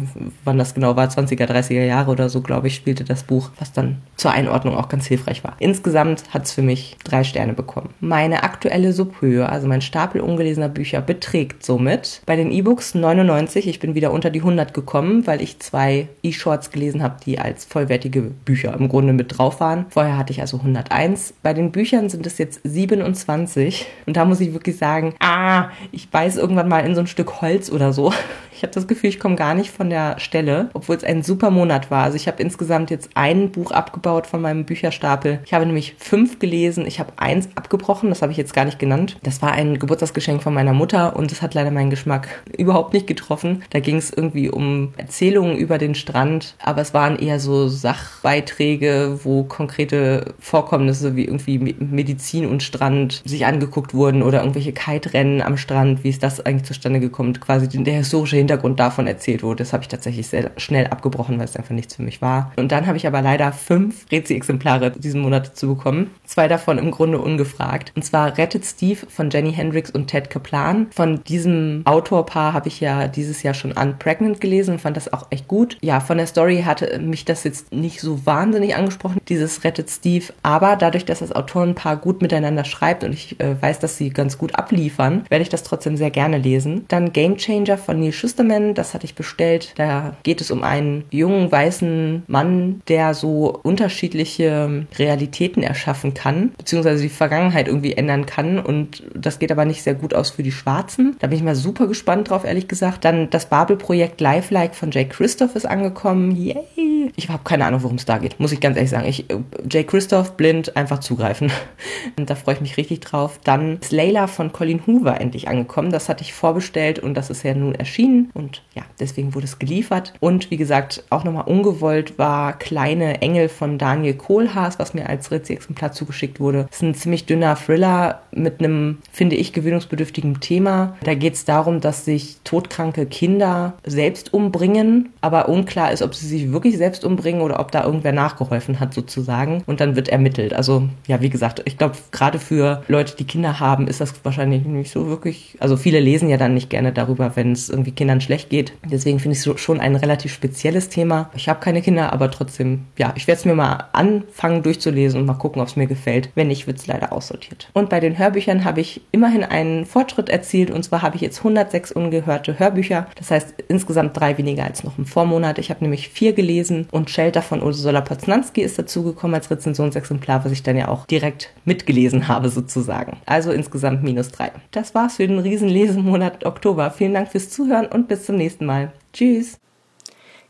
wann 0.44 0.58
das 0.58 0.74
genau 0.74 0.96
war, 0.96 1.08
20er, 1.08 1.46
30er 1.46 1.84
Jahre 1.84 2.10
oder 2.10 2.28
so, 2.28 2.40
glaube 2.40 2.68
ich, 2.68 2.74
spielte 2.74 3.04
das 3.04 3.22
Buch, 3.22 3.50
was 3.58 3.72
dann 3.72 4.02
zur 4.16 4.32
Einordnung 4.32 4.76
auch 4.76 4.88
ganz 4.88 5.06
hilfreich 5.06 5.44
war. 5.44 5.56
Insgesamt 5.58 6.24
hat 6.30 6.44
es 6.44 6.52
für 6.52 6.62
mich 6.62 6.96
drei 7.04 7.24
Sterne 7.24 7.52
bekommen. 7.52 7.90
Meine 8.00 8.42
aktuelle 8.42 8.92
Subhöhe, 8.92 9.48
also 9.48 9.66
mein 9.66 9.80
Stapel 9.80 10.20
ungelesener 10.20 10.68
Bücher, 10.68 11.00
beträgt 11.00 11.64
somit 11.64 12.22
bei 12.26 12.36
den 12.36 12.50
E-Books 12.50 12.94
99 12.94 13.53
99. 13.54 13.68
Ich 13.68 13.80
bin 13.80 13.94
wieder 13.94 14.12
unter 14.12 14.30
die 14.30 14.40
100 14.40 14.74
gekommen, 14.74 15.26
weil 15.26 15.40
ich 15.40 15.58
zwei 15.60 16.08
E-Shorts 16.22 16.70
gelesen 16.70 17.02
habe, 17.02 17.16
die 17.24 17.38
als 17.38 17.64
vollwertige 17.64 18.22
Bücher 18.22 18.74
im 18.74 18.88
Grunde 18.88 19.12
mit 19.12 19.38
drauf 19.38 19.60
waren. 19.60 19.86
Vorher 19.90 20.16
hatte 20.16 20.32
ich 20.32 20.40
also 20.40 20.58
101. 20.58 21.34
Bei 21.42 21.54
den 21.54 21.72
Büchern 21.72 22.08
sind 22.08 22.26
es 22.26 22.38
jetzt 22.38 22.60
27. 22.64 23.86
Und 24.06 24.16
da 24.16 24.24
muss 24.24 24.40
ich 24.40 24.52
wirklich 24.52 24.76
sagen, 24.76 25.14
ah, 25.20 25.68
ich 25.92 26.10
beiß 26.10 26.36
irgendwann 26.36 26.68
mal 26.68 26.80
in 26.80 26.94
so 26.94 27.00
ein 27.00 27.06
Stück 27.06 27.40
Holz 27.40 27.70
oder 27.70 27.92
so. 27.92 28.12
Ich 28.56 28.62
habe 28.62 28.72
das 28.72 28.86
Gefühl, 28.86 29.10
ich 29.10 29.18
komme 29.18 29.34
gar 29.34 29.54
nicht 29.54 29.72
von 29.72 29.90
der 29.90 30.20
Stelle, 30.20 30.70
obwohl 30.74 30.94
es 30.94 31.02
ein 31.02 31.24
super 31.24 31.50
Monat 31.50 31.90
war. 31.90 32.04
Also 32.04 32.16
ich 32.16 32.28
habe 32.28 32.40
insgesamt 32.40 32.88
jetzt 32.88 33.10
ein 33.14 33.50
Buch 33.50 33.72
abgebaut 33.72 34.28
von 34.28 34.40
meinem 34.40 34.64
Bücherstapel. 34.64 35.40
Ich 35.44 35.52
habe 35.52 35.66
nämlich 35.66 35.96
fünf 35.98 36.38
gelesen. 36.38 36.86
Ich 36.86 37.00
habe 37.00 37.12
eins 37.16 37.48
abgebrochen, 37.56 38.10
das 38.10 38.22
habe 38.22 38.30
ich 38.30 38.38
jetzt 38.38 38.54
gar 38.54 38.64
nicht 38.64 38.78
genannt. 38.78 39.18
Das 39.24 39.42
war 39.42 39.50
ein 39.50 39.80
Geburtstagsgeschenk 39.80 40.40
von 40.40 40.54
meiner 40.54 40.72
Mutter 40.72 41.16
und 41.16 41.32
das 41.32 41.42
hat 41.42 41.54
leider 41.54 41.72
meinen 41.72 41.90
Geschmack 41.90 42.28
überhaupt 42.56 42.94
nicht 42.94 43.08
getroffen. 43.08 43.43
Da 43.70 43.80
ging 43.80 43.96
es 43.96 44.12
irgendwie 44.12 44.50
um 44.50 44.92
Erzählungen 44.96 45.56
über 45.56 45.78
den 45.78 45.94
Strand, 45.94 46.54
aber 46.62 46.80
es 46.80 46.94
waren 46.94 47.18
eher 47.18 47.40
so 47.40 47.68
Sachbeiträge, 47.68 49.20
wo 49.22 49.44
konkrete 49.44 50.34
Vorkommnisse 50.38 51.16
wie 51.16 51.24
irgendwie 51.24 51.58
Medizin 51.58 52.46
und 52.46 52.62
Strand 52.62 53.22
sich 53.24 53.46
angeguckt 53.46 53.94
wurden 53.94 54.22
oder 54.22 54.40
irgendwelche 54.40 54.72
Kite-Rennen 54.72 55.42
am 55.42 55.56
Strand, 55.56 56.04
wie 56.04 56.10
ist 56.10 56.22
das 56.22 56.44
eigentlich 56.44 56.64
zustande 56.64 57.00
gekommen, 57.00 57.38
quasi 57.40 57.68
der 57.68 57.94
historische 57.94 58.36
Hintergrund 58.36 58.80
davon 58.80 59.06
erzählt 59.06 59.42
wurde. 59.42 59.58
Das 59.58 59.72
habe 59.72 59.82
ich 59.82 59.88
tatsächlich 59.88 60.26
sehr 60.26 60.50
schnell 60.56 60.86
abgebrochen, 60.86 61.38
weil 61.38 61.44
es 61.44 61.56
einfach 61.56 61.74
nichts 61.74 61.96
für 61.96 62.02
mich 62.02 62.22
war. 62.22 62.52
Und 62.56 62.72
dann 62.72 62.86
habe 62.86 62.96
ich 62.96 63.06
aber 63.06 63.22
leider 63.22 63.52
fünf 63.52 64.06
Rezi-Exemplare 64.10 64.90
diesen 64.92 65.20
Monat 65.20 65.48
dazu 65.48 65.74
bekommen. 65.74 66.10
Zwei 66.24 66.48
davon 66.48 66.78
im 66.78 66.90
Grunde 66.90 67.18
ungefragt. 67.18 67.92
Und 67.94 68.04
zwar 68.04 68.36
Rettet 68.38 68.64
Steve 68.64 69.00
von 69.08 69.30
Jenny 69.30 69.52
Hendricks 69.52 69.90
und 69.90 70.06
Ted 70.06 70.30
Kaplan. 70.30 70.88
Von 70.94 71.22
diesem 71.24 71.82
Autorpaar 71.84 72.52
habe 72.52 72.68
ich 72.68 72.80
ja 72.80 73.08
dieses 73.24 73.42
Jahr 73.42 73.54
schon 73.54 73.72
Unpregnant 73.72 74.40
gelesen 74.40 74.74
und 74.74 74.80
fand 74.80 74.96
das 74.96 75.12
auch 75.12 75.26
echt 75.30 75.48
gut. 75.48 75.76
Ja, 75.80 76.00
von 76.00 76.18
der 76.18 76.26
Story 76.26 76.62
hatte 76.64 76.98
mich 77.00 77.24
das 77.24 77.42
jetzt 77.44 77.72
nicht 77.72 78.00
so 78.00 78.24
wahnsinnig 78.24 78.76
angesprochen, 78.76 79.20
dieses 79.28 79.64
Rettet 79.64 79.90
Steve. 79.90 80.26
Aber 80.42 80.76
dadurch, 80.76 81.04
dass 81.04 81.18
das 81.18 81.32
Autorenpaar 81.32 81.96
gut 81.96 82.22
miteinander 82.22 82.64
schreibt 82.64 83.02
und 83.02 83.12
ich 83.12 83.40
äh, 83.40 83.60
weiß, 83.60 83.80
dass 83.80 83.96
sie 83.96 84.10
ganz 84.10 84.38
gut 84.38 84.54
abliefern, 84.54 85.24
werde 85.28 85.42
ich 85.42 85.48
das 85.48 85.62
trotzdem 85.62 85.96
sehr 85.96 86.10
gerne 86.10 86.38
lesen. 86.38 86.84
Dann 86.88 87.12
Game 87.12 87.36
Changer 87.36 87.78
von 87.78 87.98
Neil 87.98 88.12
Schuster 88.12 88.44
Testament, 88.44 88.78
das 88.78 88.94
hatte 88.94 89.04
ich 89.04 89.14
bestellt. 89.14 89.72
Da 89.76 90.16
geht 90.22 90.40
es 90.40 90.50
um 90.50 90.64
einen 90.64 91.04
jungen 91.10 91.50
weißen 91.50 92.24
Mann, 92.26 92.82
der 92.88 93.14
so 93.14 93.58
unterschiedliche 93.62 94.86
Realitäten 94.98 95.62
erschaffen 95.62 96.14
kann, 96.14 96.52
beziehungsweise 96.58 97.02
die 97.02 97.08
Vergangenheit 97.08 97.68
irgendwie 97.68 97.92
ändern 97.92 98.26
kann. 98.26 98.58
Und 98.58 99.04
das 99.14 99.38
geht 99.38 99.52
aber 99.52 99.64
nicht 99.64 99.82
sehr 99.82 99.94
gut 99.94 100.14
aus 100.14 100.30
für 100.30 100.42
die 100.42 100.52
Schwarzen. 100.52 101.16
Da 101.20 101.28
bin 101.28 101.38
ich 101.38 101.44
mal 101.44 101.54
super 101.54 101.86
gespannt 101.86 102.30
drauf, 102.30 102.44
ehrlich 102.44 102.66
gesagt. 102.66 103.04
Dann 103.04 103.13
das 103.30 103.46
Babel-Projekt 103.46 104.20
Lifelike 104.20 104.74
von 104.74 104.90
Jay 104.90 105.04
Christoph 105.06 105.56
ist 105.56 105.66
angekommen. 105.66 106.34
Yay! 106.36 107.12
Ich 107.16 107.28
habe 107.28 107.44
keine 107.44 107.66
Ahnung, 107.66 107.82
worum 107.82 107.96
es 107.96 108.04
da 108.04 108.18
geht, 108.18 108.40
muss 108.40 108.52
ich 108.52 108.60
ganz 108.60 108.76
ehrlich 108.76 108.90
sagen. 108.90 109.06
Ich, 109.06 109.30
äh, 109.30 109.38
Jay 109.70 109.84
Christoph 109.84 110.36
blind, 110.36 110.76
einfach 110.76 111.00
zugreifen. 111.00 111.50
Und 112.18 112.30
da 112.30 112.34
freue 112.34 112.54
ich 112.54 112.60
mich 112.60 112.76
richtig 112.76 113.00
drauf. 113.00 113.38
Dann 113.44 113.78
ist 113.80 113.92
Layla 113.92 114.26
von 114.26 114.52
Colin 114.52 114.86
Hoover 114.86 115.20
endlich 115.20 115.48
angekommen. 115.48 115.90
Das 115.90 116.08
hatte 116.08 116.22
ich 116.22 116.32
vorbestellt 116.32 116.98
und 116.98 117.14
das 117.14 117.30
ist 117.30 117.42
ja 117.42 117.54
nun 117.54 117.74
erschienen. 117.74 118.30
Und 118.34 118.62
ja, 118.74 118.82
deswegen 119.00 119.34
wurde 119.34 119.46
es 119.46 119.58
geliefert. 119.58 120.12
Und 120.20 120.50
wie 120.50 120.56
gesagt, 120.56 121.04
auch 121.10 121.24
nochmal 121.24 121.44
ungewollt 121.44 122.18
war 122.18 122.58
Kleine 122.58 123.22
Engel 123.22 123.48
von 123.48 123.78
Daniel 123.78 124.14
Kohlhaas, 124.14 124.78
was 124.78 124.94
mir 124.94 125.08
als 125.08 125.30
Ritzi-Exemplar 125.30 125.92
zugeschickt 125.92 126.40
wurde. 126.40 126.66
Das 126.70 126.76
ist 126.76 126.82
ein 126.82 126.94
ziemlich 126.94 127.26
dünner 127.26 127.56
Thriller 127.56 128.22
mit 128.32 128.60
einem, 128.60 128.98
finde 129.12 129.36
ich, 129.36 129.52
gewöhnungsbedürftigen 129.52 130.40
Thema. 130.40 130.96
Da 131.04 131.14
geht 131.14 131.34
es 131.34 131.44
darum, 131.44 131.80
dass 131.80 132.04
sich 132.04 132.38
todkranke 132.44 133.03
Kinder 133.06 133.74
selbst 133.84 134.32
umbringen, 134.32 135.10
aber 135.20 135.48
unklar 135.48 135.92
ist, 135.92 136.02
ob 136.02 136.14
sie 136.14 136.26
sich 136.26 136.52
wirklich 136.52 136.76
selbst 136.76 137.04
umbringen 137.04 137.42
oder 137.42 137.60
ob 137.60 137.70
da 137.70 137.84
irgendwer 137.84 138.12
nachgeholfen 138.12 138.80
hat 138.80 138.94
sozusagen. 138.94 139.62
Und 139.66 139.80
dann 139.80 139.96
wird 139.96 140.08
ermittelt. 140.08 140.54
Also 140.54 140.88
ja, 141.06 141.20
wie 141.20 141.30
gesagt, 141.30 141.62
ich 141.64 141.78
glaube, 141.78 141.96
gerade 142.12 142.38
für 142.38 142.82
Leute, 142.88 143.16
die 143.16 143.24
Kinder 143.24 143.60
haben, 143.60 143.86
ist 143.86 144.00
das 144.00 144.14
wahrscheinlich 144.24 144.64
nicht 144.64 144.90
so 144.90 145.08
wirklich. 145.08 145.56
Also 145.60 145.76
viele 145.76 146.00
lesen 146.00 146.28
ja 146.28 146.36
dann 146.36 146.54
nicht 146.54 146.70
gerne 146.70 146.92
darüber, 146.92 147.36
wenn 147.36 147.52
es 147.52 147.68
irgendwie 147.68 147.92
Kindern 147.92 148.20
schlecht 148.20 148.50
geht. 148.50 148.72
Deswegen 148.84 149.18
finde 149.18 149.36
ich 149.36 149.46
es 149.46 149.60
schon 149.60 149.80
ein 149.80 149.96
relativ 149.96 150.32
spezielles 150.32 150.88
Thema. 150.88 151.30
Ich 151.34 151.48
habe 151.48 151.60
keine 151.60 151.82
Kinder, 151.82 152.12
aber 152.12 152.30
trotzdem, 152.30 152.84
ja, 152.98 153.12
ich 153.16 153.26
werde 153.26 153.38
es 153.38 153.44
mir 153.44 153.54
mal 153.54 153.88
anfangen 153.92 154.62
durchzulesen 154.62 155.20
und 155.20 155.26
mal 155.26 155.34
gucken, 155.34 155.60
ob 155.60 155.68
es 155.68 155.76
mir 155.76 155.86
gefällt. 155.86 156.30
Wenn 156.34 156.48
nicht, 156.48 156.66
wird 156.66 156.78
es 156.78 156.86
leider 156.86 157.12
aussortiert. 157.12 157.68
Und 157.72 157.90
bei 157.90 158.00
den 158.00 158.18
Hörbüchern 158.18 158.64
habe 158.64 158.80
ich 158.80 159.00
immerhin 159.10 159.44
einen 159.44 159.86
Fortschritt 159.86 160.28
erzielt 160.28 160.70
und 160.70 160.82
zwar 160.84 161.02
habe 161.02 161.16
ich 161.16 161.22
jetzt 161.22 161.38
106 161.38 161.92
ungehörte 161.92 162.58
Hörbücher. 162.58 162.93
Das 163.16 163.30
heißt 163.30 163.54
insgesamt 163.68 164.18
drei 164.18 164.38
weniger 164.38 164.64
als 164.64 164.84
noch 164.84 164.98
im 164.98 165.06
Vormonat. 165.06 165.58
Ich 165.58 165.70
habe 165.70 165.82
nämlich 165.82 166.08
vier 166.08 166.32
gelesen 166.32 166.88
und 166.90 167.10
Shelter 167.10 167.42
von 167.42 167.62
Ursula 167.62 168.00
Poznanski 168.00 168.62
ist 168.62 168.78
dazugekommen 168.78 169.34
als 169.34 169.50
Rezensionsexemplar, 169.50 170.44
was 170.44 170.52
ich 170.52 170.62
dann 170.62 170.76
ja 170.76 170.88
auch 170.88 171.06
direkt 171.06 171.50
mitgelesen 171.64 172.28
habe 172.28 172.48
sozusagen. 172.48 173.18
Also 173.26 173.52
insgesamt 173.52 174.02
minus 174.02 174.30
drei. 174.30 174.52
Das 174.70 174.94
war's 174.94 175.16
für 175.16 175.26
den 175.26 175.38
Riesenlesemonat 175.38 176.44
Oktober. 176.44 176.90
Vielen 176.90 177.14
Dank 177.14 177.30
fürs 177.30 177.50
Zuhören 177.50 177.86
und 177.86 178.08
bis 178.08 178.24
zum 178.24 178.36
nächsten 178.36 178.66
Mal. 178.66 178.92
Tschüss. 179.12 179.58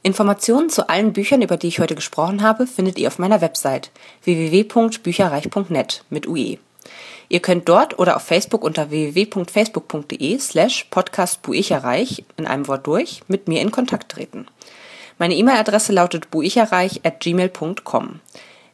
Informationen 0.03 0.69
zu 0.69 0.91
allen 0.91 1.15
Büchern, 1.15 1.41
über 1.41 1.57
die 1.57 1.69
ich 1.69 1.81
heute 1.81 1.95
gesprochen 1.95 2.43
habe, 2.43 2.67
findet 2.67 2.99
ihr 2.99 3.09
auf 3.09 3.19
meiner 3.19 3.41
Website 3.41 3.91
www.bücherreich.net 4.25 6.05
mit 6.11 6.29
UE. 6.29 6.59
Ihr 7.35 7.43
könnt 7.43 7.69
dort 7.69 7.99
oder 7.99 8.15
auf 8.15 8.23
Facebook 8.23 8.63
unter 8.63 8.91
www.facebook.de 8.91 10.39
slash 10.39 10.85
podcastbuicherreich 10.89 12.25
in 12.37 12.47
einem 12.47 12.69
Wort 12.69 12.87
durch 12.87 13.23
mit 13.27 13.49
mir 13.49 13.61
in 13.61 13.73
Kontakt 13.73 14.13
treten. 14.13 14.47
Meine 15.19 15.35
E-Mail-Adresse 15.35 15.93
lautet 15.93 16.31
buicherreich 16.31 17.01
at 17.03 17.19
gmail.com. 17.19 18.21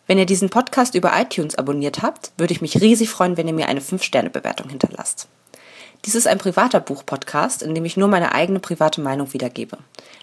Wenn 0.07 0.19
ihr 0.19 0.27
diesen 0.27 0.51
Podcast 0.51 0.95
über 0.95 1.19
iTunes 1.19 1.55
abonniert 1.55 2.03
habt, 2.03 2.33
würde 2.37 2.53
ich 2.53 2.61
mich 2.61 2.79
riesig 2.83 3.09
freuen, 3.09 3.39
wenn 3.39 3.49
ihr 3.49 3.55
mir 3.55 3.67
eine 3.67 3.81
5-Sterne-Bewertung 3.81 4.69
hinterlasst. 4.69 5.27
Dies 6.05 6.15
ist 6.15 6.27
ein 6.27 6.37
privater 6.37 6.81
Buch-Podcast, 6.81 7.63
in 7.63 7.75
dem 7.75 7.87
ich 7.87 7.97
nur 7.97 8.09
meine 8.09 8.33
eigene 8.35 8.61
private 8.61 9.01
Meinung 9.01 9.33
wiedergebe. 9.33 9.79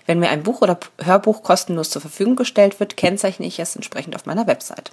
Wenn 0.06 0.20
mir 0.20 0.30
ein 0.30 0.44
Buch 0.44 0.62
oder 0.62 0.78
Hörbuch 1.04 1.42
kostenlos 1.42 1.90
zur 1.90 2.04
Verfügung 2.04 2.36
gestellt 2.36 2.80
wird, 2.80 2.98
kennzeichne 2.98 3.48
ich 3.48 3.58
es 3.58 3.76
entsprechend 3.76 4.16
auf 4.16 4.28
meiner 4.28 4.46
Website. 4.46 4.92